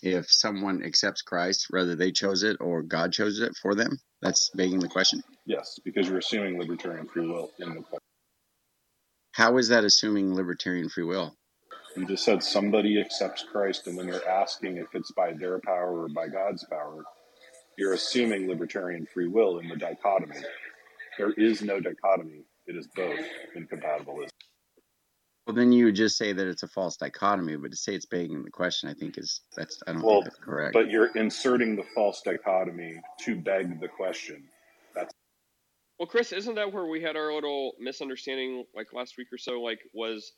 [0.00, 3.98] if someone accepts Christ, whether they chose it or God chose it for them.
[4.22, 5.22] That's begging the question.
[5.44, 7.98] Yes, because you're assuming libertarian free will in the question.
[9.32, 11.34] How is that assuming libertarian free will?
[11.94, 16.04] You just said somebody accepts Christ, and then you're asking if it's by their power
[16.04, 17.04] or by God's power.
[17.78, 20.40] You're assuming libertarian free will in the dichotomy.
[21.16, 22.42] There is no dichotomy.
[22.66, 23.20] It is both
[23.54, 24.30] incompatibilism.
[25.46, 28.04] Well, then you would just say that it's a false dichotomy, but to say it's
[28.04, 30.72] begging the question, I think is that's I don't Well, think that's correct.
[30.74, 34.42] But you're inserting the false dichotomy to beg the question.
[34.92, 35.14] That's
[36.00, 39.62] Well, Chris, isn't that where we had our little misunderstanding like last week or so?
[39.62, 40.32] Like, was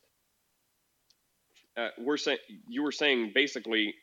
[1.79, 2.39] uh, we're saying
[2.69, 3.95] you were saying basically,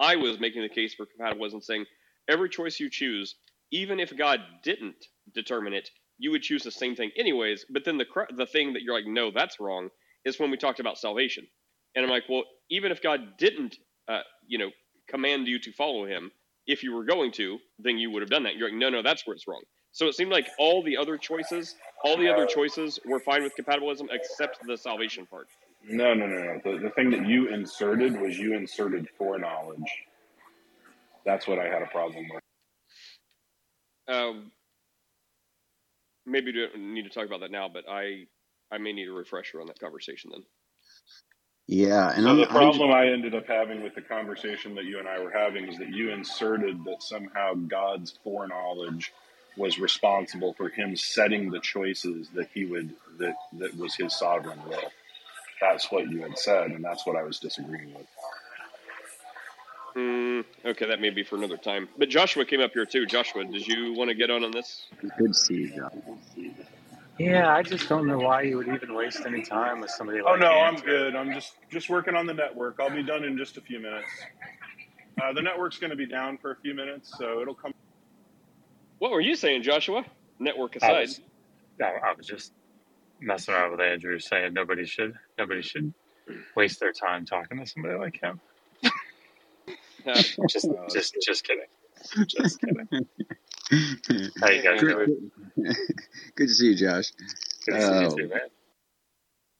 [0.00, 1.86] I was making the case for compatibilism, saying
[2.28, 3.36] every choice you choose,
[3.70, 7.66] even if God didn't determine it, you would choose the same thing anyways.
[7.68, 8.06] But then the
[8.36, 9.90] the thing that you're like, no, that's wrong,
[10.24, 11.46] is when we talked about salvation,
[11.94, 13.76] and I'm like, well, even if God didn't,
[14.08, 14.70] uh, you know,
[15.08, 16.30] command you to follow Him,
[16.66, 18.56] if you were going to, then you would have done that.
[18.56, 19.62] You're like, no, no, that's where it's wrong.
[19.92, 23.52] So it seemed like all the other choices, all the other choices were fine with
[23.56, 25.46] compatibilism except the salvation part.
[25.88, 26.60] no, no, no, no.
[26.64, 29.78] The, the thing that you inserted was you inserted foreknowledge.
[31.26, 32.42] That's what I had a problem with.
[34.08, 34.52] Um,
[36.26, 38.26] maybe we don't need to talk about that now, but I
[38.72, 40.44] I may need a refresher on that conversation then.
[41.68, 44.84] yeah, and so I'm, the I'm problem I ended up having with the conversation that
[44.84, 49.12] you and I were having is that you inserted that somehow God's foreknowledge
[49.56, 54.60] was responsible for him setting the choices that he would that that was his sovereign
[54.68, 54.92] will.
[55.60, 58.06] That's what you had said, and that's what I was disagreeing with.
[59.94, 60.40] Hmm.
[60.64, 61.88] okay, that may be for another time.
[61.96, 63.06] But Joshua came up here too.
[63.06, 64.86] Joshua, did you want to get on on this?
[65.18, 66.18] good to see you, John.
[67.18, 70.34] Yeah, I just don't know why you would even waste any time with somebody like
[70.34, 71.14] Oh no, I'm good.
[71.14, 72.76] I'm just just working on the network.
[72.80, 74.10] I'll be done in just a few minutes.
[75.22, 77.72] Uh, the network's going to be down for a few minutes, so it'll come.
[78.98, 80.04] What were you saying, Joshua?
[80.40, 81.00] Network I aside.
[81.02, 81.20] was,
[81.80, 82.52] I, I was just
[83.20, 85.94] messing around with Andrew, saying nobody should nobody should
[86.56, 88.40] waste their time talking to somebody like him.
[90.48, 91.64] Just Uh, just just kidding.
[92.26, 92.88] Just kidding.
[94.40, 95.30] How you guys good, doing?
[96.36, 97.12] good to see you, Josh.
[97.66, 98.16] Good to see you Oh.
[98.16, 98.40] too, man.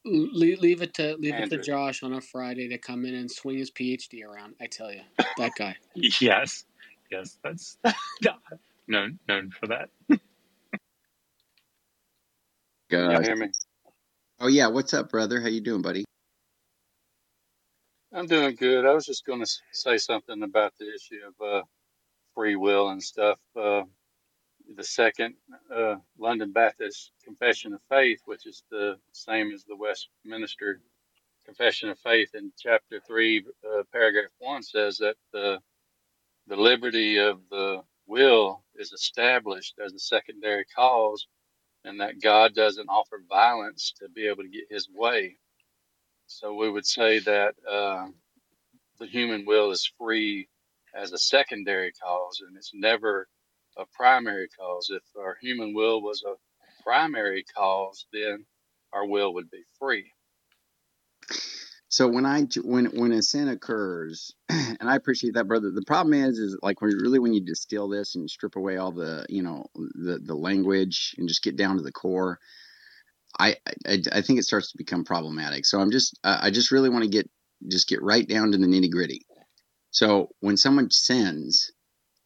[0.05, 3.31] leave, leave it to leave it to Josh on a Friday to come in and
[3.31, 4.55] swing his PhD around.
[4.61, 5.01] I tell you,
[5.39, 5.77] that guy.
[6.21, 6.65] Yes,
[7.11, 7.79] yes, that's
[8.89, 9.89] known known for that.
[12.91, 13.27] Y'all Gosh.
[13.27, 13.49] hear me?
[14.41, 15.41] Oh yeah, what's up, brother?
[15.41, 16.05] How you doing, buddy?
[18.15, 18.87] I'm doing good.
[18.87, 21.63] I was just going to say something about the issue of uh,
[22.35, 23.41] free will and stuff.
[23.57, 23.83] Uh,
[24.77, 25.35] the second
[25.75, 30.81] uh, London Baptist Confession of Faith, which is the same as the Westminster
[31.45, 35.59] Confession of Faith in chapter 3, uh, paragraph 1 says that the,
[36.49, 41.27] the liberty of the will is established as a secondary cause
[41.85, 45.37] and that God doesn't offer violence to be able to get his way.
[46.27, 48.09] So we would say that uh,
[48.99, 50.49] the human will is free
[50.95, 53.29] as a secondary cause and it's never
[53.77, 54.91] a primary cause.
[54.91, 56.35] If our human will was a
[56.83, 58.47] primary cause, then
[58.93, 60.13] our will would be free.
[61.89, 65.71] So when I when when a sin occurs, and I appreciate that, brother.
[65.71, 68.91] The problem is, is like when really when you distill this and strip away all
[68.91, 72.41] the you know the the language and just get down to the core,
[73.39, 73.57] I
[73.87, 75.67] I, I think it starts to become problematic.
[75.67, 77.29] So I'm just I just really want to get
[77.71, 79.23] just get right down to the nitty gritty.
[79.91, 81.71] So when someone sins,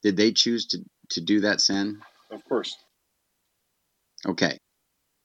[0.02, 0.78] did they choose to
[1.10, 2.00] to do that sin?
[2.30, 2.76] Of course.
[4.26, 4.58] Okay.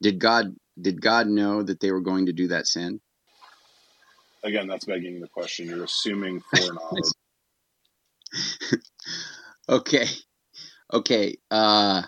[0.01, 2.99] Did God did God know that they were going to do that sin?
[4.43, 5.67] Again, that's begging the question.
[5.67, 7.03] You're assuming foreknowledge.
[9.69, 10.07] okay.
[10.91, 11.37] Okay.
[11.49, 12.03] Uh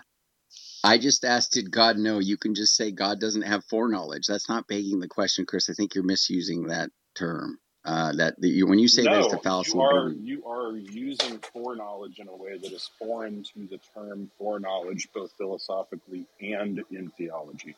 [0.84, 2.18] I just asked, did God know?
[2.18, 4.26] You can just say God doesn't have foreknowledge.
[4.26, 5.70] That's not begging the question, Chris.
[5.70, 7.58] I think you're misusing that term.
[7.84, 9.72] Uh, that the, you, when you say no, that, it's a fallacy.
[9.74, 14.28] You are, you are using foreknowledge in a way that is foreign to the term
[14.38, 17.76] foreknowledge, both philosophically and in theology.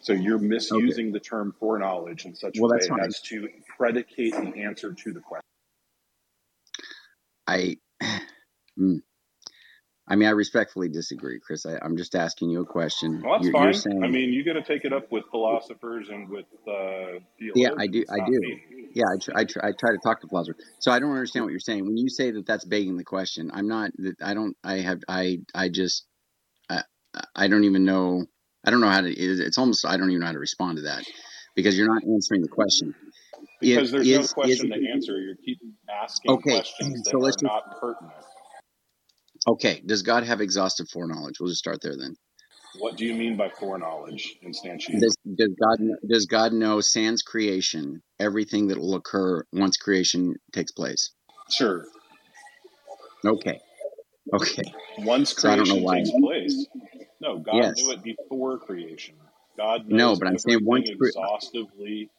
[0.00, 1.12] So you're misusing okay.
[1.12, 3.00] the term foreknowledge in such well, a way fine.
[3.00, 5.42] as to predicate the answer to the question.
[7.46, 7.76] I,
[8.78, 9.02] mm,
[10.12, 11.64] I mean, I respectfully disagree, Chris.
[11.64, 13.22] I, am just asking you a question.
[13.22, 13.62] Well, that's you're, fine.
[13.62, 17.18] You're saying, I mean, you got to take it up with philosophers and with uh,
[17.40, 18.04] Yeah, I do.
[18.10, 18.38] I do.
[18.38, 18.62] Me.
[18.92, 20.62] Yeah, I, tr- I, tr- I try to talk to philosophers.
[20.80, 22.44] So I don't understand what you're saying when you say that.
[22.44, 23.50] That's begging the question.
[23.54, 23.92] I'm not.
[24.22, 24.54] I don't.
[24.62, 25.00] I have.
[25.08, 25.38] I.
[25.54, 26.04] I just.
[26.68, 26.82] I.
[27.34, 28.26] I don't even know.
[28.66, 29.10] I don't know how to.
[29.10, 29.86] It's almost.
[29.86, 31.06] I don't even know how to respond to that
[31.56, 32.94] because you're not answering the question.
[33.62, 35.18] Because there's is, no question is, to answer.
[35.18, 35.58] You're keep
[35.88, 38.12] asking okay, questions that so let's are just, not pertinent.
[39.48, 39.82] Okay.
[39.84, 41.40] Does God have exhaustive foreknowledge?
[41.40, 42.14] We'll just start there then.
[42.78, 45.00] What do you mean by foreknowledge instantiation?
[45.00, 45.78] Does, does God
[46.08, 51.10] does God know sans creation everything that will occur once creation takes place?
[51.50, 51.84] Sure.
[53.26, 53.60] Okay.
[54.34, 54.62] Okay.
[54.98, 56.66] Once creation so takes place.
[57.20, 57.74] No, God yes.
[57.76, 59.14] knew it before creation.
[59.56, 62.10] God knows no, but I'm saying once exhaustively.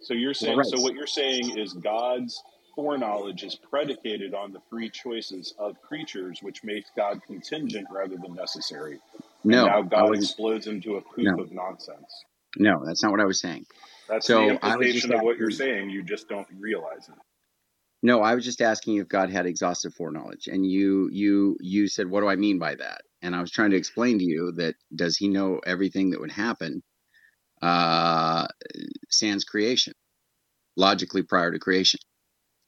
[0.00, 0.66] So you're saying right.
[0.66, 2.42] so what you're saying is God's
[2.78, 8.34] foreknowledge is predicated on the free choices of creatures, which makes God contingent rather than
[8.34, 9.00] necessary.
[9.42, 11.42] No, and now God explodes into a poop no.
[11.42, 12.24] of nonsense.
[12.56, 13.66] No, that's not what I was saying.
[14.08, 15.90] That's so the implication of what you're saying.
[15.90, 17.16] You just don't realize it.
[18.00, 22.08] No, I was just asking if God had exhaustive foreknowledge, and you you you said,
[22.08, 24.76] "What do I mean by that?" And I was trying to explain to you that
[24.94, 26.84] does He know everything that would happen
[27.60, 28.46] uh,
[29.10, 29.94] sans creation,
[30.76, 31.98] logically prior to creation?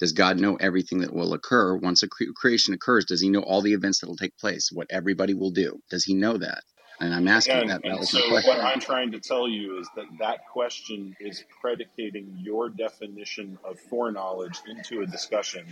[0.01, 3.05] Does God know everything that will occur once a cre- creation occurs?
[3.05, 5.79] Does He know all the events that will take place, what everybody will do?
[5.91, 6.63] Does He know that?
[7.01, 7.83] And I'm asking that.
[7.83, 12.71] that so what I'm trying to tell you is that that question is predicating your
[12.71, 15.67] definition of foreknowledge into a discussion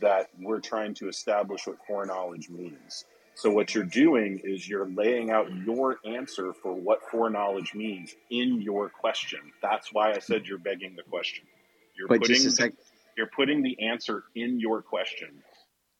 [0.00, 3.04] that we're trying to establish what foreknowledge means.
[3.34, 8.60] So what you're doing is you're laying out your answer for what foreknowledge means in
[8.60, 9.40] your question.
[9.62, 11.44] That's why I said you're begging the question.
[11.96, 12.72] You're but putting just a sec-
[13.20, 15.28] you're putting the answer in your question.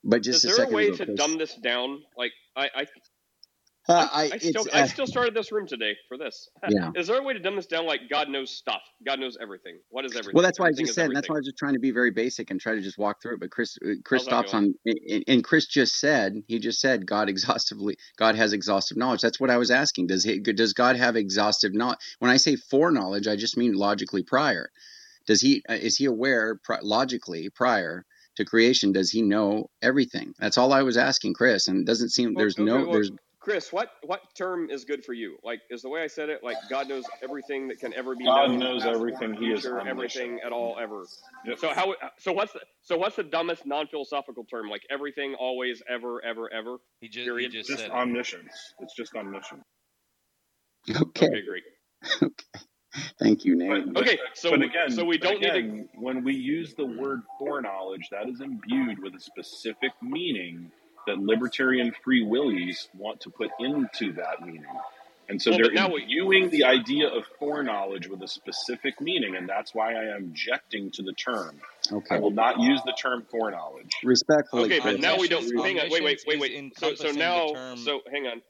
[0.03, 1.19] But just is a there a way ago, to Chris.
[1.19, 2.03] dumb this down?
[2.17, 2.87] Like I, I
[3.89, 6.49] Uh, I, I, I still it's, I uh, still started this room today for this.
[6.71, 6.91] yeah.
[6.97, 7.85] Is there a way to dumb this down?
[7.87, 8.81] Like God knows stuff.
[9.05, 9.79] God knows everything.
[9.91, 10.35] What is everything?
[10.37, 11.07] Well, that's why I Everything just said.
[11.07, 11.41] and That's why I everything.
[11.41, 13.41] was just trying to be very basic and try to just walk through it.
[13.41, 17.05] But Chris, uh, Chris How's stops on, and- and Chris just said, he just said,
[17.07, 19.21] God exhaustively, God has exhaustive knowledge.
[19.23, 20.07] That's what I was asking.
[20.07, 21.99] Does he, does God have exhaustive knowledge?
[22.21, 24.71] When I say foreknowledge, I just mean logically prior.
[25.31, 28.05] Does he, uh, is he aware pri- logically prior
[28.35, 28.91] to creation?
[28.91, 30.35] Does he know everything?
[30.41, 31.69] That's all I was asking, Chris.
[31.69, 34.85] And it doesn't seem Well, there's okay, no, well, there's Chris, what what term is
[34.85, 35.39] good for you?
[35.45, 38.25] Like, is the way I said it like God knows everything that can ever be
[38.25, 39.35] God known, knows past, everything.
[39.35, 39.89] He is omniscient.
[39.89, 41.05] everything at all ever.
[41.47, 41.59] Yep.
[41.61, 44.69] So how so what's the so what's the dumbest non-philosophical term?
[44.69, 46.79] Like everything, always, ever, ever, ever.
[47.01, 47.93] He just, he just Just said it.
[47.93, 48.75] omniscience.
[48.81, 49.63] It's just omniscience
[50.91, 51.27] okay.
[51.29, 51.63] Okay, great.
[52.23, 52.67] okay.
[53.19, 53.95] Thank you, But, Nate.
[53.95, 55.89] but, Okay, so but again, so we don't need to.
[55.95, 60.71] when we use the word foreknowledge, that is imbued with a specific meaning
[61.07, 64.65] that libertarian free willies want to put into that meaning.
[65.29, 69.01] And so Well, they're but now we imbuing the idea of foreknowledge with a specific
[69.01, 71.61] meaning, and that's why I am objecting to the term.
[71.93, 72.17] Okay.
[72.17, 73.93] I will not use the term foreknowledge.
[74.03, 75.45] Respectfully, okay, but now we don't.
[75.45, 76.73] Hang on, wait, wait, wait, wait.
[76.79, 78.43] So so now, so hang on.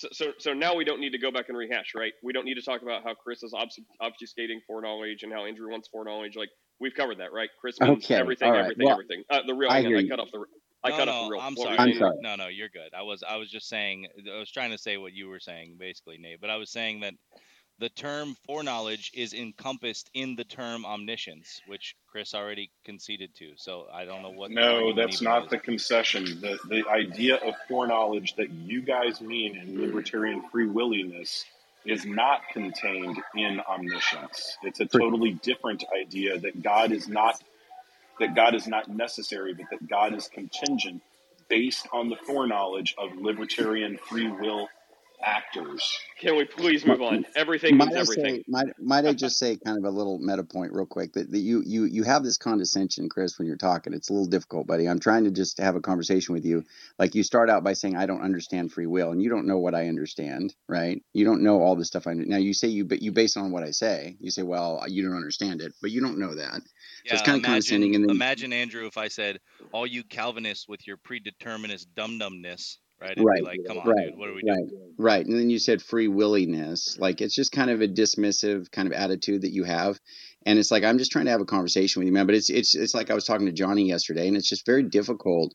[0.00, 2.12] So, so, so now we don't need to go back and rehash, right?
[2.22, 5.70] We don't need to talk about how Chris is obfus- obfuscating foreknowledge and how Andrew
[5.70, 6.36] wants foreknowledge.
[6.36, 6.48] Like
[6.80, 7.50] we've covered that, right?
[7.60, 8.62] Chris means Okay, everything, all right.
[8.62, 9.24] everything, Well, everything.
[9.28, 9.70] Uh, the real.
[9.70, 10.42] I hang I cut off the.
[10.82, 11.40] I no, cut no, off the real.
[11.42, 11.78] I'm sorry.
[11.78, 12.16] I'm sorry.
[12.22, 12.94] No, no, you're good.
[12.96, 15.76] I was I was just saying I was trying to say what you were saying
[15.78, 17.12] basically, Nate, but I was saying that
[17.80, 23.52] the term foreknowledge is encompassed in the term omniscience, which Chris already conceded to.
[23.56, 25.50] So I don't know what No, that's not is.
[25.50, 26.24] the concession.
[26.40, 31.46] The the idea of foreknowledge that you guys mean in libertarian free willingness
[31.86, 34.58] is not contained in omniscience.
[34.62, 37.42] It's a totally different idea that God is not
[38.18, 41.02] that God is not necessary, but that God is contingent
[41.48, 44.68] based on the foreknowledge of libertarian free will
[45.24, 45.82] actors.
[46.18, 47.24] Can we please move on?
[47.36, 48.36] Everything Might means I everything.
[48.36, 51.30] say, might, might I just say kind of a little meta point real quick that,
[51.30, 53.92] that you, you, you have this condescension, Chris, when you're talking.
[53.94, 54.88] It's a little difficult, buddy.
[54.88, 56.64] I'm trying to just have a conversation with you.
[56.98, 59.58] Like you start out by saying, I don't understand free will and you don't know
[59.58, 61.02] what I understand, right?
[61.12, 62.24] You don't know all the stuff I, know.
[62.26, 64.16] now you say you, but you base it on what I say.
[64.20, 66.62] You say, well, you don't understand it, but you don't know that.
[67.06, 67.94] So it's Yeah, kind of condescending.
[67.94, 69.38] And then, imagine Andrew if I said
[69.72, 73.16] all you Calvinists with your predeterminist dum dumness, right?
[73.16, 74.94] It'd be right, like, come on, right, dude, what are we right, doing?
[74.98, 75.26] right.
[75.26, 76.98] And then you said free willingness.
[76.98, 79.98] Like it's just kind of a dismissive kind of attitude that you have.
[80.46, 82.26] And it's like, I'm just trying to have a conversation with you, man.
[82.26, 84.82] But it's, it's, it's like I was talking to Johnny yesterday and it's just very
[84.82, 85.54] difficult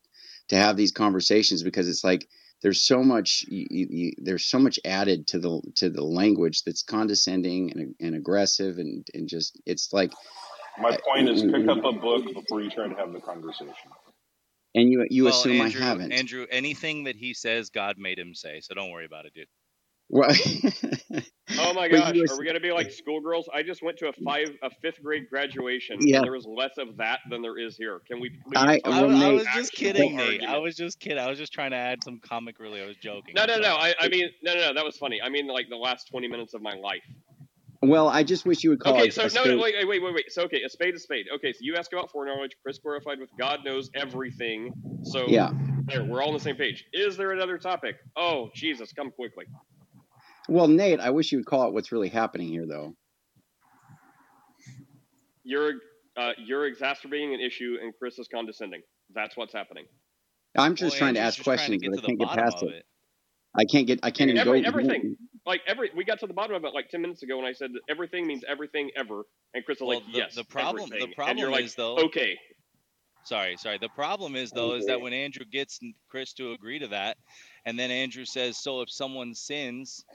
[0.49, 2.27] to have these conversations because it's like,
[2.61, 6.63] there's so much, you, you, you- there's so much added to the, to the language
[6.63, 10.11] that's condescending and, and aggressive and, and just, it's like,
[10.79, 11.97] My I- point is mm, pick mm, up mm.
[11.97, 13.73] a book before you try to have the conversation.
[14.75, 16.13] And you, you Well, assume Andrew, I haven't.
[16.13, 18.61] Andrew, anything that he says, God made him say.
[18.61, 19.47] So don't worry about it, dude.
[20.09, 20.31] Well,
[21.57, 23.49] Oh my but gosh, you, are we gonna be like schoolgirls?
[23.53, 26.77] I just went to a five, a fifth grade graduation, yeah, and there was less
[26.77, 28.01] of that than there is here.
[28.07, 30.43] Can we please I, talk I, well, about I was just kidding, Nate.
[30.43, 31.19] I was just kidding.
[31.19, 32.83] I was just trying to add some comic relief.
[32.83, 33.35] I was joking.
[33.35, 33.75] No, no, no.
[33.75, 34.73] I, I mean, no, no, no.
[34.73, 35.21] That was funny.
[35.21, 37.03] I mean, like the last twenty minutes of my life.
[37.85, 40.03] Well, I just wish you would call Okay, it so a no, no, wait, wait,
[40.03, 40.31] wait, wait.
[40.31, 41.27] So okay, a spade is spade.
[41.35, 42.51] Okay, so you ask about foreknowledge.
[42.63, 44.71] Chris clarified with God knows everything.
[45.03, 45.51] So Yeah.
[45.87, 46.85] there, we're all on the same page.
[46.93, 47.95] Is there another topic?
[48.17, 49.45] Oh, Jesus, come quickly.
[50.49, 52.95] Well, Nate, I wish you would call it what's really happening here, though.
[55.43, 55.73] You're,
[56.17, 58.81] uh, you're exacerbating an issue, and Chris is condescending.
[59.13, 59.85] That's what's happening.
[60.57, 62.63] I'm Well, just trying to ask just trying to questions, but I can't get past
[62.63, 62.69] it.
[62.71, 62.85] it.
[63.57, 63.99] I can't get.
[64.03, 64.67] I can't even Every go.
[64.67, 67.45] everything, like every, we got to the bottom of it like ten minutes ago when
[67.45, 69.23] I said that everything means everything ever,
[69.53, 71.75] and Chris was Well, like, the, yes, the problem the everything, and problem like, is
[71.75, 71.97] though.
[71.97, 72.37] okay,
[73.25, 73.79] Sorry, sorry.
[73.79, 75.79] The problem is though is that when Andrew gets
[76.09, 77.17] Chris to agree to that,
[77.65, 80.05] and then Andrew says, "So if someone sins,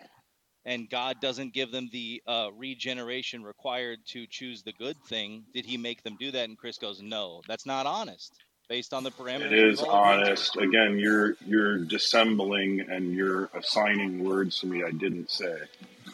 [0.65, 5.65] and God doesn't give them the uh, regeneration required to choose the good thing, did
[5.67, 8.33] He make them do that?" And Chris goes, "No, that's not honest,
[8.71, 10.57] based on the parameters is agreed to." honest.
[10.57, 15.59] Again, you're you're dissembling and you're assigning words to me I didn't say.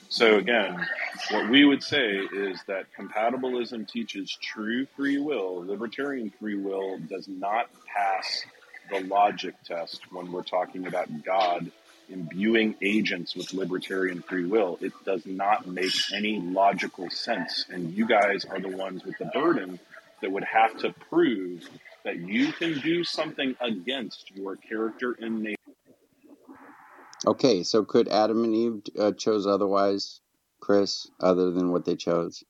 [0.08, 0.86] So again,
[1.30, 5.64] what we would say is that compatibilism teaches true free will.
[5.66, 8.44] Libertarian free will does not pass
[8.90, 11.70] the logic test when we're talking about God
[12.08, 14.78] imbuing agents with libertarian free will.
[14.80, 17.66] It does not make any logical sense.
[17.68, 19.80] And you guys are the ones with the burden
[20.20, 21.68] that would have to prove
[22.06, 25.56] that you can do something against your character and nature.
[27.26, 30.20] Okay, so could Adam and Eve uh, chose otherwise,
[30.60, 32.44] Chris, other than what they chose?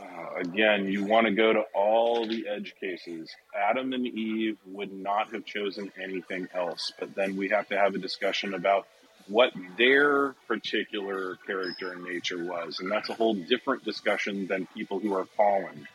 [0.00, 3.28] Uh, again, you want to go to all the edge cases.
[3.54, 7.94] Adam and Eve would not have chosen anything else, but then we have to have
[7.94, 8.86] a discussion about
[9.28, 12.80] what their particular character and nature was.
[12.80, 15.86] And that's a whole different discussion than people who are fallen.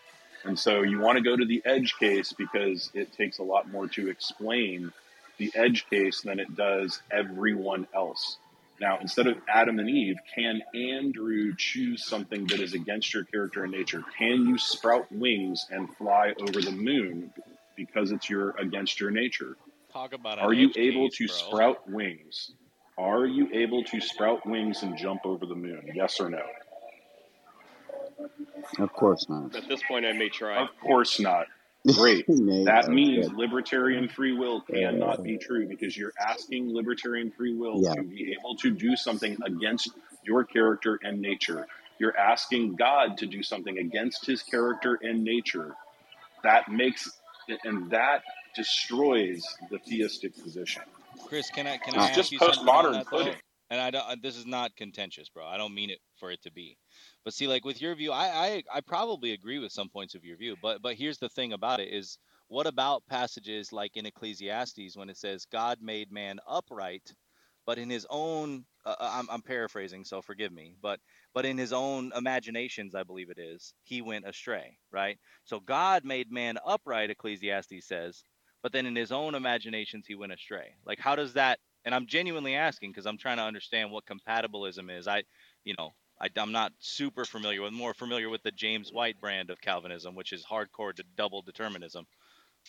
[0.43, 3.69] And so you want to go to the edge case because it takes a lot
[3.71, 4.91] more to explain
[5.37, 8.37] the edge case than it does everyone else.
[8.79, 13.63] Now, instead of Adam and Eve, can Andrew choose something that is against your character
[13.63, 14.03] and nature?
[14.17, 17.31] Can you sprout wings and fly over the moon
[17.75, 19.57] because it's your against your nature?
[19.91, 21.35] Talk about Are you able case, to bro.
[21.35, 22.51] sprout wings?
[22.99, 25.89] Are you able to sprout wings and jump over the moon?
[25.93, 26.43] Yes or no?
[28.79, 29.55] Of course not.
[29.55, 30.61] at this point, I may try.
[30.61, 31.47] Of course not.
[31.95, 32.25] Great.
[32.65, 33.37] That means good.
[33.37, 37.93] libertarian free will cannot be true because you're asking libertarian free will yeah.
[37.93, 39.91] to be able to do something against
[40.23, 41.65] your character and nature.
[41.99, 45.75] You're asking God to do something against his character and nature.
[46.43, 47.09] That makes
[47.63, 48.23] and that
[48.55, 50.81] destroys the theistic position.
[51.25, 53.31] Chris, can I can Uh, I It's ask just you something on that though?
[53.69, 54.07] And I don't.
[54.07, 55.45] uh, This is not contentious, bro.
[55.45, 56.77] I don't mean it for it to be.
[57.27, 60.23] But see, like with your view, I I, I probably agree with some points of
[60.23, 60.55] your view.
[60.61, 62.17] But but here's the thing about it is,
[62.47, 67.13] what about passages like in Ecclesiastes when it says God made man upright,
[67.65, 71.01] but in his own uh, uh, I'm, I'm paraphrasing, so forgive me, but
[71.33, 75.19] but in his own imaginations, I believe it is, he went astray, right?
[75.43, 78.23] So God made man upright, Ecclesiastes says,
[78.63, 80.75] but then in his own imaginations, he went astray.
[80.85, 81.59] Like, how does that?
[81.83, 85.09] And I'm genuinely asking because I'm trying to understand what compatibilism is.
[85.09, 85.23] I,
[85.65, 89.49] you know, I, am not super familiar with, more familiar with the James White brand
[89.49, 92.07] of Calvinism, which is hardcore to double determinism,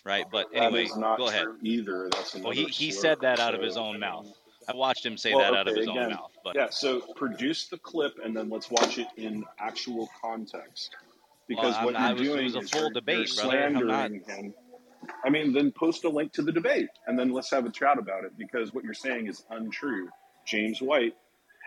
[0.05, 0.27] right?
[0.31, 1.47] But anyway, go ahead.
[1.63, 2.09] either.
[2.13, 4.31] That's well, he, he said that out of his own mouth.
[4.69, 6.33] I watched him say well, that okay, out of his again, own mouth.
[6.45, 10.95] But yeah, so produce the clip and then let's watch it in actual context.
[11.49, 14.11] Because well, what you're was, doing a full you're, debate, you're slandering not...
[14.11, 14.55] him.
[15.25, 17.99] I mean, then post a link to the debate and then let's have a chat
[17.99, 20.11] about it because what you're saying is untrue.
[20.45, 21.15] James White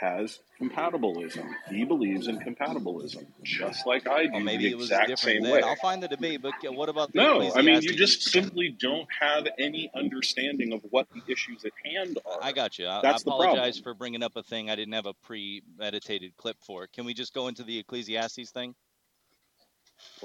[0.01, 1.47] has compatibilism.
[1.69, 4.31] He believes in compatibilism, just like I do.
[4.33, 5.53] Well, maybe the it was exact different same then.
[5.53, 5.61] way.
[5.61, 7.53] I'll find the debate, but what about the no?
[7.55, 12.17] I mean, you just simply don't have any understanding of what the issues at hand
[12.25, 12.39] are.
[12.41, 12.87] I got you.
[12.87, 16.57] I, That's I apologize for bringing up a thing I didn't have a premeditated clip
[16.59, 16.87] for.
[16.87, 18.75] Can we just go into the Ecclesiastes thing?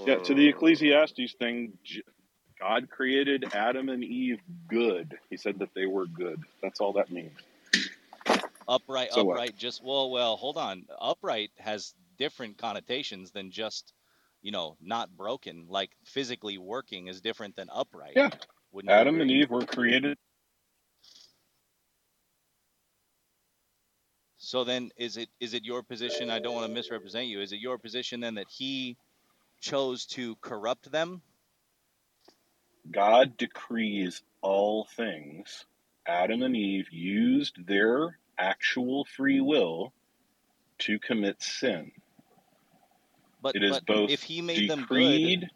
[0.06, 1.74] Yeah, to the Ecclesiastes thing,
[2.58, 5.18] God created Adam and Eve good.
[5.28, 6.42] He said that they were good.
[6.62, 7.32] That's all that means.
[8.68, 9.42] Upright, So what?
[9.42, 9.56] upright.
[9.56, 10.36] Just well, well.
[10.36, 10.86] Hold on.
[11.00, 13.92] Upright has different connotations than just,
[14.42, 15.66] you know, not broken.
[15.68, 18.16] Like physically working is different than upright.
[18.16, 18.30] Yeah.
[18.72, 19.30] Wouldn't Adam and?
[19.30, 20.18] Eve were created.
[24.38, 26.30] So then, is it is it your position?
[26.30, 27.40] I don't want to misrepresent you.
[27.42, 28.96] Is it your position then that he
[29.60, 31.22] chose to corrupt them?
[32.90, 35.66] God decrees all things.
[36.06, 39.92] Adam and Eve used their actual free will
[40.78, 41.90] to commit sin.
[43.42, 45.48] But It is but both if he made them good,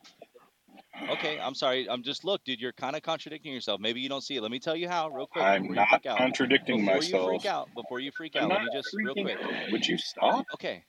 [1.08, 1.38] okay.
[1.40, 1.88] I'm sorry.
[1.88, 2.60] I'm just look, dude.
[2.60, 3.80] You're kind of contradicting yourself.
[3.80, 4.42] Maybe you don't see it.
[4.42, 5.44] Let me tell you how, real quick.
[5.44, 6.18] I'm not freak out.
[6.18, 7.28] contradicting Before you myself.
[7.28, 7.68] freak out.
[7.74, 8.50] Before you freak I'm out.
[8.50, 9.38] Let me just real quick.
[9.42, 9.72] out.
[9.72, 10.46] Would you stop?
[10.54, 10.84] Okay.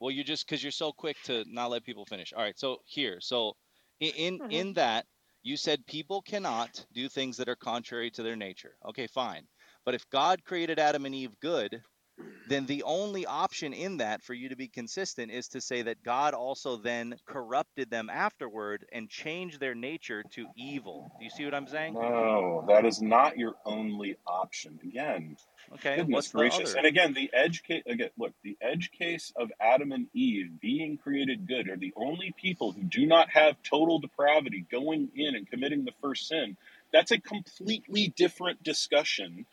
[0.00, 2.32] Well, you're just because you're so quick to not let people finish.
[2.34, 2.58] All right.
[2.58, 3.56] So here, so
[4.00, 4.52] in in, Mhm.
[4.52, 5.06] in that
[5.42, 8.76] you said people cannot do things that are contrary to their nature.
[8.84, 9.48] Okay, fine.
[9.86, 11.80] But if God created Adam and Eve good,
[12.48, 16.02] then the only option in that for you to be consistent is to say that
[16.02, 21.08] God also then corrupted them afterward and changed their nature to evil.
[21.18, 21.94] Do you see what I'm saying?
[21.94, 24.78] No, that is not your only option.
[24.82, 25.36] Again,
[25.74, 25.96] Okay.
[25.96, 26.74] goodness gracious.
[26.74, 27.82] And again, the edge case.
[27.86, 32.32] Again, look, the edge case of Adam and Eve being created good are the only
[32.40, 36.56] people who do not have total depravity going in and committing the first sin.
[36.92, 39.44] That's a completely different discussion,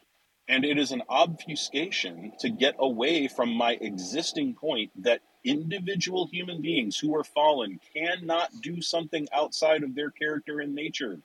[0.48, 6.62] and it is an obfuscation to get away from my existing point that individual human
[6.62, 11.20] beings who are fallen cannot do something outside of their character and nature.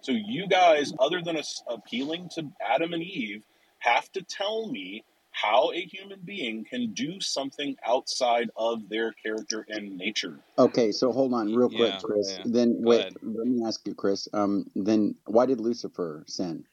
[0.00, 3.42] So you guys, other than appealing to Adam and Eve,
[3.78, 9.66] have to tell me how a human being can do something outside of their character
[9.68, 10.38] and nature.
[10.58, 12.36] Okay, so hold on real quick, Yeah, Chris.
[12.38, 12.44] yeah.
[12.46, 13.14] Then Go wait, ahead.
[13.22, 14.28] let me ask you, Chris.
[14.32, 16.64] Um, then why did Lucifer sin?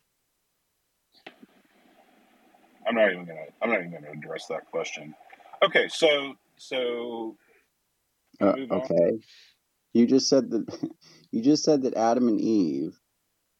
[2.91, 3.45] I'm not even gonna.
[3.61, 5.15] I'm not even gonna address that question.
[5.63, 7.37] Okay, so so
[8.41, 8.81] Uh, move on.
[8.81, 9.17] okay,
[9.93, 10.89] you just said that
[11.31, 12.99] you just said that Adam and Eve,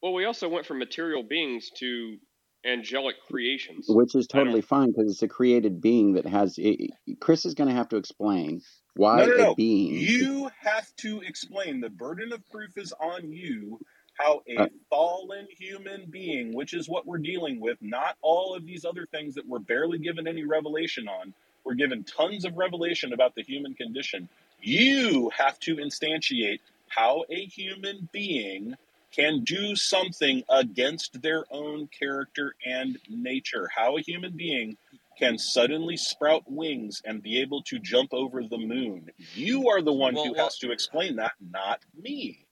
[0.02, 2.18] Well, we also went from material beings to
[2.66, 3.86] angelic creations.
[3.88, 6.56] which is totally fine because it's a created being that has.
[6.58, 8.60] It, Chris is going to have to explain
[8.96, 9.54] why No, no, a no.
[9.54, 9.94] being.
[9.94, 11.80] You have to explain.
[11.80, 13.80] The burden of proof is on you.
[14.14, 18.66] How a Uh, fallen human being, which is what we're dealing with, not all of
[18.66, 21.34] these other things that we're barely given any revelation on.
[21.64, 24.28] We're given tons of revelation about the human condition.
[24.60, 28.76] You have to instantiate how a human being
[29.12, 33.68] can do something against their own character and nature.
[33.74, 34.76] How a human being
[35.18, 39.10] can suddenly sprout wings and be able to jump over the moon.
[39.34, 42.46] You are the one Well, who well, has to explain that, not me.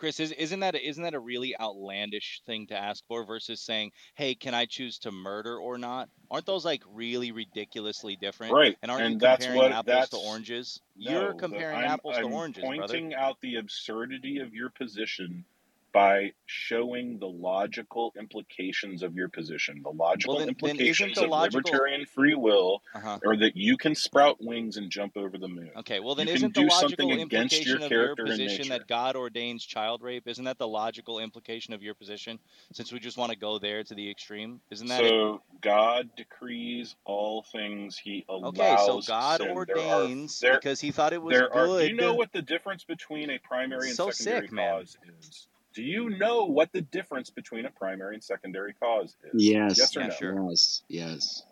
[0.00, 3.60] Chris, is, isn't that a, isn't that a really outlandish thing to ask for versus
[3.60, 8.54] saying, "Hey, can I choose to murder or not?" Aren't those like really ridiculously different?
[8.54, 8.78] Right.
[8.80, 10.80] And aren't you And that's comparing what apples to oranges?
[10.96, 12.78] You're no, the, comparing I'm apples to I'm oranges, brother.
[12.78, 15.44] pointing out the absurdity of your position
[15.92, 19.80] by showing the logical implications of your position.
[19.82, 23.18] The logical then then implications the of libertarian free will uh-huh.
[23.26, 25.70] are that you can sprout wings and jump over the moon.
[25.76, 29.16] Okay, well then You can isn't the logical against your of your position that God
[29.16, 30.26] ordains child rape?
[30.26, 32.38] Isn't that the logical implication of your position?
[32.72, 35.08] Since we just want to go there to the extreme, isn't that it?
[35.08, 37.98] So God decrees all things.
[37.98, 38.58] He allows.
[38.58, 39.46] Okay, so God sin.
[39.46, 41.66] There are ordains there because he thought it was there are.
[41.66, 42.18] Do you know good.
[42.18, 44.80] what the difference between a primary and So secondary sick, man.
[44.80, 45.48] cause is?
[45.74, 49.30] Do you know what the difference between a primary and secondary cause is?
[49.34, 49.78] Yes.
[49.78, 50.14] Yes or Yeah, no?
[50.14, 50.50] sure.
[50.50, 50.82] Yes.
[50.88, 51.42] Yes.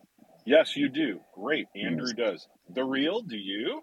[0.45, 1.21] Yes, you do.
[1.35, 1.69] Great.
[1.77, 2.17] Andrew Yes.
[2.17, 2.49] does.
[2.71, 3.83] The real, do you?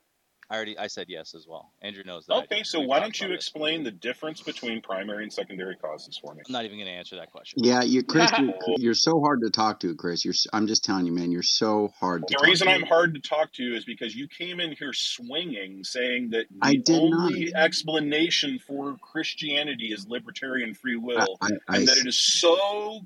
[0.49, 1.71] I already I said yes as well.
[1.81, 2.35] Andrew knows that.
[2.43, 3.45] Okay, so why don't you about this.
[3.47, 6.41] explain the difference between primary and secondary causes for me?
[6.45, 7.63] I'm not even going to answer that question.
[7.63, 10.23] Yeah, you, Chris, you're, you're so hard to talk to, Chris.
[10.23, 10.33] You're.
[10.33, 11.31] s- I'm just telling you, man.
[11.31, 12.73] You're so hard to The talk reason to.
[12.73, 16.73] I'm hard to talk to is because you came in here swinging, saying that I
[16.73, 17.25] the did not.
[17.25, 21.49] only explanation for Christianity is libertarian free will, I.
[21.67, 23.01] I and that s- it is so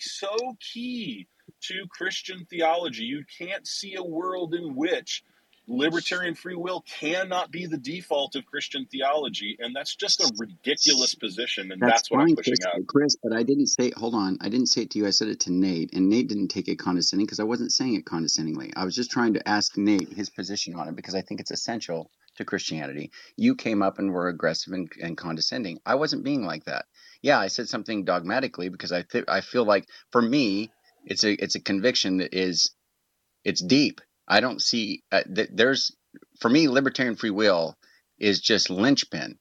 [0.00, 1.26] so key
[1.62, 3.04] to Christian theology.
[3.04, 5.24] You can't see a world in which
[5.68, 11.14] libertarian free will cannot be the default of Christian theology, and that's just a ridiculous
[11.14, 12.66] position, and That's that's what I'm fine, pushing Chris.
[12.66, 12.86] out.
[12.88, 13.92] Chris, but I didn't say.
[13.96, 15.06] Hold on, I didn't say it to you.
[15.06, 17.94] I said it to Nate, and Nate didn't take it condescending because I wasn't saying
[17.94, 18.72] it condescendingly.
[18.76, 21.50] I was just trying to ask Nate his position on it because I think it's
[21.50, 23.10] essential to Christianity.
[23.36, 25.80] You came up and were aggressive and, and condescending.
[25.86, 26.86] I wasn't being like that.
[27.22, 30.70] Yeah, I said something dogmatically because I th- I feel like for me,
[31.04, 32.70] it's a it's a conviction that is
[33.44, 34.00] it's deep.
[34.28, 35.94] I don't see uh, th- there's
[36.40, 37.76] for me libertarian free will
[38.18, 39.38] is just linchpin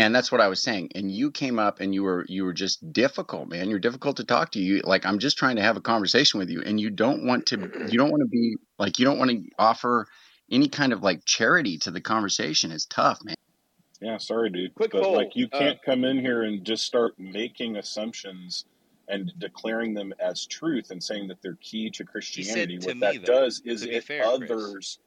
[0.00, 0.92] and that's what I was saying.
[0.94, 3.68] And you came up and you were you were just difficult, man.
[3.68, 4.58] You're difficult to talk to.
[4.58, 7.46] You like I'm just trying to have a conversation with you, and you don't want
[7.46, 7.58] to.
[7.58, 10.06] You don't want to be like you don't want to offer
[10.50, 12.72] any kind of like charity to the conversation.
[12.72, 13.34] It's tough, man.
[14.00, 14.74] Yeah, sorry, dude.
[14.74, 15.14] Quick but poll.
[15.14, 18.64] like, you Uh, can't come in here and just start making assumptions
[19.10, 22.78] and declaring them as truth and saying that they're key to Christianity.
[22.78, 23.40] to What me that though.
[23.44, 24.50] does is To it fair, Chris.
[24.50, 24.98] others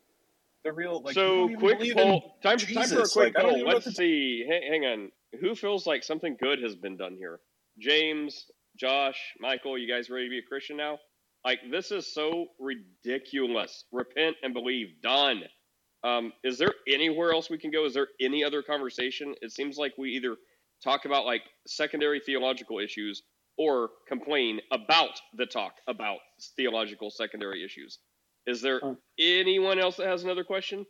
[0.64, 1.14] the real like.
[1.16, 2.38] So don't quick believe in poll.
[2.44, 3.52] Time, time for a quick Like, poll.
[3.52, 4.46] even know what Let's see.
[4.48, 5.12] Hang, hang on.
[5.42, 7.40] Who feels like something good has been done here?
[7.80, 8.46] James,
[8.78, 11.00] Josh, Michael, you guys ready to be a Christian now?
[11.44, 13.86] Like this is so ridiculous.
[13.92, 15.02] Repent and believe.
[15.02, 15.44] Done.
[16.04, 17.86] Um, is there anywhere else we can go?
[17.86, 19.36] Is there any other conversation?
[19.42, 20.36] It seems like we either
[20.84, 23.24] talk about like secondary theological issues
[23.58, 26.18] or complain about the talk about
[26.58, 28.00] theological secondary issues.
[28.48, 30.86] Is there Uh, anyone else that has another question?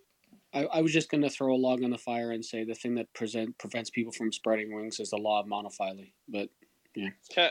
[0.53, 2.73] I, I was just going to throw a log on the fire and say the
[2.75, 6.13] thing that present, prevents people from spreading wings is the law of monophily.
[6.29, 6.49] But
[6.95, 7.09] yeah,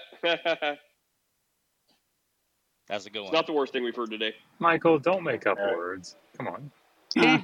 [2.88, 3.32] That's a good one.
[3.32, 4.34] not the worst thing we've heard today.
[4.60, 5.76] Michael, don't make up All right.
[5.76, 6.16] words.
[6.38, 6.70] Come on.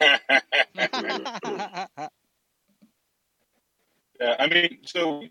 [4.20, 5.24] Yeah, I mean, so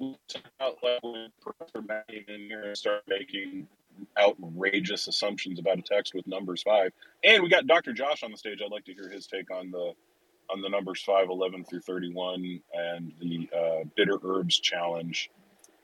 [0.00, 3.66] about like when Professor Matt in here and started making
[4.18, 6.92] outrageous assumptions about a text with numbers five,
[7.24, 7.92] and we got Dr.
[7.92, 8.60] Josh on the stage.
[8.64, 9.92] I'd like to hear his take on the
[10.48, 15.30] on the numbers five, 11 through thirty one, and the uh, bitter herbs challenge,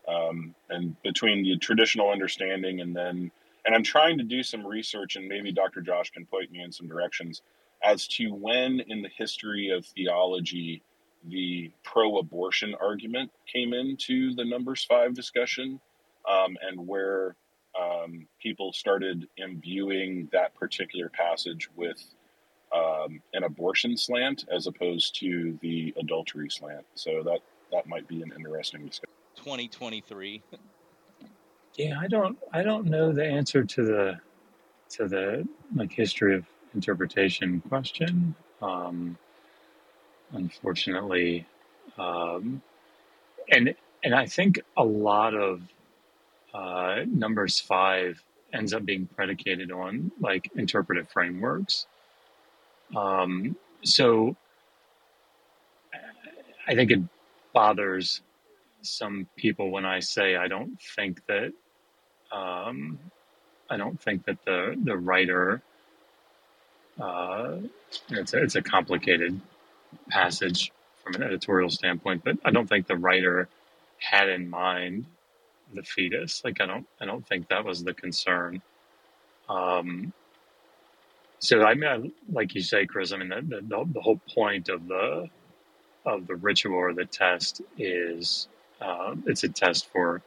[0.06, 3.30] um, and between the traditional understanding and then,
[3.64, 5.80] and I'm trying to do some research, and maybe Dr.
[5.80, 7.42] Josh can point me in some directions
[7.82, 10.82] as to when in the history of theology
[11.28, 15.80] the pro-abortion argument came into the numbers five discussion
[16.28, 17.36] um, and where
[17.80, 22.02] um, people started imbuing that particular passage with
[22.74, 28.22] um, an abortion slant as opposed to the adultery slant so that that might be
[28.22, 30.42] an interesting discussion 2023.
[31.76, 34.20] Yeah, I don't I don't know the answer to the
[34.90, 36.44] to the like history of
[36.74, 38.34] interpretation question.
[38.60, 39.16] Um,
[40.32, 41.46] unfortunately,
[41.98, 42.62] um,
[43.50, 43.74] and
[44.04, 45.62] and I think a lot of
[46.54, 48.22] uh, numbers five
[48.52, 51.86] ends up being predicated on like interpretive frameworks.
[52.94, 54.36] Um, so
[56.68, 57.00] I think it
[57.52, 58.20] bothers
[58.82, 61.52] some people when I say I don't think that
[62.30, 62.98] um,
[63.70, 65.62] I don't think that the the writer
[67.00, 67.56] uh,
[68.10, 69.40] it's a, it's a complicated
[70.10, 70.72] passage
[71.04, 73.48] from an editorial standpoint, but I don't think the writer
[73.98, 75.06] had in mind
[75.74, 76.42] the fetus.
[76.44, 78.62] Like I don't I don't think that was the concern.
[79.48, 80.12] Um,
[81.38, 83.12] so I mean, I, like you say, Chris.
[83.12, 85.28] I mean, the, the the whole point of the
[86.06, 88.48] of the ritual or the test is
[88.80, 90.22] uh, it's a test for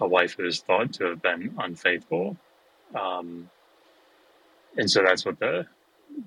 [0.00, 2.36] a wife who is thought to have been unfaithful,
[2.94, 3.50] um,
[4.76, 5.66] and so that's what the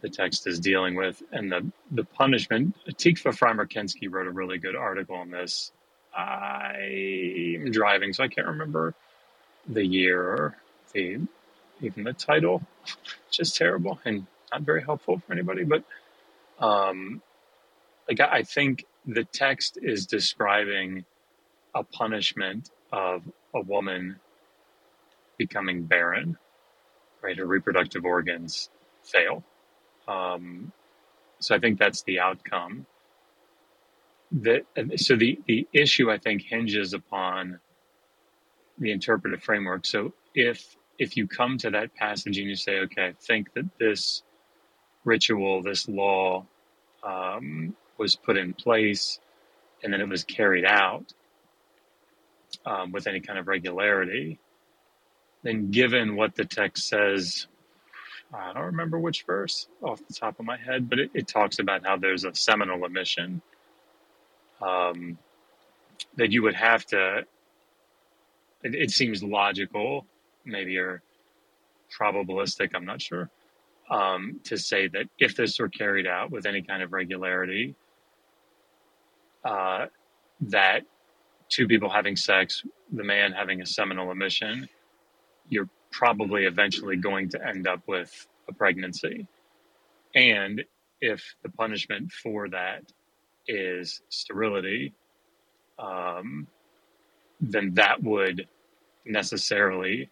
[0.02, 2.76] the text is dealing with, and the the punishment.
[2.88, 5.72] Tikva Frymer-Kensky wrote a really good article on this.
[6.16, 8.94] I'm driving, so I can't remember
[9.68, 10.58] the year or
[10.94, 11.20] the
[11.82, 12.64] even the title.
[13.32, 15.64] Just terrible and not very helpful for anybody.
[15.64, 15.84] But
[16.60, 17.22] um,
[18.08, 21.06] like I I think the text is describing
[21.76, 23.24] a punishment of
[23.54, 24.18] a woman
[25.38, 26.38] becoming barren,
[27.22, 27.38] right?
[27.38, 28.70] Her reproductive organs
[29.04, 29.44] fail.
[30.08, 30.74] Um,
[31.39, 32.86] so I think that's the outcome.
[34.32, 34.64] the
[34.97, 37.60] so the the issue I think hinges upon
[38.80, 39.86] the interpretive framework.
[39.86, 43.66] So if if you come to that passage and you say, okay, I think that
[43.80, 44.24] this
[45.06, 46.47] ritual, this law,
[47.03, 49.20] um, was put in place,
[49.84, 51.14] and then it was carried out
[52.66, 54.39] um, with any kind of regularity,
[55.43, 57.47] then given what the text says,
[58.34, 61.59] I don't remember which verse off the top of my head, but it, it talks
[61.59, 63.41] about how there's a seminal emission
[64.61, 65.17] um,
[66.17, 67.19] that you would have to.
[68.63, 70.05] It, it seems logical,
[70.43, 71.01] maybe you're
[71.99, 72.71] probabilistic.
[72.73, 73.30] I'm not sure.
[73.89, 77.76] Um, to say that if this were carried out with any kind of regularity,
[79.43, 79.86] uh,
[80.41, 80.82] that
[81.49, 84.67] two people having sex, the man having a seminal emission,
[85.49, 89.28] you're probably eventually going to end up with a pregnancy.
[90.14, 90.64] And
[91.02, 92.84] if the punishment for that
[93.48, 94.93] is sterility,
[95.80, 96.48] um,
[97.39, 98.48] then that would
[99.06, 100.10] necessarily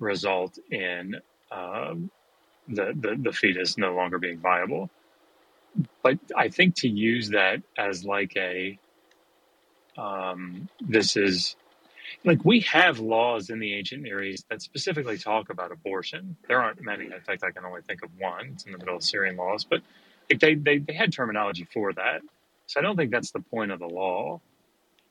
[0.00, 1.16] result in
[1.52, 2.10] um,
[2.68, 4.90] the, the, the fetus no longer being viable.
[6.02, 8.78] But I think to use that as like a
[9.96, 11.56] um, this is
[12.24, 16.36] like we have laws in the ancient Near East that specifically talk about abortion.
[16.48, 17.06] There aren't many.
[17.06, 18.50] In fact, I can only think of one.
[18.54, 19.80] It's in the Middle Assyrian laws, but
[20.40, 22.22] they, they, they had terminology for that.
[22.66, 24.40] So I don't think that's the point of the law.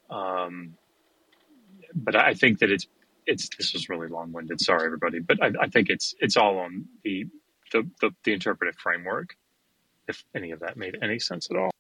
[0.10, 0.76] Um,
[1.94, 2.88] but I think that it's
[3.26, 4.60] it's this was really long winded.
[4.60, 7.28] Sorry, everybody, but I, I think it's it's all on the,
[7.72, 9.36] the the the interpretive framework.
[10.08, 11.72] If any of that made any sense at all.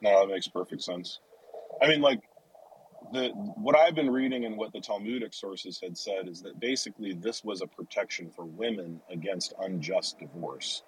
[0.00, 1.20] No, that makes perfect sense.
[1.82, 2.20] I mean, like
[3.12, 7.12] the what I've been reading and what the Talmudic sources had said is that basically
[7.14, 10.82] this was a protection for women against unjust divorce.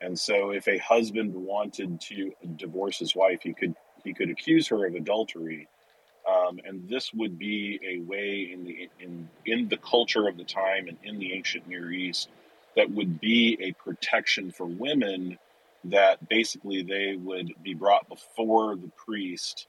[0.00, 4.68] And so if a husband wanted to divorce his wife, he could he could accuse
[4.68, 5.68] her of adultery.
[6.28, 10.44] Um, and this would be a way in the in in the culture of the
[10.44, 12.28] time and in the ancient Near East
[12.76, 15.38] that would be a protection for women
[15.84, 19.66] that basically they would be brought before the priest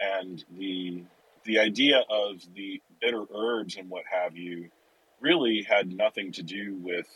[0.00, 1.02] and the
[1.44, 4.70] the idea of the bitter herbs and what have you
[5.20, 7.06] really had nothing to do with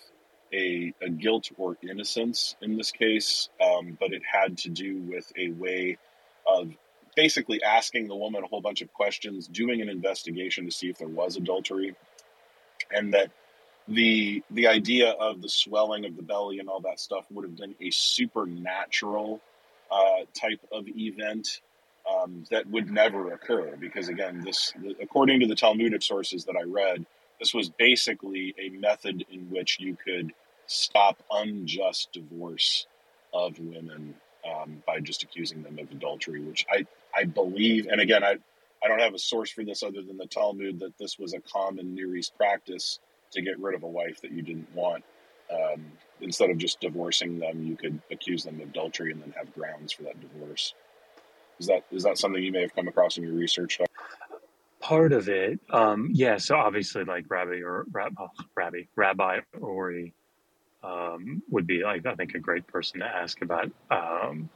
[0.52, 5.30] a, a guilt or innocence in this case, um, but it had to do with
[5.36, 5.98] a way
[6.46, 6.72] of
[7.16, 10.98] basically asking the woman a whole bunch of questions, doing an investigation to see if
[10.98, 11.94] there was adultery,
[12.90, 13.30] and that
[13.88, 17.56] the the idea of the swelling of the belly and all that stuff would have
[17.56, 19.40] been a supernatural
[19.90, 21.60] uh, type of event
[22.10, 26.62] um, that would never occur because again this according to the talmudic sources that i
[26.62, 27.04] read
[27.38, 30.32] this was basically a method in which you could
[30.66, 32.86] stop unjust divorce
[33.32, 34.14] of women
[34.48, 38.36] um, by just accusing them of adultery which i i believe and again i
[38.82, 41.40] i don't have a source for this other than the talmud that this was a
[41.40, 43.00] common near east practice
[43.30, 45.04] to get rid of a wife that you didn't want.
[45.52, 45.84] Um,
[46.20, 49.92] instead of just divorcing them you could accuse them of adultery and then have grounds
[49.92, 50.74] for that divorce
[51.58, 53.78] is that is that something you may have come across in your research?
[54.80, 56.36] Part of it, um, yeah.
[56.38, 60.14] So obviously, like Rabbi or Rab, oh, Rabbi Rabbi Ori
[60.82, 63.70] um, would be like I think a great person to ask about.
[63.90, 64.48] Um,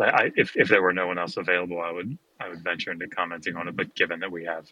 [0.00, 3.06] I, if if there were no one else available, I would I would venture into
[3.06, 3.76] commenting on it.
[3.76, 4.66] But given that we have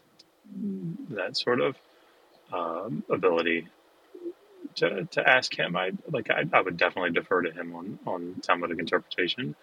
[1.11, 1.77] that sort of
[2.53, 3.69] um, ability
[4.77, 8.41] to, to ask him, I like I, I would definitely defer to him on on
[8.43, 9.55] Talmudic interpretation.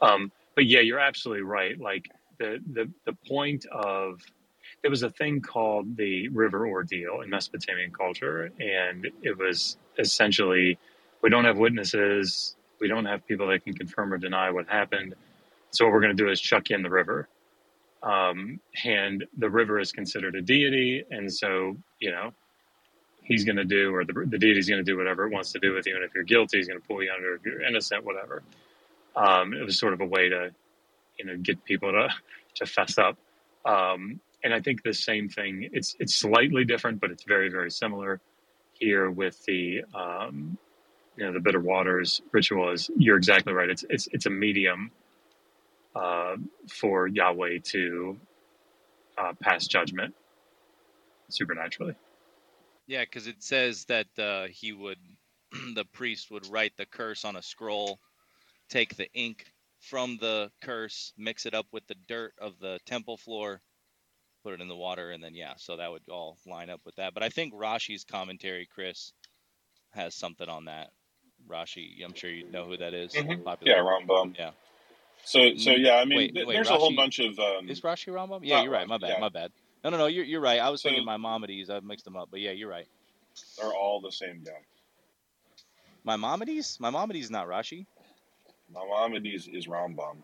[0.00, 1.78] Um, but yeah, you're absolutely right.
[1.80, 4.20] Like the the the point of
[4.82, 10.78] there was a thing called the river ordeal in Mesopotamian culture, and it was essentially
[11.22, 15.14] we don't have witnesses, we don't have people that can confirm or deny what happened.
[15.70, 17.28] So what we're going to do is chuck you in the river,
[18.02, 22.32] um, and the river is considered a deity, and so you know
[23.22, 25.58] he's going to do, or the, the is going to do whatever it wants to
[25.60, 27.36] do with you, and if you're guilty, he's going to pull you under.
[27.36, 28.42] If you're innocent, whatever.
[29.14, 30.50] Um, it was sort of a way to,
[31.18, 32.08] you know, get people to
[32.56, 33.16] to fess up.
[33.64, 35.68] Um, and I think the same thing.
[35.72, 38.20] It's it's slightly different, but it's very very similar
[38.72, 40.58] here with the um,
[41.16, 42.72] you know the bitter waters ritual.
[42.72, 43.70] Is you're exactly right.
[43.70, 44.90] It's it's it's a medium
[45.94, 46.36] uh,
[46.68, 48.18] for Yahweh to
[49.18, 50.14] uh, pass judgment
[51.28, 51.94] supernaturally.
[52.86, 54.98] Yeah, because it says that uh, he would,
[55.74, 58.00] the priest would write the curse on a scroll
[58.72, 59.44] take the ink
[59.80, 63.60] from the curse, mix it up with the dirt of the temple floor,
[64.44, 66.96] put it in the water, and then yeah, so that would all line up with
[66.96, 67.14] that.
[67.14, 69.12] But I think Rashi's commentary, Chris,
[69.90, 70.90] has something on that.
[71.48, 73.12] Rashi, I'm sure you know who that is.
[73.14, 73.48] Mm-hmm.
[73.66, 74.36] Yeah, Rambam.
[74.38, 74.50] Yeah.
[75.24, 77.68] So so Mm, yeah, I mean, Wait, th- wait, there's a whole bunch of um,
[77.68, 78.40] is Rashi Rambam?
[78.42, 78.86] Yeah, you're right.
[78.88, 79.10] My bad.
[79.10, 79.20] yeah.
[79.20, 79.50] My bad.
[79.84, 80.06] No, no, no.
[80.06, 80.60] You're you're right.
[80.60, 81.68] I was So thinking Maimonides.
[81.70, 82.86] I mixed them up, but yeah, you're right.
[83.58, 84.52] they're all the same guy.
[86.04, 86.78] Maimonides?
[86.80, 87.86] Maimonides not Rashi.
[88.72, 90.16] Maimonides is is Rambam.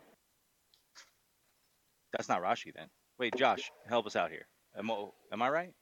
[2.12, 2.86] That's not Rashi then.
[3.18, 4.46] Wait, Josh, help us out here.
[4.76, 5.72] Am, I- am I right?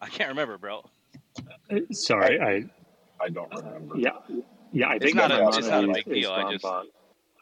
[0.00, 0.82] I can't remember, bro.
[1.70, 2.64] Uh, Sorry, I
[3.24, 3.96] I don't remember.
[3.98, 4.10] yeah
[4.72, 6.30] yeah I It's think not a Maimonides it's not a is big deal.
[6.32, 6.84] I just Ramban,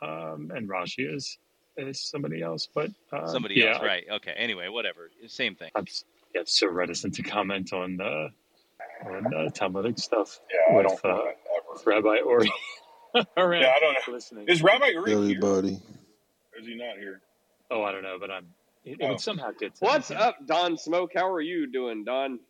[0.03, 1.39] um, and Rashi is
[1.77, 2.69] is somebody else.
[2.73, 4.05] But um, somebody yeah, else, right?
[4.13, 4.33] Okay.
[4.37, 5.11] Anyway, whatever.
[5.27, 5.71] Same thing.
[5.75, 6.05] I'm s-
[6.35, 8.29] yeah, so reticent to comment on the
[9.05, 11.37] on uh, Talmudic stuff Yeah, I with don't uh, want
[11.73, 12.53] with Rabbi Ori
[13.37, 14.01] around Yeah, I don't know.
[14.09, 14.53] listening.
[14.53, 15.81] Is Rabbi Uri here, everybody.
[16.55, 17.23] or is he not here?
[17.71, 18.47] Oh, I don't know, but I'm.
[18.85, 20.19] It, it Oh, would somehow get What's him.
[20.19, 21.13] up, Don Smoke?
[21.15, 22.41] How are you doing, Don?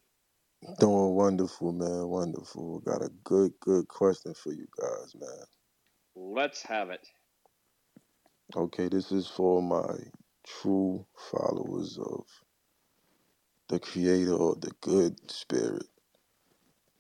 [0.81, 2.09] Doing wonderful, man.
[2.09, 2.81] Wonderful.
[2.81, 5.47] Got a good, good question for you guys, man.
[6.17, 7.07] Let's have it.
[8.57, 9.97] Okay, this is for my
[10.47, 12.25] true followers of
[13.69, 15.87] the creator or the good spirit.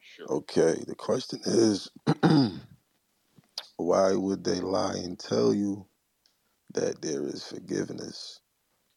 [0.00, 0.30] Sure.
[0.30, 1.90] Okay, the question is
[3.82, 5.86] why would they lie and tell you
[6.74, 8.40] that there is forgiveness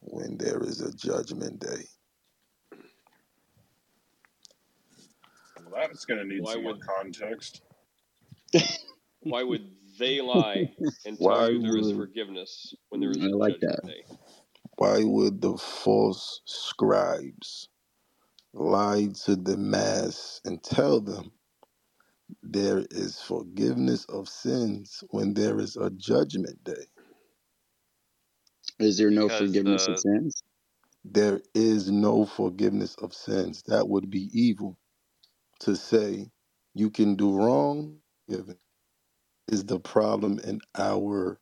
[0.02, 1.86] when there is a judgment day?
[5.58, 7.62] well, that's going to need Why some more would context.
[9.22, 10.72] why would they lie
[11.06, 13.62] and tell Why you there is would forgiveness when there is I a like judgment
[13.62, 13.86] that.
[13.86, 14.06] day?
[14.78, 17.70] why would the false scribes
[18.54, 21.32] lie to the mass and tell them
[22.44, 26.86] there is forgiveness of sins when there is a judgment day?
[28.80, 30.44] Is there no Because forgiveness of the sins?
[31.04, 33.64] There is no forgiveness of sins.
[33.68, 34.78] That would be evil
[35.62, 36.32] to say
[36.76, 38.00] you can do wrong.
[38.30, 38.58] Given
[39.50, 41.40] is the problem in our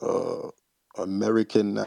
[0.00, 0.50] uh,
[0.98, 1.78] American.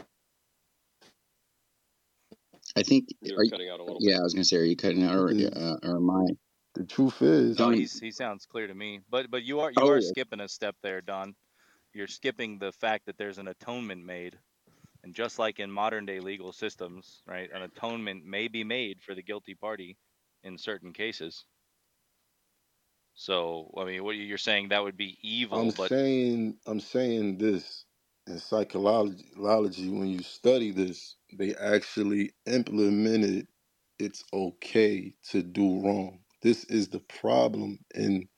[2.76, 3.08] I think.
[3.22, 4.20] You're Are you, cutting out a little yeah, bit.
[4.20, 6.26] I was gonna say, are you cutting out, or, Is uh, or am I?
[6.74, 9.00] The truth is no, he's he sounds clear to me.
[9.10, 11.34] But but you are you oh, are skipping a step there, Don.
[11.94, 14.38] You're skipping the fact that there's an atonement made.
[15.04, 19.14] And just like in modern day legal systems, right, an atonement may be made for
[19.14, 19.98] the guilty party
[20.44, 21.46] in certain cases.
[23.14, 27.38] So, I mean, what you're saying that would be evil, I'm but saying I'm saying
[27.38, 27.86] this
[28.26, 29.30] in psychology,
[29.90, 33.48] when you study this, they actually implemented
[33.98, 36.20] it's okay to do wrong.
[36.42, 38.28] This is the problem in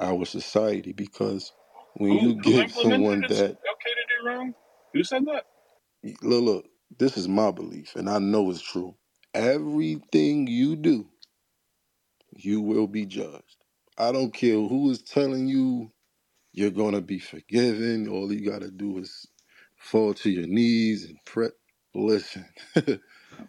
[0.00, 1.52] our society because
[1.94, 4.54] when Who you who give implemented someone it's that okay to do wrong?
[4.94, 5.46] Who said that?
[6.22, 6.66] look, look,
[6.98, 8.96] this is my belief and I know it's true.
[9.34, 11.08] Everything you do,
[12.36, 13.58] you will be judged.
[13.98, 15.92] I don't care who is telling you
[16.52, 18.08] you're gonna be forgiven.
[18.08, 19.26] All you gotta do is
[19.78, 21.50] fall to your knees and pray.
[21.94, 22.46] Listen,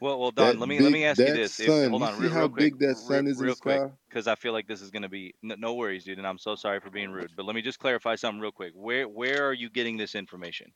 [0.01, 1.59] well, well, Don, that let me let me ask you that this.
[1.59, 1.89] If sun.
[1.89, 3.55] hold You on, see real, how real quick, big that real, sun is in real
[3.55, 3.91] quick, sky?
[4.09, 6.55] because I feel like this is gonna be no, no worries, dude, and I'm so
[6.55, 7.35] sorry for being rude.
[7.35, 8.73] But let me just clarify something real quick.
[8.75, 10.73] Where where are you getting this information?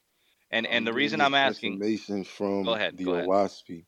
[0.51, 2.23] And and I'm the reason I'm asking, information
[2.63, 3.31] go from ahead, the go ahead.
[3.31, 3.85] Oahspe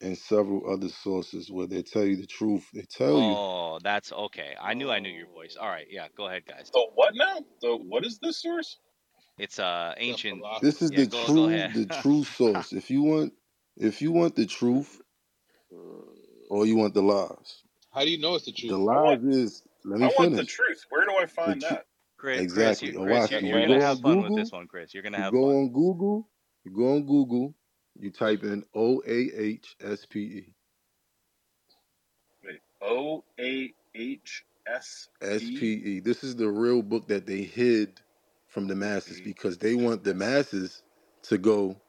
[0.00, 2.70] and several other sources where they tell you the truth.
[2.72, 4.56] They tell you Oh, that's okay.
[4.60, 5.56] I knew I knew your voice.
[5.56, 6.72] All right, yeah, go ahead, guys.
[6.74, 7.38] So what now?
[7.62, 8.80] So what is this source?
[9.38, 10.44] It's uh ancient.
[10.60, 11.72] this is Yeah, the go go true ahead.
[11.72, 12.72] the true source.
[12.72, 13.34] If you want
[13.78, 15.00] if you want the truth
[15.72, 16.02] mm.
[16.50, 17.62] or you want the lies.
[17.92, 18.72] How do you know it's the The truth?
[18.72, 20.84] I want lies is let me I me want the truth.
[20.90, 21.86] Where do I find tr- that?
[22.18, 22.92] Chris, Chris, exactly.
[22.92, 24.92] you, oh, Chris, you're, you're You gonna have on fun with this one, Chris.
[24.92, 25.56] You're gonna You have go fun.
[25.56, 26.28] on Google.
[26.64, 27.54] You go on Google.
[28.00, 30.54] You type in O A H S P E.
[32.44, 36.00] Wait, O A H S S P P E.
[36.00, 38.00] This is the real book that they hid
[38.48, 40.82] from the masses because they want the masses
[41.22, 41.80] to go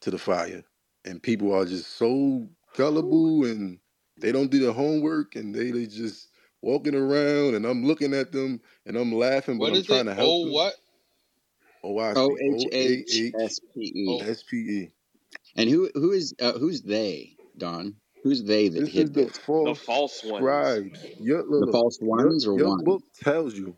[0.00, 0.64] to the fire.
[1.04, 3.80] And people are just so gullible and
[4.18, 6.30] they don't do their homework and they, they just
[6.62, 10.06] walking around and I'm looking at them and I'm laughing, but What I'm is trying
[10.06, 10.06] it?
[10.06, 10.54] to help Oh, them.
[10.54, 10.74] what?
[11.84, 12.38] Oh, I O see.
[12.40, 14.06] H O A H H S P E.
[14.06, 14.90] Oh, S P E.
[15.56, 17.96] And who who is uh, who's they, Don?
[18.22, 19.40] Who's they that This is hid the this?
[19.62, 20.80] The false false ones.
[20.82, 21.12] scribes.
[21.18, 22.84] Your, The look, look, false your, ones or your one?
[22.84, 23.76] book tells you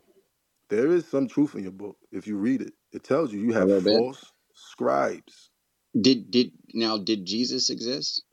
[0.69, 1.97] there is some truth in your book.
[2.11, 4.05] If you read it, it tells you you have little bit.
[4.11, 5.51] false scribes.
[5.99, 8.23] Did did now did Jesus exist?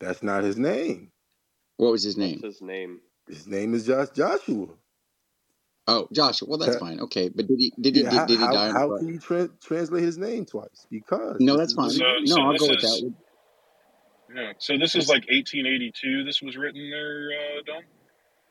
[0.00, 1.12] That's not his name.
[1.78, 2.42] What was his What's name?
[2.42, 3.00] his name?
[3.28, 4.68] His name is Josh Joshua.
[5.86, 6.48] Oh, Joshua.
[6.48, 7.00] Well, that's fine.
[7.00, 9.08] Okay, but did he did he Yeah, did, how did he how, die how can
[9.08, 10.86] you tra- translate his name twice?
[10.90, 11.90] Because No, that's fine.
[11.90, 12.04] So.
[12.24, 12.96] No, so I'll this go with that.
[12.96, 13.04] is
[14.34, 14.52] yeah.
[14.58, 16.24] So this is like 1882.
[16.24, 17.82] This was written there, uh, Don.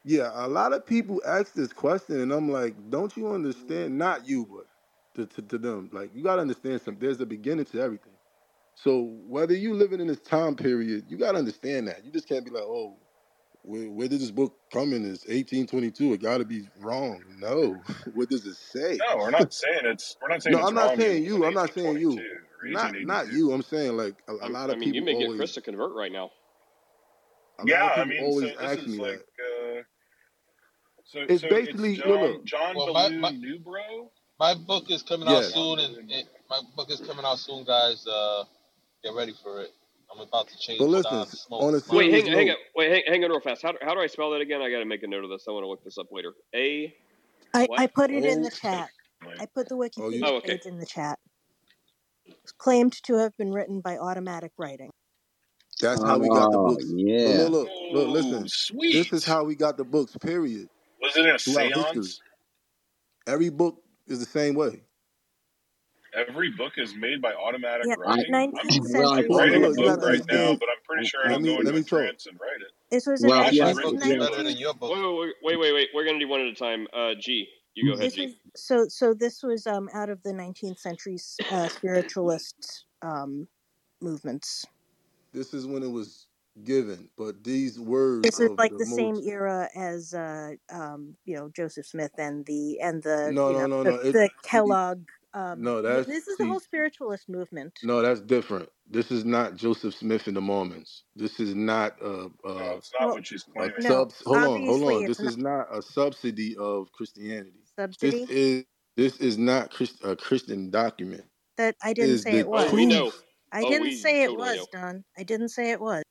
[0.04, 3.98] Yeah, a lot of people ask this question, and I'm like, don't you understand?
[4.00, 4.68] Not you, but
[5.16, 5.92] to, to, to them.
[5.94, 7.02] Like you gotta understand something.
[7.02, 8.13] There's a beginning to everything.
[8.76, 12.06] So whether you living in this time period, you gotta understand that.
[12.06, 12.98] You just can't be like, oh,
[13.64, 15.04] where, where did this book come in?
[15.06, 16.14] It's 1822.
[16.14, 17.24] It gotta be wrong.
[17.40, 17.84] No.
[18.14, 19.06] what does it say?
[19.08, 20.18] No, we're not saying it's.
[20.22, 21.46] We're not saying No, it's I'm not wrong saying you.
[21.46, 22.28] I'm not saying you.
[22.66, 23.52] Not not you.
[23.54, 25.38] I'm saying like a, a I'm- lot I of mean, people you may get always
[25.38, 26.32] Chris to convert right now.
[27.60, 29.22] a lot Yeah, of I mean, always this ask is me like.
[29.40, 29.80] that.
[29.80, 29.84] Uh,
[31.06, 32.44] so It's so basically it's look, John look.
[32.46, 34.10] John Well, my, Ballou my Newbrough.
[34.40, 38.06] my book is coming out soon, and it, my book is coming out soon, guys.
[38.08, 38.46] Uh,
[39.04, 39.72] get ready for it.
[40.14, 41.66] I'm about to change But listen, Don s- Smoke.
[41.66, 43.64] on a Wait, hang, hang on, wait, hang, hang on real fast.
[43.64, 44.62] How, do- how do I spell that again?
[44.62, 45.46] I got to make a note of this.
[45.48, 46.34] I want to look this up later.
[46.56, 46.96] A
[47.54, 48.90] I, put it in oh, the chat.
[49.40, 50.60] I put the oh, you, Wikipedia Oh, okay.
[50.60, 51.20] page in the chat.
[52.44, 54.92] It's claimed to have been written by automatic writing.
[55.82, 56.96] that's how we got the Oh books.
[57.24, 57.50] Look, yeah.
[57.50, 58.52] look, look, look, Oh, listen.
[58.92, 59.14] This sweet.
[59.14, 60.18] is how we got the books.
[60.18, 60.70] Period.
[61.02, 62.16] Was it in a Throughout history,
[63.28, 64.84] every book is the same way.
[66.16, 68.34] Every book is made by automatic Yeah, writing.
[68.36, 68.52] I'm,
[68.94, 71.30] well, I I'm century writing a book gotta right now, but I'm pretty sure I
[71.30, 71.90] Let don't me go let a me talk.
[71.90, 72.72] trance and write it.
[72.92, 74.18] This was in well, the yeah, my I this book was think is yeah.
[74.30, 74.60] better than 19th.
[74.60, 74.92] your book.
[74.94, 75.90] Wait, wait, wait, wait, wait.
[75.94, 76.88] We're gonna do one at a time.
[76.94, 78.26] Uh, G, you go ahead, This G.
[78.26, 79.14] was so so.
[79.14, 81.18] This was um out of the 19th century
[81.50, 83.48] uh, spiritualist um
[84.02, 84.66] movements.
[85.34, 86.28] This is when it was
[86.64, 89.28] given, but these words This is like the the same most.
[89.28, 93.68] era as uh um you know Joseph Smith and the and the No, no, know
[93.68, 94.12] no, the, no.
[94.12, 95.82] The see, Kellogg um no.
[95.82, 97.74] That's this is the whole spiritualist movement.
[97.84, 98.70] No, that's different.
[98.90, 101.04] This is not Joseph Smith and the Mormons.
[101.16, 103.76] This is not a No, it's not Well, what she's a claiming.
[103.80, 104.14] no, sub.
[104.26, 105.06] Hold on, hold on.
[105.06, 107.64] This not is not a subsidy of Christianity.
[107.80, 108.22] Subsidy.
[108.22, 108.66] This is
[108.98, 111.26] this is not Christ, a Christian document.
[111.58, 112.74] That I didn't is say the it Oh, was.
[112.74, 113.12] we know.
[113.52, 114.68] I Oh, didn't we say it was, know.
[114.72, 115.06] Don.
[115.18, 116.04] I didn't say it was.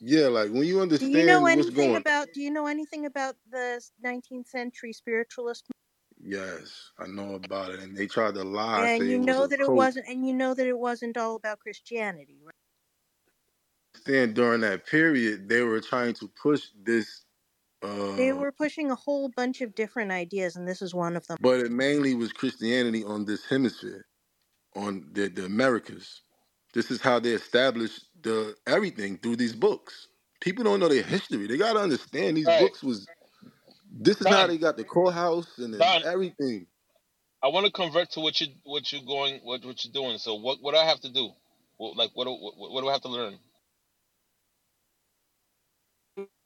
[0.00, 1.12] Yeah, like when you understand.
[1.12, 2.02] Do you know understand what's anything going.
[2.02, 5.66] about do you know anything about the 19th century spiritualist
[6.22, 9.60] Yes, I know about it, and they tried to lie, and you know a that
[9.60, 9.76] it cult.
[9.76, 12.52] wasn't and you know that it wasn't all about Christianity, right?
[14.06, 17.24] Then during that period, they were trying to push this,
[18.16, 21.26] They uh, were pushing a whole bunch of different ideas and this is one of
[21.26, 21.38] them.
[21.40, 24.06] but it mainly was Christianity on this hemisphere,
[24.76, 26.22] on the, the Americas.
[26.74, 30.08] This is how they established the everything through these books.
[30.40, 31.46] People don't know their history.
[31.46, 33.08] They gotta understand these Right, books was.
[33.92, 36.68] This is how they got the courthouse and then everything.
[37.42, 40.18] I want to convert to what you what you're going what what you're doing.
[40.18, 41.30] So what what do I have to do?
[41.78, 43.38] What, like what, do- what what do I have to learn?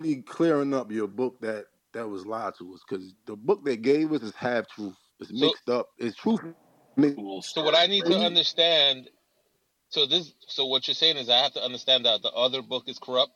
[0.01, 3.77] Really clearing up your book that that was lied to us because the book they
[3.77, 4.97] gave us is half truth.
[5.21, 5.89] It's So mixed up.
[5.99, 6.41] It's truth.
[7.43, 9.09] so what I need to understand.
[9.91, 12.85] So this so what you're saying is I have to understand that the other book
[12.89, 13.33] is corrupt.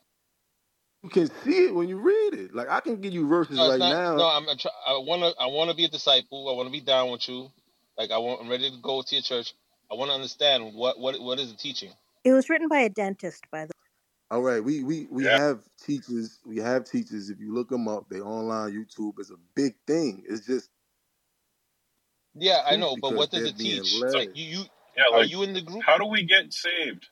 [1.02, 2.54] You can see it when you read it.
[2.54, 3.92] Like I can give you verses No, right not.
[3.92, 4.16] now.
[4.16, 4.48] No, I'm.
[4.48, 5.42] a try- I want to.
[5.42, 6.48] I want to be a disciple.
[6.50, 7.50] I want to be down with you.
[7.98, 8.42] Like I want.
[8.42, 9.54] I'm ready to go to your church.
[9.90, 11.90] I want to understand what what what is the teaching.
[12.24, 13.86] It was written by a dentist by the way.
[14.30, 15.38] All right, we we we Yeah.
[15.38, 16.40] have teachers.
[16.46, 17.30] We have teachers.
[17.30, 18.72] If you look them up, they online.
[18.72, 20.24] YouTube is a big thing.
[20.28, 20.70] It's just
[22.34, 24.02] Yeah, I know, but what does it teach?
[24.14, 24.64] Like you, you
[24.96, 25.82] Yeah, are you in the group?
[25.84, 27.08] how do we get saved?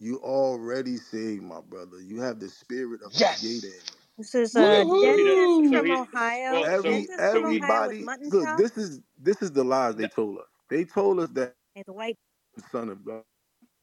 [0.00, 2.00] You already saved, my brother.
[2.02, 3.40] You have the spirit of the Yes.
[3.40, 3.68] Creator.
[3.68, 3.84] in.
[4.18, 5.40] This is So, a so he does.
[5.40, 5.92] dentist So from.
[5.92, 6.04] Ohio.
[6.48, 7.62] Well, Every Dentist from so he.
[7.62, 8.56] Ohio everybody, look.
[8.56, 10.46] chop This is this is the lies they told us.
[10.70, 12.18] They told us that and the white.
[12.56, 13.24] the son of God.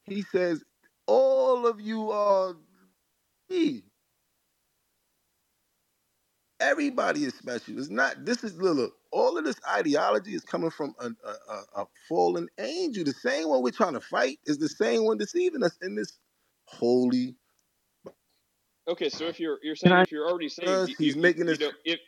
[0.04, 0.64] He says
[1.06, 2.56] all of you are
[3.50, 3.84] me.
[6.60, 7.78] Everybody is special.
[7.78, 8.24] It's not.
[8.26, 8.76] This is look.
[8.76, 13.04] look, All of this ideology is coming from a, a, a, a fallen angel.
[13.04, 16.18] The same one we're trying to fight is the same one deceiving us in this
[16.64, 17.36] holy.
[18.88, 21.58] Okay, so if you're you're saying if you're already saved, Because he's you, making you
[21.58, 21.58] this.
[21.58, 22.00] know if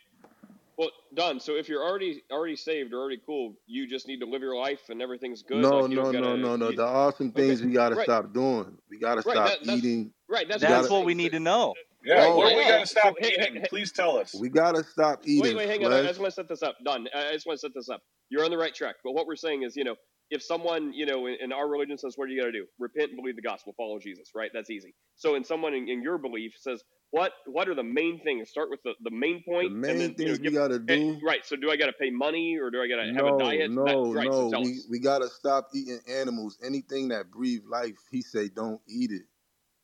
[0.77, 1.39] well done.
[1.39, 4.57] So if you're already already saved or already cool, you just need to live your
[4.57, 5.71] life and everything's good.
[5.71, 6.37] No, Like you no, don't no, gotta.
[6.37, 6.71] no, no.
[6.71, 8.77] You, There are some okay, things we gotta right, stop doing.
[8.89, 9.43] We gotta right.
[9.43, 10.13] stop That eating.
[10.29, 10.47] right.
[10.49, 10.89] That's what That's gotta.
[10.89, 11.75] what we need to know.
[12.03, 12.25] Yeah.
[12.25, 12.53] Oh, what Right.
[12.53, 13.61] do we got to so stop hey, hey, eating?
[13.61, 14.33] hey, Please tell us.
[14.33, 15.93] we gotta stop eating wait wait, hang on.
[15.93, 16.77] I I just want to set this up.
[16.85, 17.07] Done.
[17.15, 18.01] I I just want to set this up.
[18.29, 18.97] You're on the right track.
[19.03, 19.95] But what we're saying is, you know,
[20.31, 22.65] if someone, you know, in, in our religion says, what do you got to do?
[22.79, 24.51] Repent and believe the gospel, follow Jesus, right?
[24.53, 24.95] That's easy.
[25.17, 28.49] So, in someone in, in your belief says, what what are the main things?
[28.49, 29.69] Start with the, the main point.
[29.69, 31.21] The point, and main then you know, things we give gotta and, do.
[31.25, 31.45] right.
[31.45, 33.37] So, do I got to pay money or do I got to have a No,
[33.37, 33.71] diet?
[33.85, 34.33] That no, right.
[34.33, 34.49] So, no.
[34.49, 34.89] tell We us.
[34.89, 36.57] we gotta stop eating animals.
[36.63, 39.23] Anything that breathe life, he say don't eat it.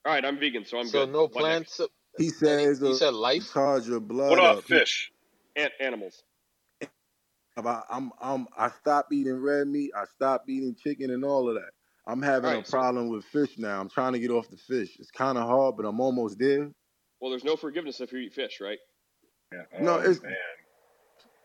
[0.06, 1.08] All right, I'm vegan, so I'm So good.
[1.08, 1.64] no What next?
[1.68, 1.82] plants.
[2.18, 3.54] He says You uh, said life.
[3.54, 4.66] charge your What blood about up.
[4.70, 5.12] He, fish?
[5.56, 6.24] and animals.
[7.90, 9.92] I'm I'm I stopped eating red meat.
[9.96, 11.72] I stopped eating chicken and all of that.
[12.08, 12.68] I'm All having a right.
[12.68, 13.80] So, problem with fish now.
[13.82, 14.98] I'm trying to get off the fish.
[15.00, 16.72] It's kind of hard, but I'm almost there.
[17.22, 18.80] well, there's no forgiveness if you eat fish, right?
[19.54, 19.64] Yeah.
[19.78, 20.36] No, Oh it's man.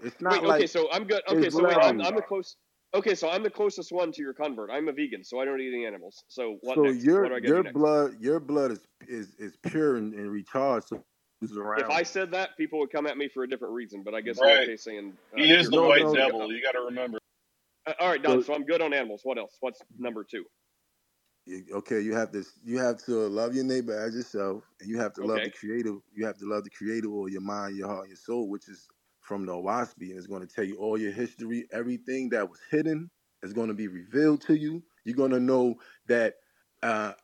[0.01, 1.23] It's not Wait, like okay, so I'm good.
[1.29, 2.03] Okay, so wait, I'm, Islam.
[2.03, 2.57] I'm the close.
[2.95, 4.71] Okay, so I'm the closest one to your convert.
[4.71, 6.25] I'm a vegan, so I don't eat any animals.
[6.29, 7.11] So what So next?
[7.19, 7.75] What your do I gotta your next?
[7.75, 10.89] blood your blood is is is pure and, and recharged.
[10.89, 11.05] So
[11.41, 11.85] who's around?
[11.85, 14.03] If I said that, people would come at me for a different reason.
[14.05, 16.15] But I guess I'm okay saying uh, He is the pure No, white no.
[16.15, 16.53] So, devil.
[16.53, 17.19] You got to remember.
[17.87, 18.41] uh, all right, Don.
[18.41, 19.23] So So I'm good on animals.
[19.25, 19.57] What else?
[19.61, 20.45] What's number two?
[21.73, 25.13] okay, you have to you have to love your neighbor as yourself, and you have
[25.15, 25.97] to love the creator.
[26.15, 28.89] You have to love the creator or your mind, your heart, your soul, which is
[29.33, 32.61] from the Oahspe, and it's going to tell you all your history, everything that was
[32.71, 33.11] hidden
[33.43, 34.83] is going to be revealed to you.
[35.07, 35.77] You're going to know
[36.07, 36.35] that
[36.83, 37.15] uh,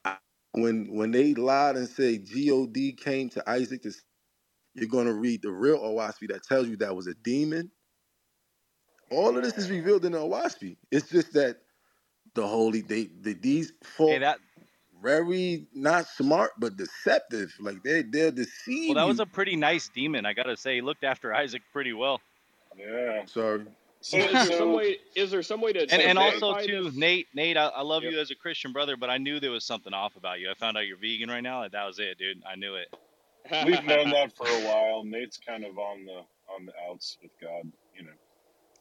[0.52, 3.92] when when they lied and say God came to Isaac, to,
[4.74, 7.70] you're going to read the real Oahspe that tells you that was a demon.
[9.10, 10.78] All of this is revealed in the Oahspe.
[10.90, 11.58] It's just that
[12.34, 14.38] the holy they, they these four Hey, that
[15.02, 17.54] very not smart but deceptive.
[17.60, 20.26] Like they they'll deceive well, that was a pretty nice demon.
[20.26, 22.20] I gotta say, he looked after Isaac pretty well.
[22.76, 23.24] Yeah.
[23.26, 23.66] Sorry.
[24.00, 24.98] So, So is there some way?
[25.16, 26.94] Is there some way to, And and also verify too, this?
[26.94, 28.12] Nate, Nate, I, I love Yep.
[28.12, 30.50] you as a Christian brother, but I knew there was something off about you.
[30.50, 32.42] I found out you're vegan right now, and that was it, dude.
[32.46, 32.88] I knew it.
[33.60, 35.04] we've known that for a while.
[35.04, 36.22] Nate's kind of on the
[36.54, 37.72] on the outs with God.
[37.94, 38.12] You know.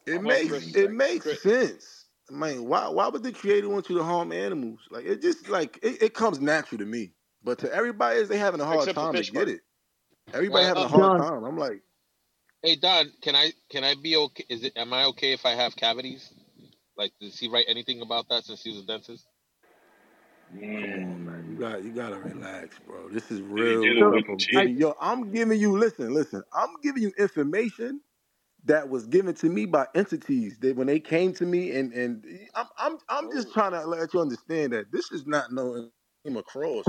[0.08, 2.07] It Well, makes it makes Chris, sense.
[2.32, 4.82] I mean, why why would the creator want you to harm animals?
[4.92, 7.14] Like it just like it, it comes natural to me.
[7.44, 9.50] But to everybody is they having a hard except time to fish get part.
[9.50, 9.62] it.
[10.34, 11.44] Everybody Well, having a uh, hard Don, time.
[11.46, 11.82] I'm like,
[12.64, 14.46] hey Don, can I can I be okay?
[14.50, 16.34] Is it am I okay if I have cavities?
[16.98, 19.26] Like, does he write anything about that since he was a dentist?
[20.52, 21.48] come on, man.
[21.52, 23.10] You got you gotta relax, bro.
[23.10, 24.26] This is real do the so stuff.
[24.26, 24.56] wooden I'm teeth?
[24.56, 26.44] I giving yo, I'm giving you listen, listen.
[26.54, 28.02] I'm giving you information
[28.66, 32.26] that was given to me by entities that when they came to me and and
[32.56, 35.90] I'm I'm I'm just trying to let you understand that this is not no
[36.26, 36.88] came across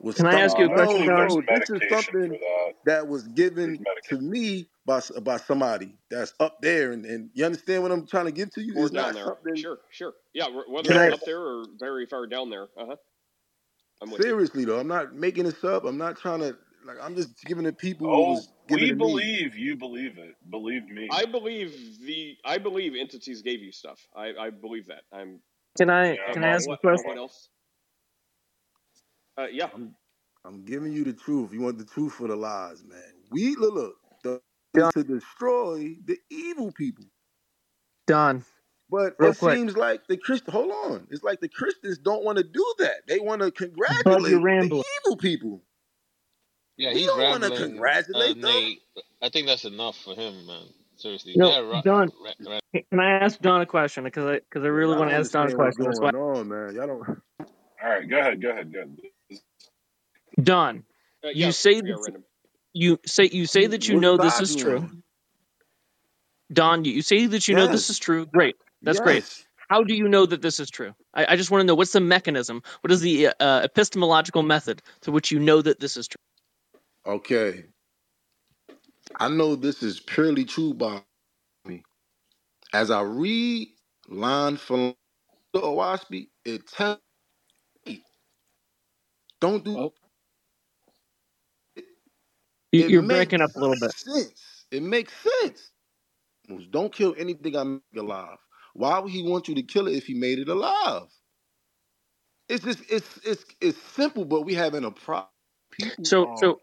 [0.00, 2.74] was can I ask you a question, No, no, this is something that.
[2.84, 7.82] that was given to me by by somebody that's up there, and, and you understand
[7.82, 8.74] what I'm trying to give to you.
[8.74, 9.34] or It's down not there.
[9.36, 9.54] something.
[9.54, 10.14] Sure, sure.
[10.34, 11.12] Yeah, whether Can it's I?
[11.12, 12.68] Up there or very far down there.
[12.78, 12.96] Uh huh.
[14.02, 14.18] I'm you.
[14.24, 15.84] seriously though, I'm not making this up.
[15.84, 16.98] I'm not trying to like.
[17.02, 18.98] I'm just giving it people who Oh, was given we to me.
[18.98, 20.36] believe you believe it.
[20.50, 21.08] Believe me.
[21.10, 24.00] I believe the I believe entities gave you stuff.
[24.16, 25.02] I, I believe that.
[25.12, 25.40] I'm
[25.78, 26.14] Can I?
[26.14, 27.06] Yeah, Can I'm I ask a question?
[27.06, 27.50] what else?
[29.38, 29.70] Uh, yeah.
[29.74, 29.94] I'm
[30.44, 31.52] I'm giving you the truth.
[31.52, 33.02] You want the truth for the lies, man.
[33.30, 34.42] We look, look the
[34.74, 37.06] Don, to destroy the evil people.
[38.06, 38.44] Done.
[38.90, 39.60] But real it quick.
[39.60, 40.44] seems like the Christ.
[40.48, 43.06] Hold on, it's like the Christians don't want to do that.
[43.08, 43.50] They want to
[44.04, 44.74] Bud, you're congratulate the
[45.06, 45.64] evil people.
[46.82, 48.50] Yeah, We he's don't want to rambling, uh, congratulate them.
[48.52, 48.78] Nate.
[49.22, 50.64] I think that's enough for him, man.
[50.96, 52.60] Seriously, No, yeah, ra- Don, ra- ra-
[52.90, 54.04] can I ask Don a question?
[54.04, 55.84] Because I because I really y'all want to ask Don a understand what's question.
[55.84, 56.74] That's why, going on, man.
[56.74, 57.08] Y'all don't.
[57.82, 58.42] All right, go ahead.
[58.42, 58.72] Go ahead.
[58.72, 58.96] Go ahead.
[60.42, 60.84] Don,
[61.24, 61.80] Uh, you say Yeah.
[61.82, 62.22] that
[62.72, 64.80] you say you say that you What's know this is true.
[64.80, 65.02] doing?
[66.52, 68.26] Don, you you say that you know this is true.
[68.26, 69.24] Great, that's great.
[69.68, 70.94] How do you know that this is true?
[71.14, 72.62] I, I just want to know what's the mechanism?
[72.82, 76.20] What is the uh, epistemological method to which you know that this is true?
[77.06, 77.64] Okay,
[79.18, 81.02] I know this is purely true by
[81.66, 81.82] me.
[82.74, 83.68] As I read
[84.08, 84.96] line for line
[85.54, 87.00] the Oahspe, it tells
[87.86, 88.02] me
[89.40, 89.92] don't do Oh,
[92.72, 93.92] it you're breaking up a little bit.
[93.98, 94.66] sense.
[94.70, 95.12] It makes
[95.42, 95.70] sense.
[96.70, 98.38] Don't kill anything I make alive.
[98.74, 101.08] Why would he want you to kill it if he made it alive?
[102.48, 105.28] It's just it's it's it's simple, but we having a problem.
[106.04, 106.60] So are so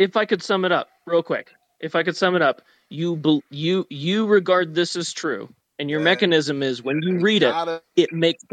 [0.00, 3.20] if I could sum it up real quick, if I could sum it up, you
[3.50, 7.52] you you regard this as true, and your yeah, mechanism is when you read it,
[7.52, 8.44] gotta it makes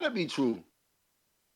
[0.00, 0.62] gotta be true.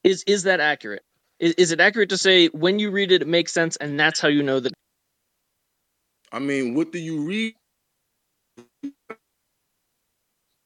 [0.05, 1.05] is is that accurate?
[1.41, 4.21] Is, is it accurate to say when you read it, it makes sense, and that's
[4.21, 4.73] how you know that?
[6.33, 7.55] I mean, what do you read?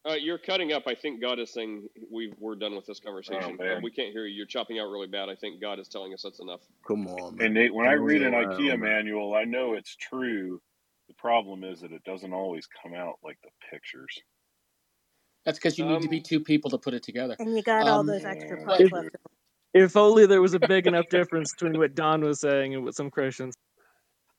[0.08, 0.84] Uh, you're cutting up.
[0.86, 3.56] I think God is saying we we're done with this Oh conversation.
[3.58, 3.82] Man.
[3.82, 4.36] we can't hear you.
[4.36, 5.28] You're chopping out really bad.
[5.28, 6.62] I think God is telling us that's enough.
[6.86, 7.54] Come on, And.
[7.54, 8.80] Nate, when I read it an around, IKEA man.
[8.80, 10.60] manual, I know it's true.
[11.08, 14.22] The problem is that it doesn't always come out like the pictures.
[15.44, 17.36] That's because you need to be Um, two people to put it together.
[17.38, 18.64] And you got all Um, those extra Yeah.
[18.64, 19.10] parts if left.
[19.74, 22.96] if only there was a big enough difference between what Don was saying and what
[22.96, 23.54] some Christians.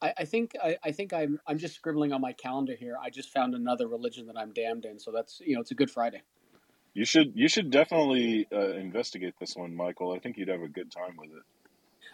[0.02, 2.98] I, I think I, I think I'm I'm just scribbling on my calendar here.
[3.02, 5.76] I just found another religion that I'm damned in, so that's you know it's a
[5.76, 6.22] good Friday.
[6.94, 10.14] You should you should definitely uh, investigate this one, Michael.
[10.14, 11.44] I think you'd have a good time with it.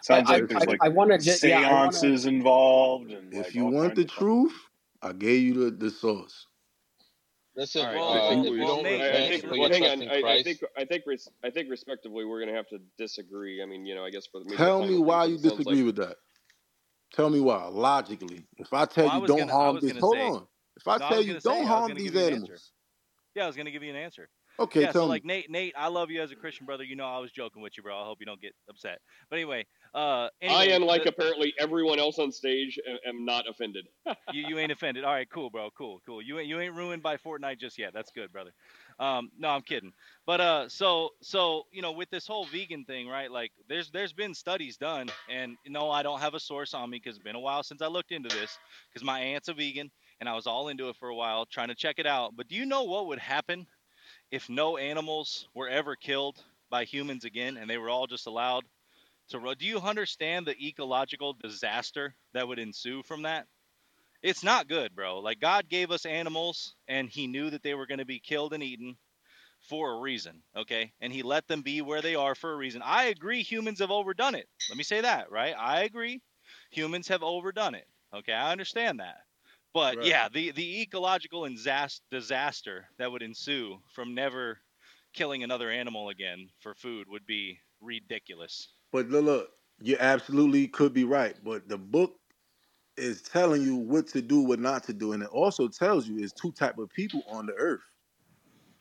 [0.02, 3.10] Sounds I like there's I, like I want to yeah I want to seances involved
[3.12, 4.18] and if like you want the of fun.
[4.18, 4.54] truth,
[5.02, 6.46] I gave you the, the source.
[7.56, 7.82] listen.
[7.82, 7.96] All right.
[7.96, 9.44] well, If Uh, you Well, I, I think.
[9.50, 10.08] Well, hang on.
[10.08, 10.62] I, I think.
[10.76, 11.04] I think.
[11.44, 13.62] I think respectively, we're going to have to disagree.
[13.62, 15.66] I mean, you know, I guess for maybe the Tell me why you it sounds
[15.66, 16.16] like disagree with that.
[17.12, 17.66] Tell me why.
[17.66, 18.46] Logically.
[18.58, 20.48] If I tell Well, you was don't gonna harm was this, gonna hold say on.
[20.76, 22.20] If I No, tell was you gonna say, I don't was harm these give you
[22.20, 22.72] an animals,
[23.34, 24.28] Yeah, I was gonna give you an answer.
[24.58, 25.12] okay, Yeah, tell so me.
[25.12, 26.84] like Nate, Nate, I love you as a Christian brother.
[26.84, 28.00] You know I was joking with you, bro.
[28.00, 29.00] I hope you don't get upset.
[29.30, 33.48] But anyway, uh, anyway, I, unlike the- apparently everyone else on stage, am, am not
[33.48, 33.88] offended.
[34.28, 35.04] you you ain't offended.
[35.04, 35.70] All right, cool, bro.
[35.76, 36.22] Cool, cool.
[36.22, 37.92] You ain't you ain't ruined by Fortnite just yet.
[37.94, 38.52] That's good, brother.
[38.98, 39.92] Um, no, I'm kidding.
[40.24, 43.30] But uh, so so you know, with this whole vegan thing, right?
[43.30, 46.88] Like, there's there's been studies done, and you know, I don't have a source on
[46.88, 48.58] me because it's been a while since I looked into this.
[48.90, 49.90] Because my aunt's a vegan,
[50.20, 52.36] and I was all into it for a while, trying to check it out.
[52.36, 53.66] But do you know what would happen
[54.30, 58.64] if no animals were ever killed by humans again, and they were all just allowed
[59.30, 59.54] to?
[59.56, 63.48] Do you understand the ecological disaster that would ensue from that?
[64.26, 65.20] It's not good, bro.
[65.20, 68.52] Like God gave us animals and he knew that they were going to be killed
[68.54, 68.98] and eaten
[69.60, 70.92] for a reason, okay?
[71.00, 72.82] And he let them be where they are for a reason.
[72.82, 74.48] I agree humans have overdone it.
[74.68, 75.54] Let me say that, right?
[75.56, 76.22] I agree
[76.70, 77.88] humans have overdone it.
[78.14, 78.32] Okay?
[78.32, 79.22] I understand that.
[79.74, 80.02] But Right.
[80.02, 81.46] yeah, the the ecological
[82.10, 84.60] disaster that would ensue from never
[85.12, 88.68] killing another animal again for food would be ridiculous.
[88.92, 91.36] But look, you absolutely could be right.
[91.42, 92.20] But the book
[92.96, 96.18] is telling you what to do, what not to do, and it also tells you
[96.18, 97.82] it's two type of people on the earth.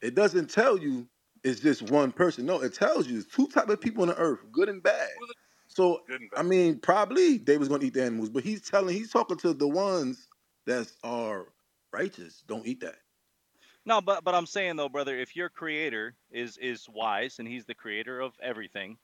[0.01, 1.07] It doesn't tell you
[1.43, 2.45] it's just one person.
[2.45, 5.09] No, it tells you it's two type of people on the earth, good and bad.
[5.67, 6.03] So
[6.35, 9.53] I mean, probably they was gonna eat the animals, but he's telling, he's talking to
[9.53, 10.27] the ones
[10.65, 11.47] that are
[11.91, 12.43] righteous.
[12.47, 12.95] Don't eat that.
[13.85, 17.65] No, but but I'm saying though, brother, if your creator is is wise and he's
[17.65, 18.97] the creator of everything,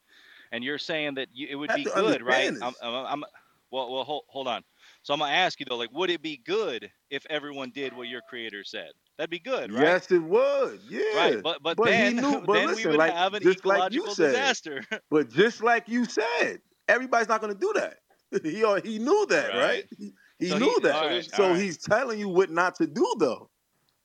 [0.51, 2.51] and you're saying that you, it would be good, right?
[2.61, 3.23] I'm, I'm, I'm
[3.71, 4.63] well, well, hold, hold on.
[5.03, 8.07] So I'm gonna ask you though, like, would it be good if everyone did what
[8.07, 8.91] your creator said?
[9.17, 9.81] That'd be good, right?
[9.83, 10.79] Yes, it would.
[10.87, 11.01] Yeah.
[11.15, 13.91] Right, but but, he then knew- but then we would like- have an just like
[13.93, 14.27] you ecological said.
[14.31, 14.81] disaster.
[15.09, 17.97] But just like you said, everybody's not going to do that.
[18.43, 19.57] he al- he knew that, right?
[19.57, 19.85] Right.
[19.97, 20.95] He, he So knew he- that.
[20.95, 21.61] alright, so alright.
[21.61, 23.49] he's telling you what not to do, though.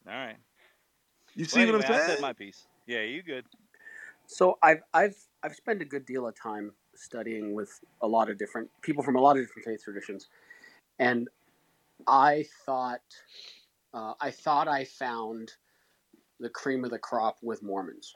[0.09, 0.36] All right.
[1.35, 2.10] You Well, see what I'm anyway, I saying?
[2.16, 2.66] said my piece.
[2.86, 3.44] Yeah, you good?
[4.27, 8.39] So I've I've I've spent a good deal of time studying with a lot of
[8.39, 10.28] different people from a lot of different faith traditions,
[10.98, 11.28] and
[12.06, 13.01] I thought
[13.94, 15.52] uh, I thought I found
[16.40, 18.14] the cream of the crop with Mormons,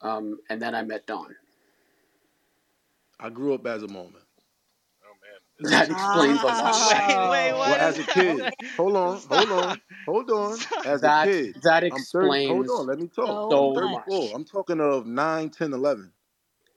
[0.00, 1.34] um, and then I met Don.
[3.20, 4.22] I grew up as a Mormon.
[5.60, 6.92] That explains a lot.
[7.06, 7.68] Wait, wait, what?
[7.68, 10.58] Well, as a kid, hold on, hold on, hold on.
[10.84, 13.50] As That- a kid, that I'm 30, hold on, let me talk.
[13.50, 14.32] so I'm much.
[14.34, 16.12] I'm talking of 9, 10, 11.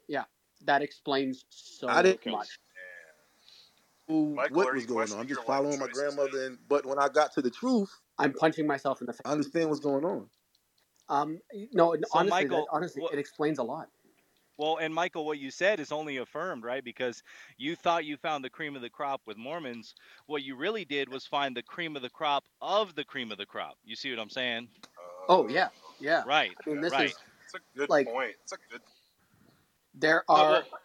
[0.07, 0.25] Yeah,
[0.65, 2.59] that explains so I didn't- much.
[4.07, 5.19] Who- Michael, what was going on?
[5.19, 8.67] I'm just following my grandmother, and but when I got to the truth, I'm punching
[8.67, 9.21] myself in the face.
[9.25, 10.29] I understand what's going on.
[11.09, 11.39] Um,
[11.73, 13.89] no, So, honestly, Michael, that, honestly, what- it explains a lot.
[14.57, 16.83] Well, and Michael, what you said is only affirmed, right?
[16.83, 17.23] Because
[17.57, 19.95] you thought you found the cream of the crop with Mormons.
[20.27, 23.37] What you really did was find the cream of the crop of the cream of
[23.37, 23.77] the crop.
[23.83, 24.69] You see what I'm saying?
[25.27, 25.69] Oh yeah,
[25.99, 26.23] yeah.
[26.25, 26.51] Right.
[26.65, 27.09] I mean, this right.
[27.09, 28.35] is It's a good Like- point.
[28.43, 28.81] It's a good.
[29.93, 30.51] there are.
[30.51, 30.79] well-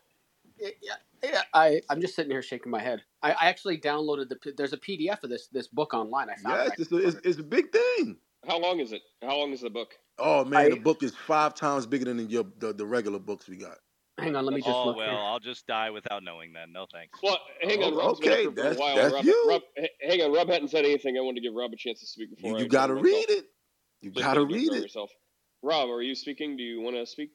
[0.59, 3.05] Yeah, yeah, I I'm just sitting here shaking my head.
[3.23, 4.53] I, I actually downloaded the.
[4.57, 6.29] There's a PDF of this this book online.
[6.31, 6.81] I found Yes, it.
[6.81, 8.17] it's a, it's, it's a big thing.
[8.47, 9.03] How long is it?
[9.23, 9.89] How long is the book?
[10.19, 13.49] Oh man, I- the book is five times bigger than your the, the regular books
[13.49, 13.77] we got.
[14.19, 15.19] Hang on, let me just oh look well, here.
[15.19, 16.73] I'll just die without knowing then.
[16.73, 17.19] No thanks.
[17.23, 17.95] Well, hang on.
[17.95, 18.97] Oh, okay, up here for that's- while.
[18.97, 19.47] that's Rob, you.
[19.49, 19.63] Rob,
[20.03, 20.33] hang on.
[20.35, 21.17] Rob hadn't said anything.
[21.17, 22.59] I wanted to give Rob a chance to speak before.
[22.59, 23.27] You, you gotta him myself.
[23.29, 23.45] read it.
[24.03, 24.83] You gotta don't do it read it.
[24.83, 25.11] Yourself.
[25.63, 26.57] Rob, are you speaking?
[26.57, 27.31] Do you want to speak?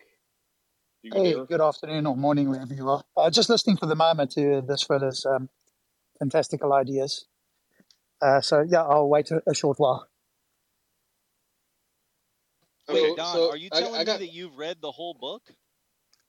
[1.03, 3.03] Hey, good afternoon or morning, wherever you are.
[3.15, 5.49] Uh, just listening for the moment to this fella's um,
[6.19, 7.25] fantastical ideas.
[8.21, 10.07] Uh, so, yeah, I'll wait a, a short while.
[12.87, 14.91] Wait, So- Don, so are you I- telling I got- me that you've read the
[14.91, 15.41] whole book?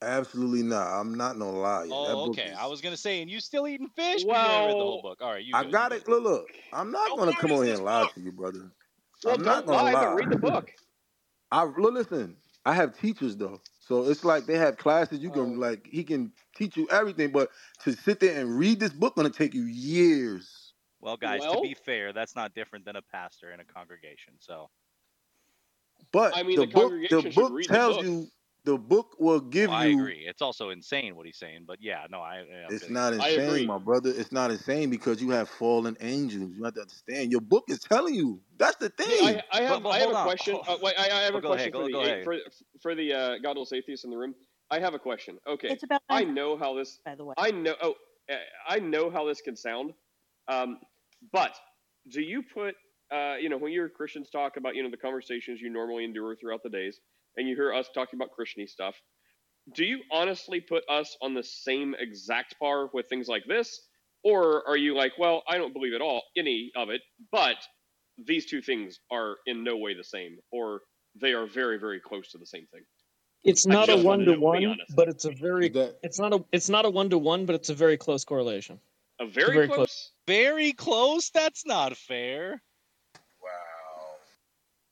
[0.01, 0.87] Absolutely not.
[0.99, 1.87] I'm not no liar.
[1.87, 2.51] that Oh, book okay.
[2.51, 4.23] is- I was gonna say, and you still eating fish?
[4.23, 5.21] but you read the whole book.
[5.21, 5.55] All right, you.
[5.55, 6.07] I good, got you it.
[6.07, 6.47] Look, look.
[6.71, 8.13] I'm not How gonna come on here and lie book?
[8.13, 8.71] to you, brother.
[9.23, 10.05] well, I'm not don't gonna lie, lie.
[10.05, 10.71] but read the book.
[11.51, 12.37] I look, listen.
[12.65, 15.19] I have teachers though, so it's like they have classes.
[15.19, 15.59] You can Oh.
[15.59, 17.49] like he can teach you everything, but
[17.83, 20.73] to sit there and read this book gonna take you years.
[20.99, 24.33] Well, guys, to be fair, that's not different than a pastor in a congregation.
[24.39, 24.69] So,
[26.11, 28.05] But I mean, the the book, the book read the tells book.
[28.05, 28.27] you.
[28.63, 29.99] The book will give Well, I you.
[29.99, 30.25] agree.
[30.27, 32.39] It's also insane what he's saying, but yeah, no, I.
[32.39, 32.95] I'm It's kidding.
[32.95, 34.11] not insane, my brother.
[34.13, 36.51] It's not insane because you have fallen angels.
[36.53, 37.31] You have to understand.
[37.31, 38.41] Your book is telling you.
[38.57, 39.41] That's the Yeah, thing.
[39.53, 40.25] I, I have, But- but I have hold a on.
[40.25, 40.55] question.
[40.55, 42.03] Hold- Uh, wait, I, I have Oh, a question ahead, for go- the go a-
[42.03, 42.23] ahead.
[42.25, 42.37] for
[42.81, 44.35] for the uh, godless atheists in the room.
[44.69, 45.37] I have a question.
[45.47, 46.99] Okay, It's about I know how this.
[47.05, 47.33] by the way.
[47.37, 47.75] I know.
[47.81, 47.95] Oh,
[48.31, 48.35] uh,
[48.67, 49.93] I know how this can sound.
[50.47, 50.79] Um,
[51.31, 51.55] but
[52.11, 52.75] do you put,
[53.11, 56.03] uh, you know, when you hear Christians talk about, you know, the conversations you normally
[56.05, 56.99] endure throughout the days,
[57.37, 58.95] and you hear us talking about Christiany stuff,
[59.75, 63.81] do you honestly put us on the same exact par with things like this,
[64.23, 67.57] Or are you like, well, I don't believe at all any of it, but
[68.17, 70.81] these two things are in no way the same, or
[71.21, 72.83] they are very, very close to the same thing.
[73.43, 75.67] It's not a one wanted to to be one, but it's a very
[76.03, 78.79] it's not a it's not a one to one, but it's a very close correlation.
[79.19, 79.77] A It's very, very close.
[79.77, 80.11] close.
[80.27, 81.29] Very close.
[81.29, 82.61] That's not fair.
[83.41, 83.49] Wow.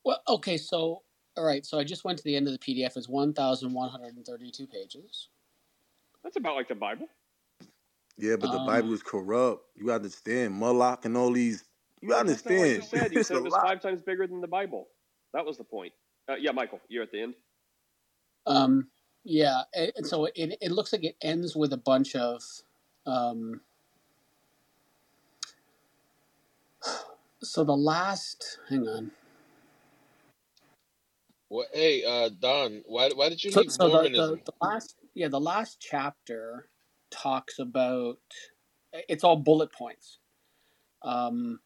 [0.04, 1.02] Well, okay, so
[1.38, 2.96] all right, so I just went to the end of the PDF.
[2.96, 5.30] It's one thousand one hundred and thirty-two pages.
[6.24, 7.08] That's about like the Bible.
[8.18, 9.66] Yeah, but the Um, Bible is corrupt.
[9.76, 11.66] You understand Moloch and all these.
[12.02, 12.76] You That's not what understand?
[12.94, 13.14] you said.
[13.14, 13.64] You said a it was lot.
[13.64, 14.88] five times bigger than the Bible.
[15.34, 15.92] That was the point.
[16.30, 17.34] Uh, yeah, Michael, you're at the end.
[18.48, 18.90] Um,
[19.24, 22.42] yeah, and so it it looks like it ends with a bunch of
[23.06, 23.62] um.
[27.44, 29.12] So the last, hang on.
[31.50, 34.96] Well, hey, uh, Don, why why did you So, leave so the, the, the last,
[35.14, 36.70] yeah, the last chapter
[37.12, 38.18] talks about
[39.10, 40.20] it's all bullet points.
[41.04, 41.60] Um,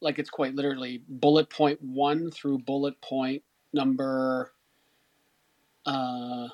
[0.00, 3.42] like it's quite literally bullet point one through bullet point
[3.72, 4.52] number
[5.86, 6.48] uh,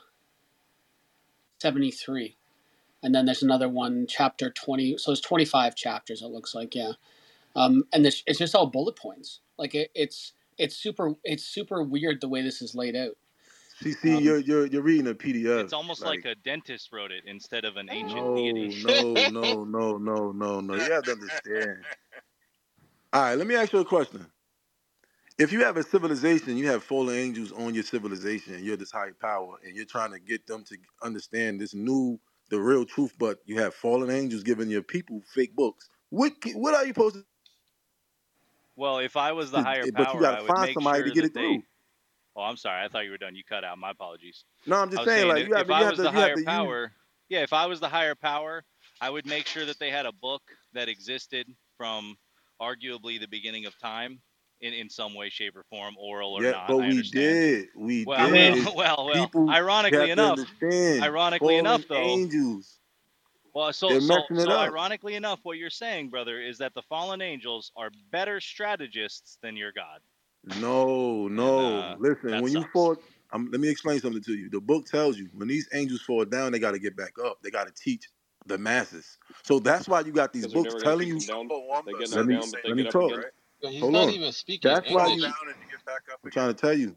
[1.60, 2.36] 73.
[3.02, 4.98] And then there's another one, chapter 20.
[4.98, 6.92] So it's 25 chapters, it looks like, yeah.
[7.56, 9.40] Um, and this, it's just all bullet points.
[9.58, 13.16] Like it, it's, it's super, it's super weird the way this is laid out.
[13.82, 15.64] See, see, Um, you're you're you're reading a PDF.
[15.64, 18.82] It's almost like, a dentist wrote it instead of an ancient no, deity.
[18.84, 20.74] no, no, no, no, no, no.
[20.74, 21.78] You have to understand.
[23.12, 24.26] All right, let me ask you a question.
[25.38, 28.92] If you have a civilization, you have fallen angels on your civilization, and you're this
[28.92, 32.20] high power, and you're trying to get them to understand this new,
[32.50, 35.88] the real truth, but you have fallen angels giving your people fake books.
[36.10, 37.24] What what are you supposed to?
[38.76, 40.98] Well, if I was the higher power, but you power, I would find make somebody
[41.00, 41.40] sure to get that it they.
[41.40, 41.62] through.
[42.36, 42.84] Oh, I'm sorry.
[42.84, 43.34] I thought you were done.
[43.34, 43.78] You cut out.
[43.78, 44.44] My apologies.
[44.66, 46.10] No, I'm just saying, saying, like if, you have if I have was to, the
[46.10, 46.46] higher to use.
[46.46, 46.92] power,
[47.28, 48.64] yeah, if I was the higher power,
[49.00, 50.42] I would make sure that they had a book
[50.72, 51.46] that existed
[51.76, 52.16] from
[52.60, 54.20] arguably the beginning of time
[54.60, 56.68] in, in some way, shape, or form, oral or Yeah, not.
[56.68, 57.38] but I we understand.
[57.38, 58.64] did, we Well, did.
[58.64, 59.26] well, well, well.
[59.26, 61.02] People you Ironically enough, understand.
[61.02, 62.78] ironically Fallen enough, though, angels,
[63.54, 66.74] well, so they're so messing it so ironically enough, what you're saying, brother, is that
[66.74, 70.00] the fallen angels are better strategists than your God.
[70.60, 71.80] No, no.
[71.80, 72.72] uh, Listen, that when you sucks.
[72.72, 72.96] fall,
[73.32, 74.48] um, let me explain something to you.
[74.50, 77.38] The book tells you when these angels fall down, they got to get back up.
[77.42, 78.08] They got to teach
[78.46, 79.18] the masses.
[79.42, 81.20] So that's why you got these books never going to telling you.
[81.26, 81.48] down.
[81.86, 83.12] They get Let me down, but let me talk.
[83.12, 83.24] again.
[83.62, 84.10] He's Hold not on.
[84.10, 85.08] even speaking That's why English.
[85.08, 85.34] you.
[86.24, 86.96] I'm trying to tell you.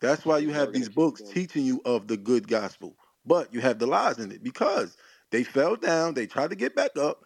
[0.00, 3.62] That's why you have these books them teaching you of the good gospel, but you
[3.62, 4.96] have the lies in it because
[5.32, 6.14] they fell down.
[6.14, 7.24] They tried to get back up.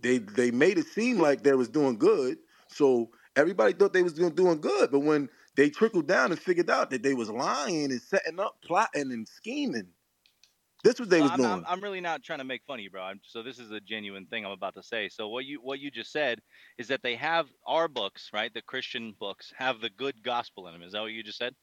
[0.00, 2.38] They they made it seem like they was doing good,
[2.68, 4.92] so everybody thought they was doing doing good.
[4.92, 8.62] But when they trickled down and figured out that they was lying and setting up,
[8.62, 9.88] plotting and scheming,
[10.84, 11.64] this was they So was I'm, doing.
[11.64, 13.02] I'm I'm really not trying to make fun of you, bro.
[13.02, 15.08] I'm, so this is a genuine thing I'm about to say.
[15.08, 16.40] So what you what you just said
[16.78, 18.52] is that they have our books, right?
[18.52, 20.82] The Christian books have the good gospel in them.
[20.82, 21.54] Is that what you just said?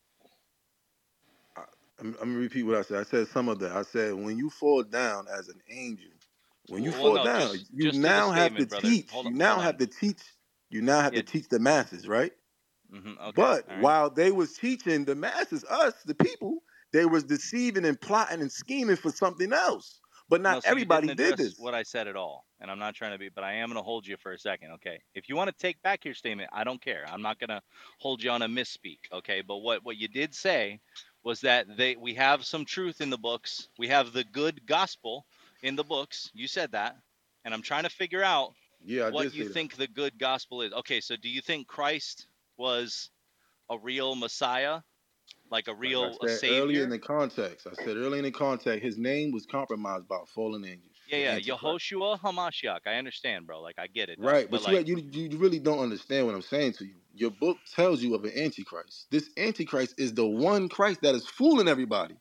[2.00, 3.00] I'm, I'm gonna repeat what I said.
[3.00, 3.72] I said some of that.
[3.72, 6.12] I said when you fall down as an angel,
[6.68, 8.94] when you Well, fall no, down, just you just now have to brother.
[8.94, 9.12] teach.
[9.12, 9.80] Hold You on, now have on.
[9.80, 10.22] to teach.
[10.70, 11.16] You now have Yeah.
[11.16, 12.34] to teach the masses, right?
[12.92, 13.52] hmm okay.
[13.52, 13.80] But right.
[13.80, 16.64] while they was teaching the masses, us, the people,
[16.94, 20.02] they was deceiving and plotting and scheming for something else.
[20.30, 21.56] But No, not so you everybody did this.
[21.58, 23.78] what I said at all, and I'm not trying to be, but I am going
[23.78, 25.02] to hold you for a second, okay?
[25.16, 27.06] If you want to take back your statement, I don't care.
[27.08, 27.62] I'm not going to
[28.00, 29.42] hold you on a misspeak, okay?
[29.42, 30.82] But what what you did say
[31.24, 33.70] was that they we have some truth in the books.
[33.78, 35.26] We have the good gospel
[35.62, 36.30] in the books.
[36.34, 36.98] You said that,
[37.46, 39.54] and I'm trying to figure out Yeah, I what you that.
[39.54, 40.74] think the good gospel is.
[40.74, 43.12] Okay, so do you think Christ was
[43.70, 44.82] a real Messiah,
[45.54, 46.84] like a Like real I a said earlier savior?
[46.84, 50.66] in the context, I said earlier in the context, his name was compromised by fallen
[50.66, 52.82] angels, Yeah, yeah, Yehoshua Hamashiach.
[52.88, 53.62] I understand, bro.
[53.62, 54.20] Like I get it.
[54.20, 56.98] Right, But but you, like, you you really don't understand what I'm saying to you.
[57.16, 59.08] Your book tells you of an antichrist.
[59.12, 62.16] This antichrist is the one Christ that is fooling everybody.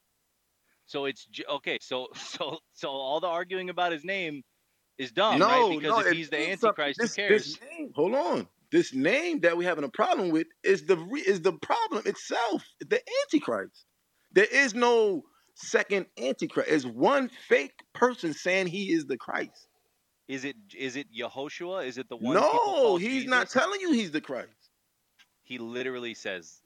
[0.86, 1.78] so it's okay.
[1.80, 4.42] So so so all the arguing about his name
[4.98, 5.68] is dumb, right?
[5.68, 6.38] Because no, if he's the.
[6.38, 7.48] Antichrist, who cares?
[7.52, 8.48] this name, hold on.
[8.72, 12.64] This name that we're having a problem with is the is the problem itself.
[12.80, 13.84] The antichrist.
[14.32, 15.24] There is no
[15.54, 16.70] second antichrist.
[16.70, 19.68] It's one fake person saying he is the Christ.
[20.26, 21.86] Is it is it Yehoshua?
[21.86, 24.48] Is it the one No, he's not telling you he's the Christ.
[25.42, 26.62] He literally says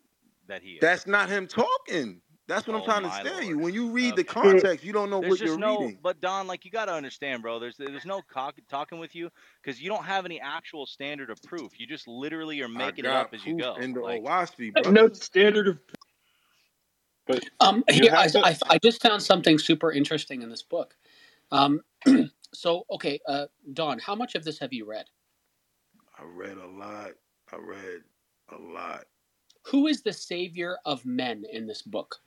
[0.46, 0.80] that he is.
[0.80, 2.20] That's not him talking.
[2.48, 3.58] That's what I'm Oh trying to my tell you.
[3.58, 5.98] When you read the context, you don't know There's what just you're no, reading.
[6.02, 7.58] but Don, like you got to understand, bro.
[7.58, 9.30] There's there's no cock, talking with you
[9.62, 11.78] because you don't have any actual standard of proof.
[11.80, 13.76] You just literally are making it up as you go.
[13.80, 15.78] in the Like, Oahspe, No standard of
[17.26, 18.46] But Um, you here, I, to.
[18.46, 20.94] I, I just found something super interesting in this book.
[21.50, 21.80] Um,
[22.54, 25.06] so okay, uh, Don, how much of this have you read?
[26.18, 27.12] I read a lot.
[27.52, 28.02] I read
[28.50, 29.04] a lot.
[29.66, 32.20] Who is the savior of men in this book?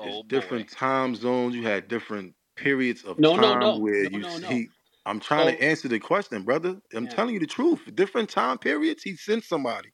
[0.00, 1.54] It's Oh different time zones.
[1.56, 4.60] You had different periods of No, no, time no, where no, you no, no.
[4.60, 4.72] see.
[5.06, 6.80] I'm trying So to answer the question, brother.
[6.94, 7.82] I'm yeah, telling you the truth.
[7.94, 9.90] Different time periods, he sent somebody.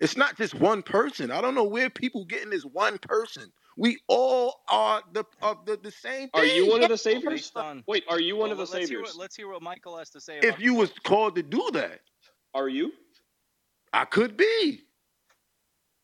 [0.00, 1.30] It's not just one person.
[1.30, 3.52] I don't know where people getting this one person.
[3.78, 7.24] We all are the of the, the same Are you one of the saviors?
[7.26, 9.16] based on Wait, are you one well, of the let- let's hear what saviors?
[9.16, 10.98] let's hear what Michael has to say If about the you was book.
[11.04, 12.00] called to do that,
[12.54, 12.92] Are you?
[13.92, 14.82] I could be.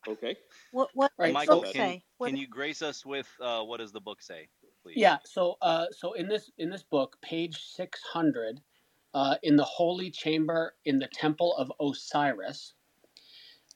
[0.07, 0.37] Okay.
[0.71, 1.39] What what right.
[1.39, 2.04] Michael, book So can say?
[2.17, 4.47] What can you grace us with uh, what does the book say,
[4.83, 4.95] please?
[4.97, 8.61] yeah, so uh, so in this in this book, page six hundred,
[9.13, 12.73] uh, in the holy chamber in the temple of Osiris,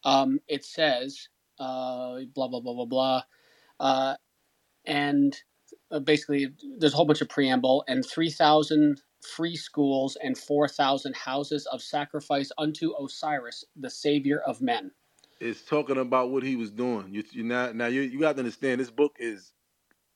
[0.05, 1.27] um, it says
[1.59, 3.23] uh, blah blah blah blah blah,
[3.81, 4.15] uh,
[4.85, 5.35] and
[5.91, 9.01] uh, basically there's a whole bunch of preamble and three thousand
[9.35, 14.91] free schools and four thousand houses of sacrifice unto Osiris, the savior of men.
[15.39, 17.13] It's talking about what he was doing.
[17.13, 19.53] You, you now now you you got to understand this book is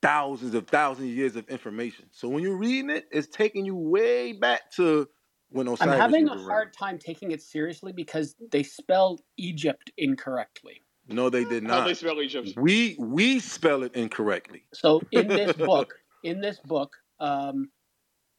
[0.02, 2.06] thousands of thousands of years of information.
[2.12, 5.08] So when you're reading it, it's taking you way back to
[5.50, 5.82] when Osiris.
[5.82, 6.50] I'm having a was around.
[6.50, 10.82] hard time taking it seriously because they spelled Egypt incorrectly.
[11.08, 11.98] No, they did How they not.
[11.98, 12.50] spell Egypt?
[12.58, 14.64] We we spell it incorrectly.
[14.74, 15.94] So in this book,
[16.24, 17.70] in this book, um,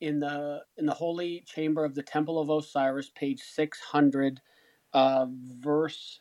[0.01, 4.40] in the in the holy chamber of the temple of Osiris, page six hundred,
[4.93, 6.20] uh, verse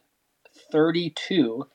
[0.72, 1.68] thirty-two,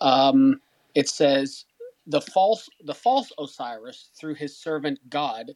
[0.00, 0.60] um,
[0.94, 1.64] it says
[2.06, 5.52] the false the false Osiris through his servant God,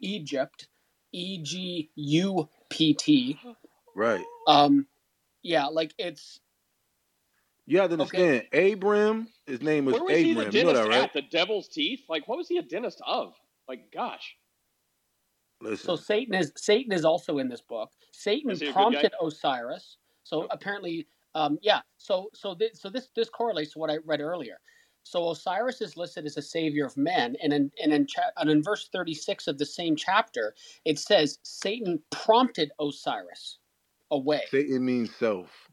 [0.00, 0.68] Egypt,
[1.12, 3.38] E G U P T.
[3.96, 4.24] right.
[4.46, 4.86] Um,
[5.42, 6.40] yeah, like it's
[7.66, 8.40] You have to okay.
[8.50, 8.72] understand.
[8.72, 10.56] Abram, his name was Where was he the Abram.
[10.56, 11.04] You know that, right?
[11.04, 11.12] at?
[11.12, 12.02] The devil's teeth?
[12.08, 13.34] Like, what was he a dentist of?
[13.68, 14.36] Like, gosh.
[15.76, 17.90] So Satan is Satan is also in this book.
[18.12, 18.82] Satan Is he a good guy?
[18.82, 19.98] prompted Osiris.
[20.24, 21.80] So apparently, um, yeah.
[21.98, 24.60] So so this, so this this correlates to what I read earlier.
[25.02, 28.50] So Osiris is listed as a savior of men, and in and in, cha- and
[28.50, 30.54] in verse thirty six of the same chapter,
[30.84, 33.58] it says Satan prompted Osiris
[34.10, 34.42] away.
[34.50, 35.68] Satan means self.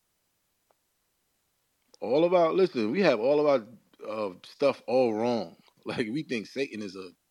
[2.01, 3.67] All about listen, we have all of our
[4.09, 5.55] uh, stuff all wrong.
[5.85, 7.27] Like we think Satan is a,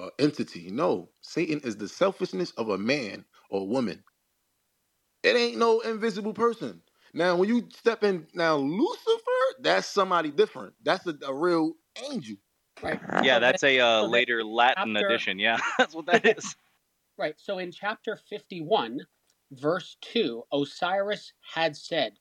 [0.00, 0.70] a entity.
[0.70, 4.02] No, Satan is the selfishness of a man or woman.
[5.22, 6.82] It ain't no invisible person.
[7.14, 10.74] Now, when you step in now, Lucifer, that's somebody different.
[10.82, 11.74] That's a, a real
[12.10, 12.36] angel.
[12.82, 12.98] Right.
[13.22, 15.38] Yeah, that's a uh, later Latin after edition.
[15.38, 16.56] Yeah, that's what that is.
[17.18, 17.34] Right.
[17.36, 19.00] So in chapter 51,
[19.52, 22.14] verse 2, Osiris had said,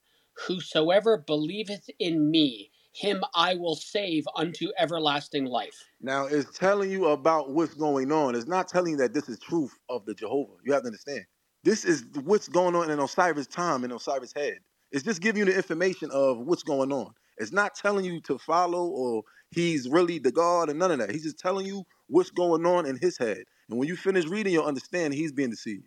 [0.48, 5.88] Whosoever believeth in me, him I will save unto everlasting life.
[6.02, 8.36] Now, it's telling you about what's going on.
[8.36, 10.54] It's not telling you that this is truth of the Jehovah.
[10.66, 11.26] You have to understand.
[11.64, 14.60] This is what's going on in Osiris' time, in Osiris' head.
[14.92, 17.14] It's just giving you the information of what's going on.
[17.38, 21.12] It's not telling you to follow or he's really the God and none of that.
[21.12, 23.44] He's just telling you what's going on in his head.
[23.70, 25.86] And when you finish reading, you'll understand he's being deceived.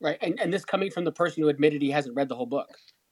[0.00, 0.18] Right.
[0.22, 2.68] And, and this coming from the person who admitted he hasn't read the whole book.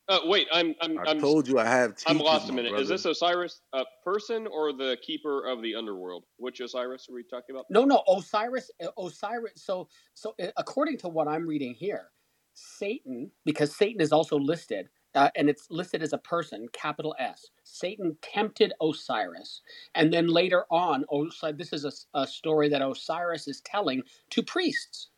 [0.09, 2.70] Uh, wait, I'm I'm I I'm told you I have I'm lost a minute.
[2.70, 2.82] brother.
[2.82, 6.24] Is this Osiris a person or the keeper of the underworld?
[6.38, 7.66] Which Osiris are we talking about?
[7.68, 9.52] No, no, Osiris, Osiris.
[9.56, 12.06] So, so according to what I'm reading here,
[12.55, 14.88] Satan, because Satan is also listed,
[15.19, 17.49] uh, and it's listed as a person, capital S.
[17.65, 19.62] Satan tempted Osiris,
[19.97, 21.59] and then later on, Osiris.
[21.59, 25.09] This is a, a story that Osiris is telling to priests.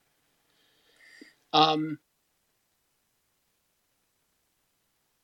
[1.53, 1.99] Um,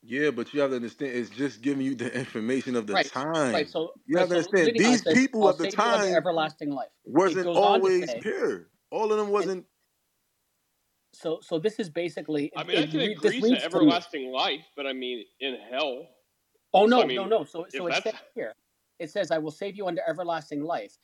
[0.02, 3.06] Yeah, but you have to understand, it's just giving you the information of the right,
[3.10, 3.52] time.
[3.54, 3.68] right.
[3.68, 6.14] So, You have to understand, these says, people "I'll of the save you unto time
[6.14, 8.68] everlasting life." Wasn't goes on to always say, pure.
[8.90, 9.66] All of them wasn't.
[11.12, 12.52] So, so this is basically.
[12.56, 15.24] I mean, I can re- this agree reads to to everlasting life, but I mean,
[15.40, 16.06] in hell.
[16.74, 17.44] Oh So no, I mean, no, no.
[17.44, 18.52] So so it says here,
[18.98, 20.96] it says, "I will save you unto everlasting life,"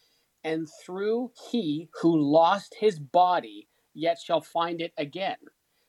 [0.44, 5.38] and through he who lost his body yet shall find it again.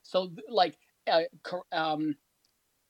[0.03, 0.77] So like,
[1.07, 2.15] uh, cor- um,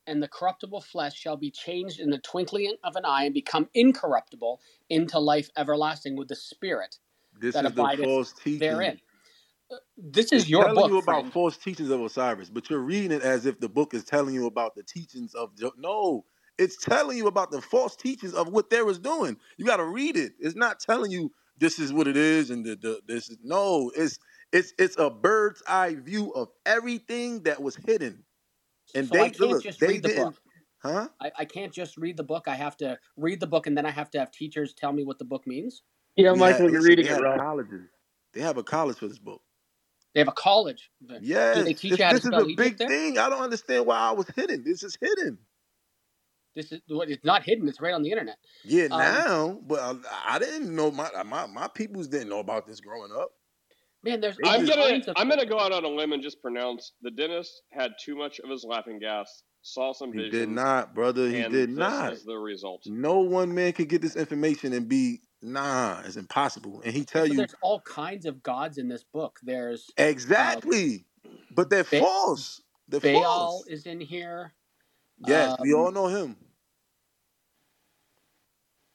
[0.08, 3.70] and the corruptible flesh shall be changed in the twinkling of an eye and become
[3.74, 6.98] incorruptible into life everlasting with the spirit
[7.40, 8.60] This that is the abideth false teaching.
[8.60, 9.00] therein.
[9.98, 11.34] This is It's your telling book, you about friend.
[11.34, 14.48] false teachings of Osiris, but you're reading it as if the book is telling you
[14.48, 16.26] about the teachings of Jo- no.
[16.58, 19.38] It's telling you about the false teachings of what they was doing.
[19.58, 20.34] You got to read it.
[20.40, 23.92] It's not telling you this is what it is and the, the this is no.
[23.96, 24.20] It's
[24.54, 28.24] it's it's a bird's eye view of everything that was hidden.
[28.96, 30.38] And So I they can't look, just they read the didn't, book.
[30.80, 31.10] huh?
[31.22, 32.48] I, I can't just read the book.
[32.48, 35.04] I have to read the book and then I have to have teachers tell me
[35.06, 35.84] what the book means.
[36.18, 37.40] Yeah, Michael, had you're reading it had wrong.
[37.40, 37.90] colleges.
[38.34, 39.42] They have a college for this book.
[40.14, 40.92] They have a college.
[41.08, 42.88] Do Yes, they teach this, you how to this is a Egypt big there?
[42.88, 43.18] thing.
[43.18, 44.64] I don't understand why I was hidden.
[44.64, 45.40] This is hidden.
[46.56, 47.68] This is what it's not hidden.
[47.68, 48.38] It's right on the internet.
[48.64, 52.68] Yeah, Um, now, but I, I didn't know my my my peoples didn't know about
[52.68, 53.32] this growing up.
[54.04, 55.16] Man, there's I'm gonna of.
[55.16, 58.40] I'm gonna go out on a limb and just pronounce the dentist had too much
[58.40, 61.28] of his laughing gas, saw some he did not, brother.
[61.30, 62.14] He and did this not.
[62.14, 62.84] is the result.
[62.86, 66.02] No one man could get this information and be nah.
[66.06, 66.82] It's impossible.
[66.86, 69.40] And he tell So you there's all kinds of gods in this book.
[69.44, 71.06] There's uh, exactly,
[71.52, 72.62] but they're Ba- false.
[72.88, 73.68] They're Baal false.
[73.68, 74.54] is in here.
[75.20, 76.38] Yes, we all Um, know him.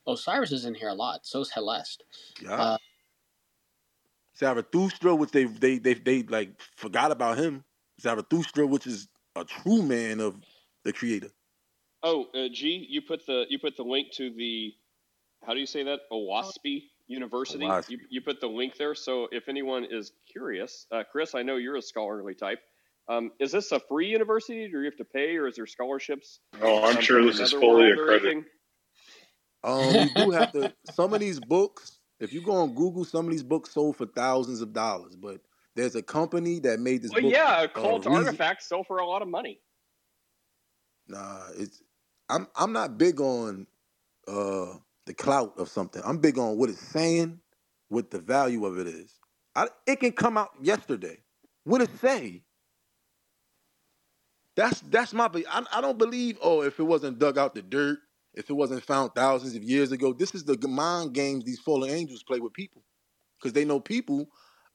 [0.07, 1.27] Osiris is in here a lot.
[1.27, 2.05] So is Helest.
[2.43, 2.55] Yeah.
[2.55, 2.79] Uh,
[4.37, 7.65] Zarathustra, which they they they they like forgot about him.
[8.01, 10.37] Zarathustra, which is a true man of
[10.85, 11.31] the creator.
[12.03, 14.75] Oh, uh, G, you put the you put the link to the
[15.45, 16.01] how do you say that?
[16.13, 17.65] Oahspe University.
[17.65, 17.91] Oahspe.
[17.91, 18.95] You, you put the link there.
[18.95, 22.59] So if anyone is curious, uh, Chris, I know you're a scholarly type.
[23.09, 24.69] Um, is this a free university?
[24.69, 26.41] Do you have to pay, or is there scholarships?
[26.61, 28.45] Oh, I'm sure this is fully accredited.
[29.65, 30.75] Um, you do have to.
[30.93, 34.05] Some of these books, if you go on Google, some of these books sold for
[34.07, 35.17] thousands of dollars.
[35.17, 35.41] But
[35.75, 37.33] there's a company that made this Well, book.
[37.33, 39.59] yeah, uh, occult Reason- artifacts sell for a lot of money.
[41.09, 41.83] Nah, it's.
[42.29, 43.67] I'm I'm not big on
[44.27, 44.75] uh
[45.09, 46.03] the clout of something.
[46.05, 47.41] I'm big on what it's saying,
[47.89, 49.19] what the value of it is.
[49.57, 51.17] I, it can come out yesterday.
[51.65, 52.45] What it say?
[54.55, 55.31] That's that's my.
[55.51, 56.39] I, I don't believe.
[56.43, 57.99] Oh, if it wasn't dug out the dirt,
[58.35, 61.91] if it wasn't found thousands of years ago, this is the mind games these fallen
[61.91, 62.83] angels play with people,
[63.39, 64.29] because they know people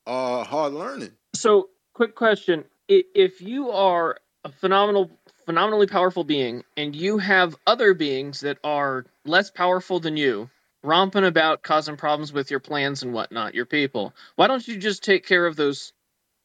[0.07, 1.11] are hard learning.
[1.35, 5.11] So, quick question: If you are a phenomenal,
[5.45, 10.49] phenomenally powerful being, and you have other beings that are less powerful than you,
[10.83, 15.03] romping about, causing problems with your plans and whatnot, your people, why don't you just
[15.03, 15.93] take care of those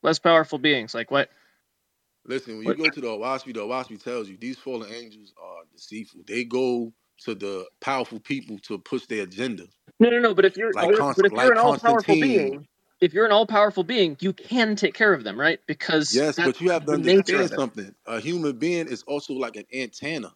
[0.03, 0.95] less powerful beings?
[0.95, 1.31] Like what?
[2.27, 2.79] Listen, when you What?
[2.79, 6.23] go to the Oahspe, the Oahspe tells you these fallen angels are deceitful.
[6.27, 6.93] They go
[7.25, 9.67] to the powerful people to push their agenda.
[10.01, 10.35] No, no, no.
[10.35, 12.67] But if you're, Like but if you're an all-powerful being,
[13.01, 15.61] if you're an all-powerful being, you can take care of them, right?
[15.67, 17.95] Because Yes, but you have to the understand something.
[18.07, 20.33] A human being is also like an antenna.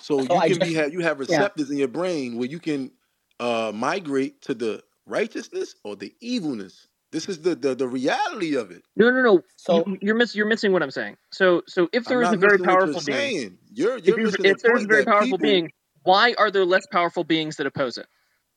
[0.00, 1.28] So So you I can be have you have yeah.
[1.28, 2.92] receptors in your brain where you can
[3.40, 6.88] uh migrate to the righteousness or the evilness.
[7.12, 8.82] This is the the, the reality of it.
[8.96, 9.42] No, no, no.
[9.56, 11.16] So You, you're miss, You're missing what I'm saying.
[11.32, 13.58] So, so if there is a very missing what you're powerful being, saying.
[13.72, 15.70] You're if you're you missing the if there's a very powerful people being,
[16.04, 18.06] why are there less powerful beings that oppose it?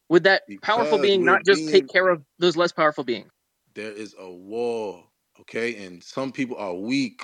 [0.10, 3.32] Would that powerful being not just being take care of those less powerful beings?
[3.76, 5.06] there is a war,
[5.42, 5.86] okay?
[5.86, 7.24] And some people are weak.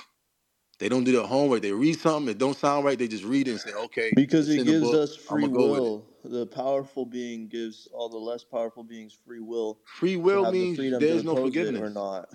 [0.80, 1.62] They don't do their homework.
[1.62, 2.98] They read something, it don't sound right.
[2.98, 4.94] They just read it and say, okay, Because it gives book.
[4.94, 6.06] us free go will.
[6.24, 10.66] The powerful being gives all the less powerful beings free will Free will have the
[10.66, 11.90] means freedom there to is no oppose it or forgiveness.
[11.90, 12.28] not.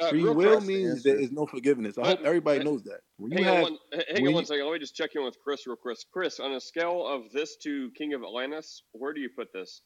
[0.00, 1.98] Uh, Free will quick, That's the means there is no forgiveness.
[1.98, 3.00] I hope everybody knows that.
[3.18, 3.78] When hang on have one,
[4.08, 4.66] hang when on one you second.
[4.66, 5.98] Let me just check in with Chris real quick.
[6.12, 9.82] Chris, on a scale of this to King of Atlantis, where do you put this?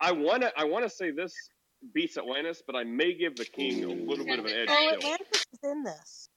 [0.00, 1.34] I I wanna I wanna say this
[1.94, 4.88] beats Atlantis, but I may give the King a little bit of an edge Oh,
[4.88, 4.98] still.
[4.98, 6.28] Atlantis is in this.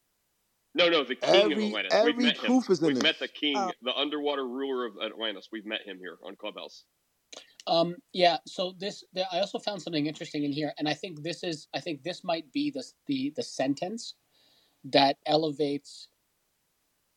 [0.76, 1.94] No, no, the King of every Atlantis.
[1.94, 2.46] We've every met him.
[2.46, 3.28] truth is in We've met the.
[3.28, 5.50] King, Oh, the underwater ruler of Atlantis.
[5.52, 6.86] We've met him here on Clubhouse.
[7.68, 8.38] Um, yeah.
[8.48, 11.68] So this, the, I also found something interesting in here, and I think this is,
[11.74, 14.16] I think this might be the the the sentence
[14.86, 16.10] that elevates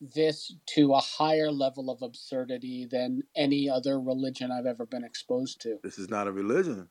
[0.00, 5.60] this to a higher level of absurdity than any other religion I've ever been exposed
[5.62, 5.80] to.
[5.82, 6.88] This is not a religion.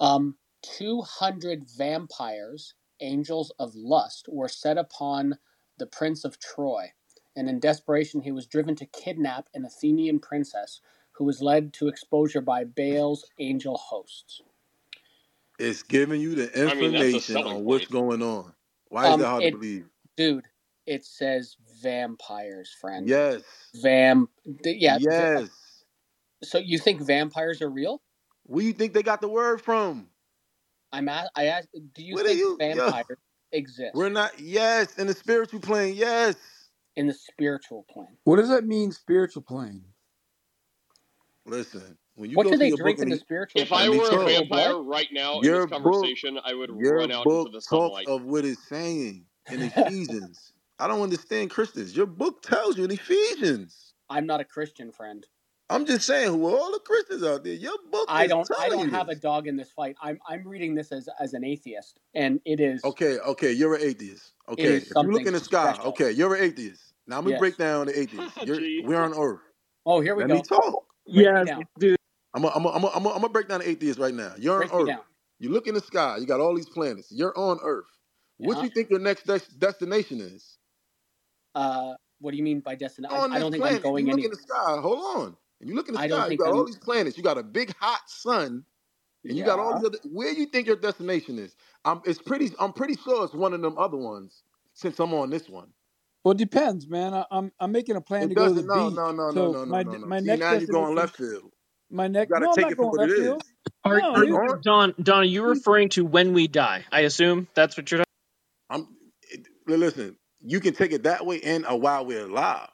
[0.00, 5.38] Um, 200 vampires, angels of lust, were set upon
[5.78, 6.92] the prince of Troy,
[7.36, 10.80] and in desperation he was driven to kidnap an Athenian princess
[11.12, 14.42] who was led to exposure by Baal's angel hosts.
[15.58, 18.54] It's giving you the I mean, information on what's going on.
[18.88, 19.86] Why is Um, that hard to believe?
[20.16, 20.46] dude,
[20.86, 23.08] it says vampires, friend.
[23.08, 23.42] Yes.
[23.84, 24.26] Vam,
[24.64, 24.98] th- yeah.
[25.00, 25.48] Yes.
[26.42, 28.02] so you think vampires are real?
[28.44, 30.08] Where do you think they got the word from?
[30.92, 32.58] I'm at, I asked, do you What are think you?
[32.60, 33.18] Yo, vampires
[33.52, 34.38] exist we're not.
[34.40, 35.94] Yes, in the spiritual plane.
[35.96, 36.36] Yes.
[36.96, 38.16] in the spiritual plane?
[38.24, 39.84] What does that mean, spiritual plane?
[41.46, 43.86] Listen, when you What go do they your drink in the you, spiritual If I
[43.86, 43.92] plane?
[43.92, 44.86] me were a vampire blood?
[44.86, 47.68] right now in Your this book, conversation, I would run out into book the talks
[47.68, 48.06] sunlight.
[48.08, 50.51] of what it's saying in Ephesians.
[50.82, 51.96] I don't understand Christians.
[51.96, 53.94] Your book tells you in Ephesians.
[54.10, 55.24] I'm not a Christian, friend.
[55.70, 57.52] I'm just saying, who are all the Christians out there?
[57.54, 58.50] Your book I is don't.
[58.58, 59.94] I don't you have a dog in this fight.
[60.02, 60.18] I'm.
[60.28, 62.82] I'm reading this as as an atheist, and it is.
[62.82, 64.32] Okay, okay, you're an atheist.
[64.48, 65.92] Okay, if you look in the sky, special.
[65.92, 66.82] okay, you're an atheist.
[67.06, 67.40] Now I'm gonna Yes.
[67.40, 68.36] break down the atheist.
[68.44, 69.40] You're, we're on Earth.
[69.86, 70.34] Oh, here we Let go.
[70.34, 70.84] me talk.
[71.06, 71.96] Break Yeah, me dude.
[72.34, 74.32] I'm gonna I'm I'm I'm I'm gonna break down the atheist right now.
[74.36, 74.88] You're Break on Earth.
[75.38, 76.16] You look in the sky.
[76.18, 77.08] You got all these planets.
[77.12, 77.86] You're on Earth.
[78.38, 78.62] What Yeah.
[78.64, 80.58] you think your next des- destination is?
[81.54, 83.16] Uh, what do you mean by destination?
[83.16, 84.24] I, I don't think I'm going you look any.
[84.26, 84.76] in the sky.
[84.80, 85.36] Hold on.
[85.60, 86.28] And you look in the I sky.
[86.28, 87.16] You got all I'm- these planets.
[87.16, 88.64] You got a big hot sun,
[89.24, 89.78] and you got all Yeah.
[89.78, 89.98] these other.
[90.10, 91.54] Where you think your destination is?
[91.84, 92.00] I'm.
[92.04, 92.50] It's pretty.
[92.58, 94.42] I'm pretty sure it's one of them other ones.
[94.74, 95.68] Since I'm on this one.
[96.24, 97.12] Well, it depends, man.
[97.12, 98.76] I, I'm I'm making a plan It to go to the doesn't.
[98.76, 98.96] No, beach.
[98.96, 100.06] no, no, no, so no, no, my no, no.
[100.06, 101.52] my See, next now you're going left field.
[101.90, 102.30] My next.
[102.30, 103.42] You gotta no, I'm not it for going what it left field.
[103.84, 104.28] Are, No, are dude.
[104.28, 104.94] you, Don?
[105.02, 106.84] Don, are you referring to when we die?
[106.92, 107.98] I assume that's what you're.
[108.70, 108.96] talking I'm.
[109.78, 112.70] Listen, you can take it that way and uh, while we're alive.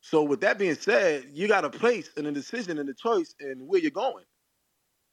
[0.00, 3.34] So with that being said, you got a place and a decision and a choice
[3.40, 4.24] and where you're going.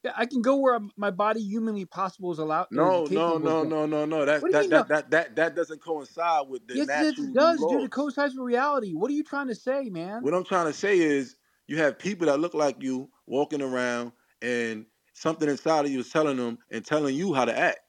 [0.04, 2.68] Yeah, I can go where my body humanly possible is allowed.
[2.72, 4.26] No, no, no, no, no, no.
[4.26, 4.96] That's What do you that, that, no?
[4.96, 7.84] that that that doesn't coincide with the Yes, natural it does, dude.
[7.84, 8.94] It coincides with reality.
[8.94, 10.22] What are you trying to say, man?
[10.22, 11.36] What I'm trying to say is
[11.68, 16.10] you have people that look like you walking around and something inside of you is
[16.10, 17.80] telling them and telling you how to act.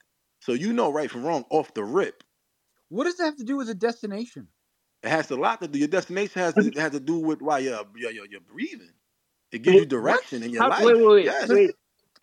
[0.41, 2.23] So you know right from wrong off the rip.
[2.91, 4.49] What does that have to do with a destination?
[5.01, 5.79] It has a lot to do.
[5.79, 8.91] Your destination has to has to do with why you're you're, you're, you're breathing.
[9.53, 10.83] It gives you direction in your How- life.
[10.85, 11.49] wait, wait, wait, Yes.
[11.49, 11.71] wait.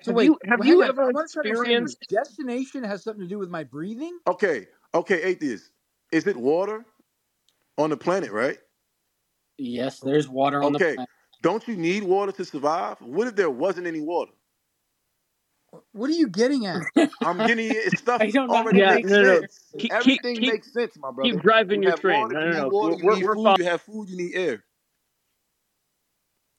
[0.02, 1.94] So Have wait, you- have well, you ever I wanna try to understand this.
[1.94, 4.16] experienced- destination has something to do with my breathing?
[4.26, 5.70] Okay, okay, atheist.
[6.12, 6.84] Is it water
[7.78, 8.58] on the planet, right?
[9.56, 10.94] Yes, there's water on the Okay.
[10.96, 11.10] planet.
[11.42, 13.00] Don't you need water to survive?
[13.00, 14.32] What if there wasn't any water?
[15.92, 16.82] What are you getting at?
[17.22, 18.66] I'm getting you it's stuff I don't know.
[18.66, 19.40] already Yeah, makes no, no.
[19.40, 19.74] sense.
[19.78, 21.34] Keep- keep- Everything keep- makes sense, my brother.
[21.34, 22.20] Keep driving you your have train.
[22.20, 22.70] water, No, you no, need no.
[22.70, 24.64] water, We're, you we're, need we're food, fol- you have food, you need air.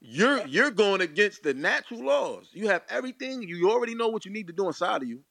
[0.01, 2.49] You're you're going against the natural laws.
[2.53, 3.43] You have everything.
[3.43, 5.23] You already know what you need to do inside of you.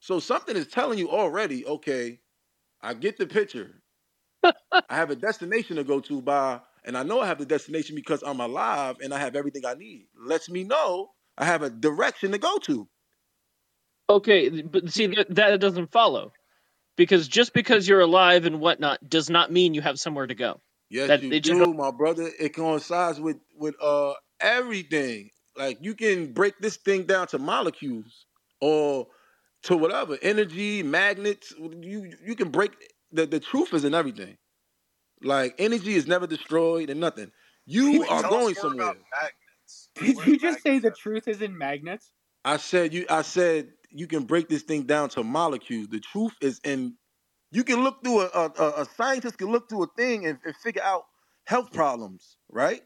[0.00, 2.20] So something is telling you already, okay,
[2.82, 3.82] I get the picture.
[4.88, 7.96] I have a destination to go to by, and I know I have the destination
[7.96, 10.08] because I'm alive and I have everything I need.
[10.18, 12.88] Lets me know I have a direction to go to.
[14.08, 16.32] Okay, but see that that doesn't follow,
[16.96, 20.60] because just because you're alive and whatnot does not mean you have somewhere to go.
[20.90, 22.30] Yes, That- you just do, my brother.
[22.38, 25.30] It coincides with with uh everything.
[25.56, 28.26] Like you can break this thing down to molecules
[28.60, 29.08] or
[29.64, 31.52] to whatever energy, magnets.
[31.58, 32.72] You you can break
[33.10, 34.36] the the truth is in everything.
[35.22, 37.32] Like energy is never destroyed and nothing.
[37.64, 38.94] You Wait, are going somewhere.
[38.94, 39.88] magnets.
[39.96, 42.12] Did you just say the truth is in magnets?
[42.44, 43.06] I said you.
[43.10, 45.88] I said you can break this thing down to molecules.
[45.88, 46.96] The truth is in.
[47.52, 50.56] You can look through a a, a- scientist can look through a thing and, and
[50.56, 51.04] figure out
[51.44, 52.82] health problems, right?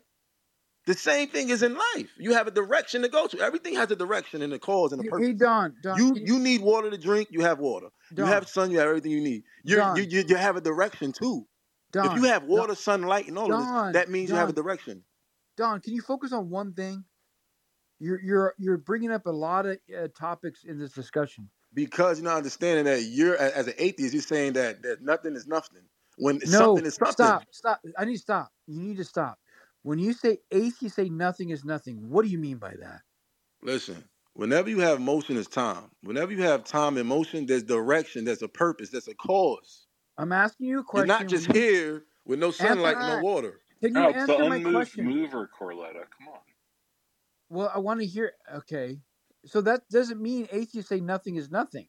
[0.86, 2.10] The same thing is in life.
[2.18, 3.40] You have a direction to go to.
[3.40, 5.26] Everything has a direction and a cause and a purpose.
[5.28, 7.28] hey, Don, Don, you you need water to drink.
[7.30, 7.88] You have water.
[8.14, 8.70] Don, You have sun.
[8.70, 9.44] You have everything you need.
[9.64, 11.46] You're, Don, you you you have a direction too.
[11.92, 14.52] Don, if you have water, sunlight, and all of this, that means you have a
[14.52, 15.04] direction.
[15.56, 17.04] Don, can you focus on one thing?
[18.00, 21.48] You're you're you're bringing up a lot of uh, topics in this discussion.
[21.72, 25.46] Because you're not understanding that you're as an atheist, you're saying that that nothing is
[25.46, 25.82] nothing.
[26.16, 27.14] When No, something is something.
[27.14, 27.80] stop, stop.
[27.98, 28.50] I need to stop.
[28.66, 29.38] You need to stop.
[29.82, 33.00] When you say atheists say nothing is nothing, what do you mean by that?
[33.62, 34.02] Listen,
[34.34, 35.90] whenever you have motion, is time.
[36.02, 39.86] Whenever you have time and motion, there's direction, there's a purpose, there's a cause.
[40.18, 43.60] I'm asking you a You're not just here with no sunlight and no water.
[43.82, 45.04] can you No, it's the answer my unmoved question?
[45.06, 46.04] mover, Corletta.
[46.18, 46.40] Come on.
[47.50, 48.32] Well, I want to hear.
[48.56, 48.98] Okay,
[49.44, 51.88] so that doesn't mean atheists say nothing is nothing.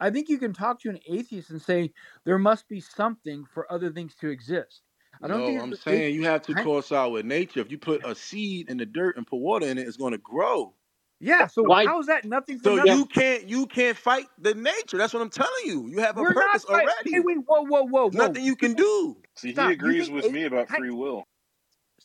[0.00, 1.92] I think you can talk to an atheist and say
[2.24, 4.82] there must be something for other things to exist.
[5.22, 7.60] I don't No, think I'm it's- saying you have to Hang- coincide with nature.
[7.60, 10.12] If you put a seed in the dirt and put water in it, it's going
[10.12, 10.74] to grow.
[11.20, 11.48] Yeah.
[11.48, 12.96] So Why- how is that nothing for So nothing?
[12.96, 14.96] you can't you can't fight the nature.
[14.96, 15.88] That's what I'm telling you.
[15.88, 17.10] You have a We're purpose fight- already.
[17.14, 18.08] Wait, wait, whoa, whoa, whoa, whoa.
[18.10, 19.20] nothing you can do.
[19.34, 19.66] See, Stop.
[19.68, 21.26] he agrees with a- me about free will.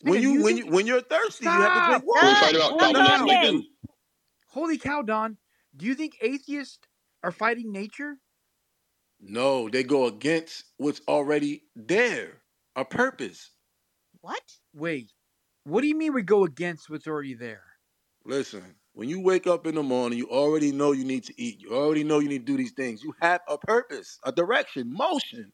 [0.03, 1.87] When you, you when you when you're thirsty, you have to Stop!
[1.89, 2.35] drink Can we water.
[2.35, 3.39] fight about Hold Nothing Calvinism you on.
[3.39, 3.53] can again?
[3.61, 3.63] do.
[4.49, 5.37] Holy cow, Don.
[5.75, 6.79] Do you think atheists
[7.23, 8.17] are fighting nature?
[9.19, 12.41] No, they go against what's already there.
[12.75, 13.51] A purpose.
[14.21, 14.43] What?
[14.73, 15.11] Wait.
[15.63, 17.63] What do you mean we go against what's already there?
[18.25, 21.61] Listen, when you wake up in the morning, you already know you need to eat.
[21.61, 23.03] You already know you need to do these things.
[23.03, 25.51] You have a purpose, a direction, motion.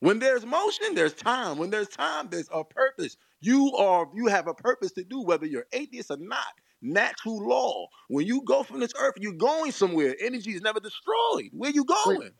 [0.00, 1.58] When there's motion, there's time.
[1.58, 3.16] When there's time, there's a purpose.
[3.42, 6.46] You are you have a purpose to do, whether you're atheist or not.
[6.80, 7.86] Natural law.
[8.08, 10.16] When you go from this earth, you're going somewhere.
[10.20, 11.50] Energy is never destroyed.
[11.52, 12.30] Where are you Wait, going?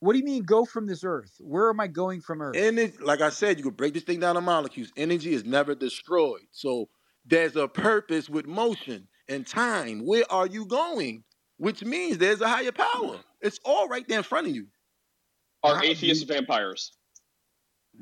[0.00, 1.32] what do you mean go from this earth?
[1.40, 2.56] Where am I going from earth?
[2.56, 4.92] Energy, like I said, you could break this thing down to molecules.
[4.96, 6.42] Energy is never destroyed.
[6.52, 6.88] So
[7.26, 10.04] there's a purpose with motion and time.
[10.04, 11.22] Where are you going?
[11.58, 13.20] Which means there's a higher power.
[13.40, 14.66] It's all right there in front of you.
[15.62, 16.92] Are How- atheists you- vampires?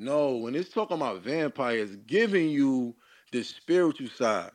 [0.00, 2.94] No, when it's talking about vampires, giving you
[3.32, 4.50] the spiritual side.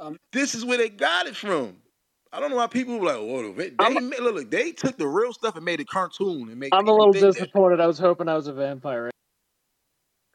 [0.00, 1.76] Um, This is where they got it from.
[2.32, 4.72] I don't know why people were like, "Whoa, they, they I'm, ma- look, look, they
[4.72, 7.36] took the real stuff and made a cartoon and make I'm a little think that."
[7.36, 7.80] disappointed.
[7.80, 9.10] I was hoping I was a vampire.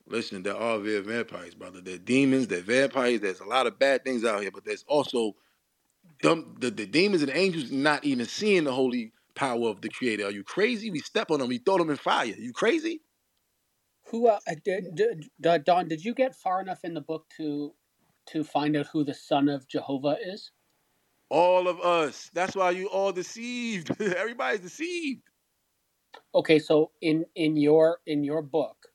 [0.07, 1.81] Listen, there are real vampires, brother.
[1.81, 3.19] They're demons, they're vampires.
[3.19, 5.35] There's a lot of bad things out here, but there's also
[6.22, 10.26] them, the, the demons and angels not even seeing the holy power of the Creator.
[10.28, 10.91] Are you crazy?
[10.91, 12.26] We step on them, we throw them in fire.
[12.26, 13.02] You crazy?
[14.07, 15.88] Who, uh, did, did, did- Don?
[15.88, 17.74] Did you get far enough in the book to
[18.28, 20.52] to find out who the son of Jehovah is?
[21.30, 22.30] All of us.
[22.34, 24.02] That's why you all deceived.
[24.02, 25.24] Everybody's deceived.
[26.36, 28.88] Okay, so in in your in your book,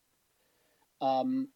[1.01, 1.49] um,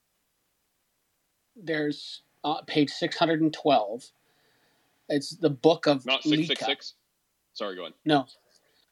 [1.56, 4.04] there's uh, page six hundred and twelve.
[5.08, 6.64] It's the book of Not six six Lika.
[6.64, 6.94] six.
[7.54, 7.94] Sorry, go on.
[8.04, 8.26] No,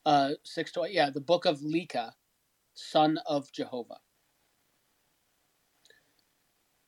[0.06, 2.14] uh, six to eight, yeah, the book of Lika,
[2.74, 3.98] son of Jehovah.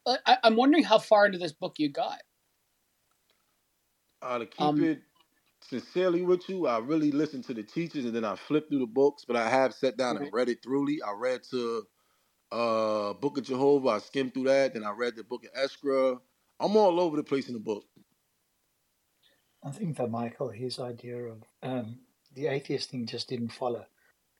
[0.06, 2.20] Uh, I, I'm wondering how far into this book you got.
[4.22, 5.02] Uh, to keep Um, it
[5.62, 8.86] sincerely with you, I really listened to the teachers and then I flipped through the
[8.86, 11.00] books, but I have sat down and read it thoroughly.
[11.02, 11.86] I read to
[12.52, 16.20] uh Book of Jehovah, I skimmed through that, then I read the book of Esra.
[16.60, 17.84] I'm all over the place in the book.
[19.64, 21.98] I think that Michael, his idea of um,
[22.34, 23.86] the atheist thing just didn't follow.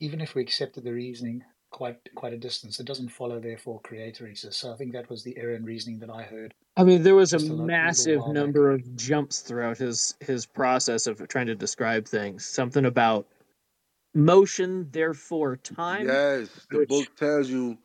[0.01, 3.41] Even if we accepted the reasoning quite quite a distance, it doesn't follow.
[3.41, 4.61] Therefore, creator exists.
[4.61, 6.55] So I think that was the error in reasoning that I heard.
[6.77, 8.33] I mean, there was a a lo- little massive back.
[8.33, 12.45] number of jumps throughout his his process of trying to describe things.
[12.45, 13.27] Something about
[14.15, 16.07] motion, therefore time.
[16.07, 17.79] Yes, the Which book tells you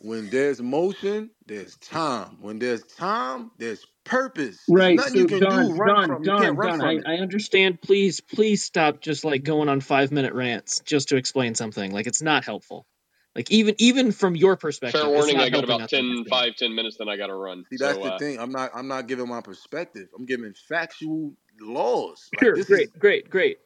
[0.00, 2.38] when there's motion, there's time.
[2.40, 4.58] When there's time, there's purpose.
[4.66, 4.96] There's Right.
[4.96, 6.24] nothing So you can Don, do, run Don, from.
[6.24, 7.06] You Don, can't run Don, from I, it.
[7.06, 7.80] I understand.
[7.80, 11.92] Please, please stop just like going on five minute rants just to explain something.
[11.92, 12.86] Like it's not helpful.
[13.34, 16.74] Like even even from your perspective, Fair warning, I got about us 10, 5, 10
[16.74, 17.64] minutes, then I got to run.
[17.70, 18.40] See, that's So, the uh, thing.
[18.40, 20.08] I'm not I'm not giving my perspective.
[20.16, 22.28] I'm giving factual laws.
[22.34, 23.58] Like Sure, this is great, great, great.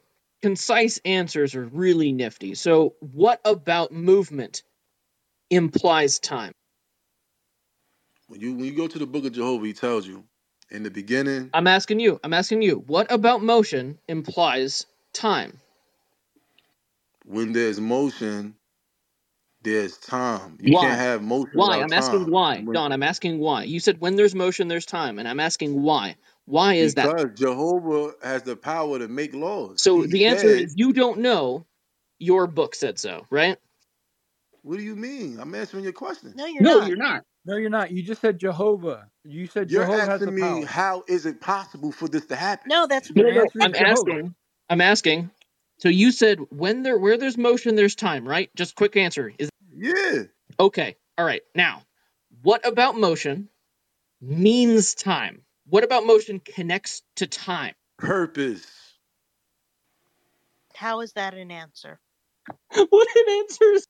[0.42, 2.54] Concise answers are really nifty.
[2.54, 4.62] So, what about movement
[5.48, 6.52] implies time?
[8.34, 10.24] When you when you go to the book of Jehovah, he tells you
[10.70, 12.20] in the beginning, I'm asking you.
[12.24, 12.84] I'm asking you.
[12.86, 15.58] What about motion implies time?
[17.26, 18.56] when there's motion,
[19.62, 20.58] there's time.
[20.60, 21.80] You can't have motion Why?
[21.82, 22.64] I'm asking why.
[22.64, 23.64] When- Don, I'm asking why.
[23.64, 26.16] You said when there's motion, there's time, and I'm asking why.
[26.46, 27.16] Why is that?
[27.18, 29.82] because Jehovah has the power to make laws.
[29.82, 31.66] So He the answer is you don't know.
[32.18, 33.58] Your book said so, right?
[34.62, 35.38] What do you mean?
[35.40, 36.34] I'm answering your question.
[36.34, 36.88] No, you're No, not.
[36.88, 37.22] you're not.
[37.46, 37.90] No, you're not.
[37.90, 39.08] You just said Jehovah.
[39.24, 40.66] You said You're Jehovah has the asking me power.
[40.66, 42.68] how is it possible for this to happen?
[42.68, 43.42] No, that's No, no, no.
[43.42, 43.90] answer is I'm Jehovah.
[43.90, 44.34] asking.
[44.70, 45.30] I'm asking.
[45.78, 48.50] So you said when there where there's motion, there's time, right?
[48.56, 49.32] Just quick answer.
[49.38, 50.22] Is Yeah.
[50.58, 50.96] okay.
[51.18, 51.42] All right.
[51.54, 51.82] Now,
[52.42, 53.48] what about motion
[54.22, 55.42] means time?
[55.68, 57.74] What about motion connects to time?
[57.98, 58.66] Purpose.
[60.74, 62.00] How is that an answer?
[62.74, 63.86] what an answer is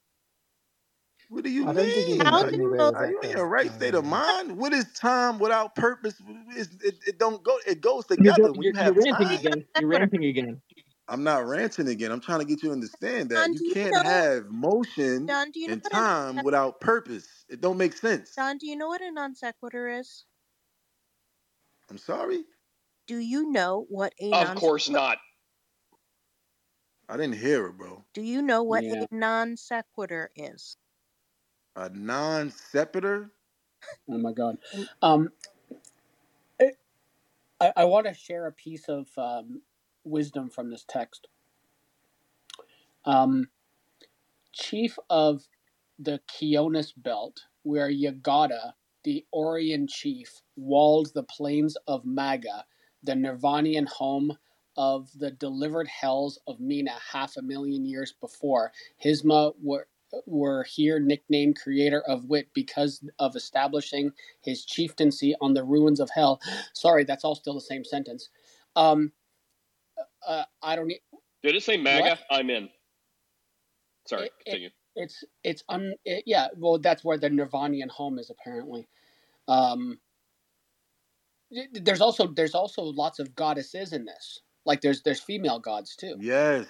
[1.34, 2.18] What do you I don't think you mean?
[2.18, 3.38] can How get do anywhere mo- with Are you in Though.
[3.38, 4.10] your right state of mm-hmm.
[4.10, 4.58] mind?
[4.58, 6.14] What is time without purpose?
[6.50, 7.58] It's, it, it don't go.
[7.66, 8.42] It goes you're, together.
[8.44, 9.64] go, When you're, you you're ranting time, again.
[9.78, 10.62] You're ranting again.
[11.08, 12.12] I'm not ranting again.
[12.12, 14.02] I'm trying to get you to understand that Don, you you can't know?
[14.02, 17.26] have motion Don, do you know and what a time without purpose.
[17.48, 18.34] It don't make sense.
[18.34, 18.58] Don?
[18.58, 20.24] Do you know what a non sequitur is?
[21.90, 22.44] I'm sorry.
[23.06, 25.18] Do you know what a non- of course not.
[27.08, 28.02] I didn't hear it, bro.
[28.14, 29.04] Do you know what Yeah.
[29.10, 30.76] a non sequitur is?
[31.76, 33.30] A non sequitur.
[34.08, 34.58] Oh my God.
[35.02, 35.30] Um,
[36.58, 36.76] it,
[37.60, 39.62] I, I want to share a piece of um,
[40.04, 41.28] wisdom from this text.
[43.04, 43.48] Um,
[44.52, 45.42] chief of
[45.98, 48.72] the Kionis belt, where Yagata,
[49.04, 52.64] the Orion chief, walled the plains of Maga,
[53.02, 54.36] the Nirvanian home
[54.76, 58.72] of the delivered hells of Mina half a million years before.
[59.04, 59.88] Hisma were,
[60.26, 64.12] were here nicknamed creator of wit because of establishing
[64.42, 66.40] his chieftaincy on the ruins of hell.
[66.74, 68.28] Sorry, that's all still the same sentence.
[68.76, 69.12] Um,
[70.26, 70.90] uh, I don't.
[70.90, 71.00] e-
[71.42, 72.02] Did it say MAGA?
[72.10, 72.18] What?
[72.30, 72.68] I'm in.
[74.06, 74.70] Sorry, It, it, continue.
[74.96, 76.48] it's it's un it, yeah.
[76.56, 78.86] Well, that's where the Nirvanian home is apparently.
[79.48, 79.98] Um,
[81.72, 84.40] there's also there's also lots of goddesses in this.
[84.66, 86.16] Like there's there's female gods too.
[86.18, 86.66] Yes.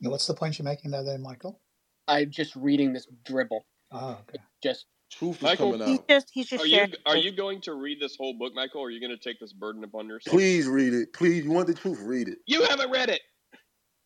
[0.00, 1.60] Yeah, What's the point you're making there, there, Michael?
[2.06, 3.66] I'm just reading this dribble.
[3.92, 4.38] Oh, okay.
[4.62, 6.08] Just Truth is Michael, coming He's out.
[6.08, 8.88] just he's just are you are you going to read this whole book, Michael, or
[8.88, 10.34] are you going to take this burden upon yourself?
[10.34, 11.12] Please read it.
[11.14, 11.98] Please, you want the truth?
[12.02, 12.38] Read it.
[12.46, 13.20] You haven't read it.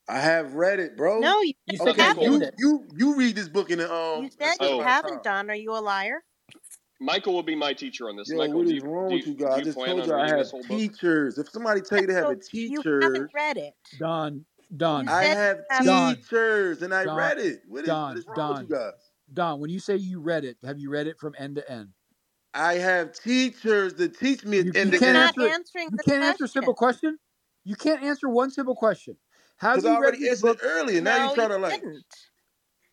[0.08, 1.20] I have read it, bro.
[1.20, 2.54] No, you you said said Okay, you haven't.
[2.58, 4.30] You you you read this book in the You um.
[4.30, 4.80] said you Oh.
[4.82, 5.46] haven't, time.
[5.46, 5.50] Don.
[5.50, 6.22] Are you a liar?
[7.00, 8.28] Michael will be my teacher on this.
[8.28, 9.60] Yo, Michael, what do is you, wrong with you, you guys?
[9.60, 10.62] I just told on you I have this book?
[10.68, 11.36] teachers.
[11.36, 13.74] If somebody tell you to have So a you teacher, haven't read it.
[13.98, 14.44] Don,
[14.76, 17.60] Don, I have Don, teachers, and I Don, read it.
[17.68, 18.92] What is Don, is wrong with you Don, guys?
[19.32, 19.60] Don.
[19.60, 21.88] When you say you read it, have you read it from end to end?
[22.54, 25.50] I have teachers that teach me You, at end you to can't end answer it.
[25.50, 27.10] answering You can't answer a simple question.
[27.10, 27.18] question.
[27.64, 29.16] You can't answer one simple question.
[29.58, 30.58] Have because I you read already answered book?
[30.62, 31.00] it earlier.
[31.02, 31.80] Now No, you're trying to like.
[31.80, 32.04] didn't.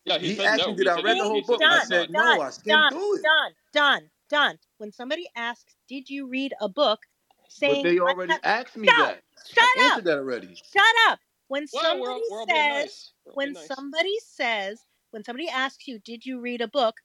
[0.04, 0.66] Yeah, he He said asked no.
[0.68, 1.60] me, did He I read the whole book?
[1.60, 2.10] he I said not.
[2.10, 2.36] no.
[2.36, 3.22] Don, I skimmed Don, through it.
[3.22, 4.00] Don, Don,
[4.30, 4.58] Don.
[4.78, 7.00] When somebody asks, "Did you read a book?"
[7.38, 9.22] But saying, they already asked me shut, that.
[9.52, 10.54] shut I up, answered that already.
[10.54, 11.18] shut up.
[11.50, 13.12] When Well, we're somebody we're says, nice.
[13.24, 13.84] We're all being when nice.
[13.84, 17.02] somebody says, when somebody asks you, "Did you read a book?"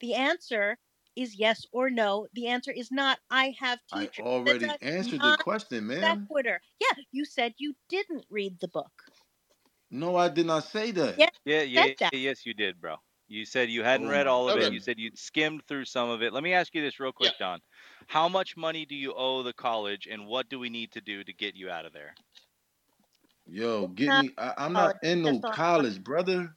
[0.00, 0.78] The answer
[1.16, 2.28] is yes or no.
[2.34, 3.20] The answer is not.
[3.30, 4.26] I have I teachers.
[4.44, 6.28] That's already a answered the non question, ma'am.
[6.28, 6.60] sequitur.
[6.80, 8.92] Yeah, you said you didn't read the book.
[9.90, 11.16] No, I did not say that.
[11.16, 12.12] Yeah, Yeah, you yeah, that.
[12.12, 12.96] yes, you did, bro.
[13.28, 14.70] You said you hadn't Oh read all of it.
[14.70, 16.34] You said you'd skimmed through some of it.
[16.34, 17.30] Let me ask you this real Yeah.
[17.30, 17.60] quick, Don.
[18.06, 21.24] How much money do you owe the college, and what do we need to do
[21.24, 22.18] to get you out of there?
[23.46, 24.30] Yo, get me.
[24.38, 24.94] I, I'm college.
[25.02, 26.56] not in no Just on college, brother.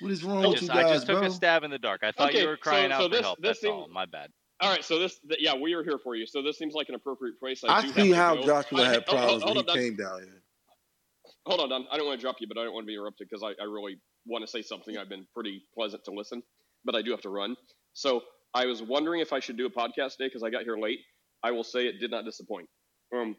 [0.00, 2.02] What is wrong I with just, you I just took a stab in the dark.
[2.02, 3.38] I thought you were crying so so out for this help.
[3.38, 3.88] this That's seems all.
[3.88, 4.30] My bad.
[4.60, 4.84] all right.
[4.84, 6.26] So this th- yeah, we are here for you.
[6.26, 7.62] So this seems like an appropriate place.
[7.64, 8.44] I I do see how go.
[8.44, 10.42] Joshua I, had hold, hold, problems when he on, came down here.
[11.46, 11.86] Hold on, Don.
[11.90, 13.60] I don't want to drop you, but I don't want to be interrupted because I,
[13.62, 14.98] I really want to say something.
[14.98, 16.42] I've been pretty pleasant to listen,
[16.84, 17.56] but I do have to run.
[17.94, 18.22] So
[18.52, 20.98] I was wondering if I should do a podcast today because I got here late.
[21.42, 22.68] I will say it did not disappoint.
[23.16, 23.36] Um,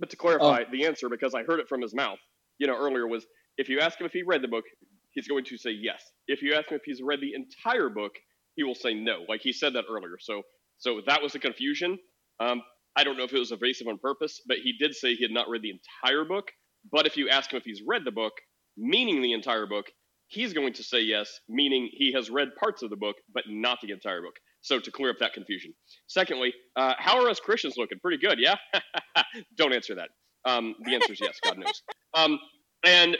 [0.00, 2.20] but to Oh, clarify the answer, because I heard it from his mouth,
[2.58, 3.26] you know, earlier was
[3.58, 4.66] if you ask him if he read the book,
[5.12, 6.02] he's going to say yes.
[6.28, 8.14] If you ask him if he's read the entire book,
[8.56, 9.24] he will say no.
[9.28, 10.18] Like he said that earlier.
[10.20, 10.44] So
[10.78, 11.98] so that was the confusion.
[12.40, 12.62] Um,
[12.96, 15.32] I don't know if it was evasive on purpose, but he did say he had
[15.32, 16.50] not read the entire book.
[16.92, 18.34] But if you ask him if he's read the book,
[18.78, 19.86] meaning the entire book,
[20.28, 23.80] he's going to say yes, meaning he has read parts of the book, but not
[23.82, 24.36] the entire book.
[24.62, 25.74] So to clear up that confusion.
[26.08, 27.98] Secondly, uh, how are us Christians looking?
[28.00, 28.56] Pretty good, yeah?
[29.56, 30.10] Don't answer that.
[30.44, 31.82] Um, the answer is yes, God knows.
[32.14, 32.38] Um,
[32.84, 33.16] and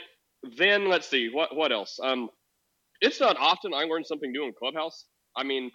[0.57, 1.99] then let's see, what, what else?
[2.03, 2.29] Um,
[3.01, 5.05] it's not often I learn something new in Clubhouse.
[5.37, 5.71] I mean,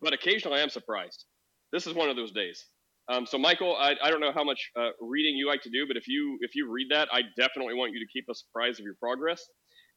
[0.00, 1.24] but occasionally I am surprised.
[1.72, 2.64] This is one of those days.
[3.12, 5.86] Um, so Michael, I, I don't know how much uh, reading you like to do,
[5.88, 8.80] but if you if you read that, I definitely want you to keep us apprised
[8.80, 9.44] of your progress.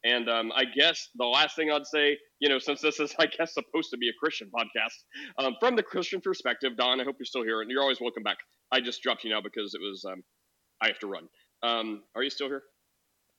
[0.04, 3.26] And um, I guess the last thing I'd say, you know, since this is I
[3.26, 4.94] guess supposed to be a Christian podcast,
[5.38, 8.22] um, from the Christian perspective, Don, I hope you're still here, and you're always welcome
[8.22, 8.38] back.
[8.70, 10.22] I just dropped you now because it was um,
[10.80, 11.28] I have to run.
[11.62, 12.62] Um, are you still here?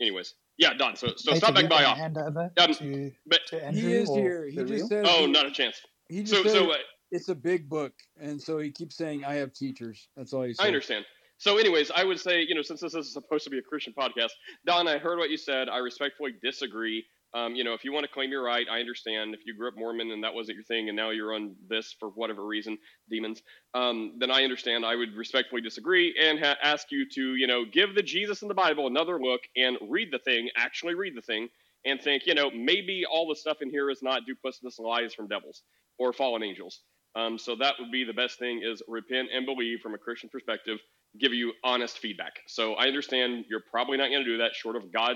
[0.01, 0.95] Anyways, yeah, Don.
[0.95, 1.97] So so Hey, stop back you by off.
[1.97, 4.45] hand over Um, to but to he is here.
[4.45, 4.87] He just real?
[4.87, 5.81] said oh, he, not a chance.
[6.09, 6.77] he just So said so uh,
[7.11, 10.55] it's a big book, and so he keeps saying, "I have teachers." That's all he
[10.59, 11.05] I understand.
[11.39, 13.93] So, anyways, I would say, you know, since this is supposed to be a Christian
[13.97, 14.31] podcast,
[14.65, 15.69] Don, I heard what you said.
[15.69, 17.05] I respectfully disagree.
[17.33, 19.33] Um, you know, if you want to claim you're right, I understand.
[19.33, 21.95] If you grew up Mormon and that wasn't your thing, and now you're on this
[21.97, 22.77] for whatever reason,
[23.09, 23.41] demons,
[23.73, 24.85] um, then I understand.
[24.85, 28.49] I would respectfully disagree and ha- ask you to, you know, give the Jesus in
[28.49, 31.47] the Bible another look and read the thing, actually read the thing,
[31.85, 35.29] and think, you know, maybe all the stuff in here is not duplicitous lies from
[35.29, 35.61] devils
[35.97, 36.81] or fallen angels.
[37.15, 40.29] Um, so that would be the best thing is repent and believe from a Christian
[40.29, 40.79] perspective,
[41.19, 42.33] give you honest feedback.
[42.47, 45.15] So I understand you're probably not going to do that short of God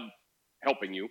[0.61, 1.07] helping you.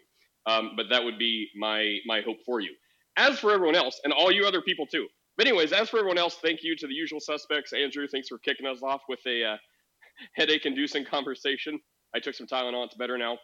[0.46, 2.74] Um, but that would be my my hope for you.
[3.16, 5.06] As for everyone else, and all you other people too.
[5.36, 7.72] But anyways, as for everyone else, thank you to the usual suspects.
[7.72, 9.56] Andrew, thanks for kicking us off with a uh,
[10.34, 11.78] headache-inducing conversation.
[12.14, 13.38] I took some Tylenol; it's better now.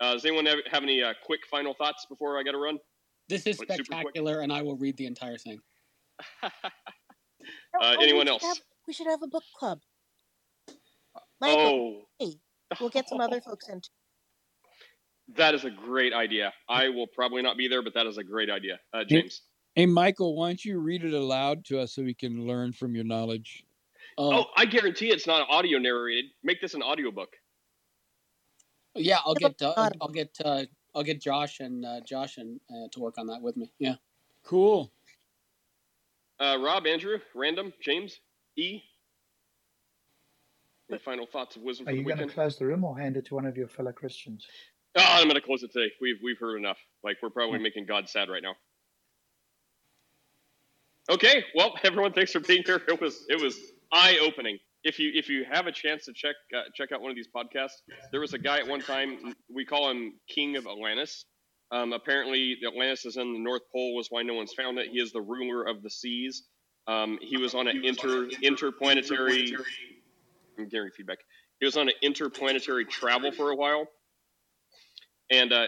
[0.00, 2.78] Uh, does anyone have, have any uh, quick final thoughts before I got to run?
[3.28, 5.60] This is Like spectacular, and I will read the entire thing.
[7.80, 8.42] Uh, Oh, anyone should else?
[8.42, 9.80] have we should have a book club.
[11.40, 12.34] Michael, Oh, hey,
[12.80, 13.80] we'll get some other folks in.
[13.80, 13.88] too.
[15.36, 16.52] that is a great idea.
[16.68, 18.78] I will probably not be there, but that is a great idea.
[18.92, 19.42] Uh, James.
[19.74, 22.94] hey, Michael, why don't you read it aloud to us so we can learn from
[22.94, 23.64] your knowledge?
[24.18, 26.26] Oh, I guarantee it's not audio narrated.
[26.42, 27.30] Make this an audiobook.
[28.96, 30.64] Yeah, I'll get uh, I'll get uh,
[30.94, 33.70] I'll get Josh and uh, Josh and uh, to work on that with me.
[33.78, 33.94] Yeah.
[34.42, 34.90] Cool.
[36.40, 38.18] Uh, Rob, Andrew, Random, James,
[38.56, 38.80] E.
[40.90, 43.16] Any final thoughts of wisdom Are for you going to close the room or hand
[43.16, 44.46] it to one of your fellow Christians?
[44.96, 45.92] Oh, I'm gonna close it today.
[46.00, 46.78] We've we've heard enough.
[47.04, 47.62] Like we're probably Hmm.
[47.62, 48.54] making God sad right now.
[51.08, 52.80] Okay, well, everyone, thanks for being here.
[52.88, 53.56] It was it was
[53.92, 54.58] eye opening.
[54.82, 57.28] If you if you have a chance to check uh, check out one of these
[57.32, 61.24] podcasts, there was a guy at one time we call him King of Atlantis.
[61.70, 64.88] Um, apparently, Atlantis is in the North Pole, is why no one's found it.
[64.90, 66.42] He is the ruler of the seas.
[66.88, 69.54] Um, he was on an inter interplanetary.
[70.60, 71.18] I'm getting feedback.
[71.58, 73.86] He was on an interplanetary travel for a while,
[75.30, 75.66] and uh,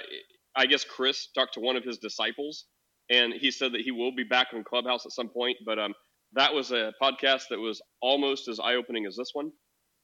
[0.56, 2.66] I guess Chris talked to one of his disciples,
[3.10, 5.58] and he said that he will be back on Clubhouse at some point.
[5.66, 5.94] But um,
[6.34, 9.50] that was a podcast that was almost as eye opening as this one.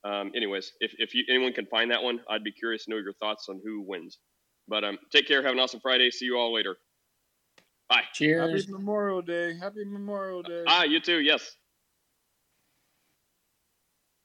[0.05, 2.97] Um, anyways, if if you, anyone can find that one, I'd be curious to know
[2.99, 4.19] your thoughts on who wins.
[4.69, 5.43] But um, take care.
[5.43, 6.11] Have an awesome Friday.
[6.11, 6.77] See you all later.
[7.89, 8.03] Bye.
[8.13, 8.67] Cheers.
[8.67, 9.57] Happy Memorial Day.
[9.59, 10.63] Happy Memorial Day.
[10.67, 11.21] Ah, you too.
[11.21, 11.51] Yes.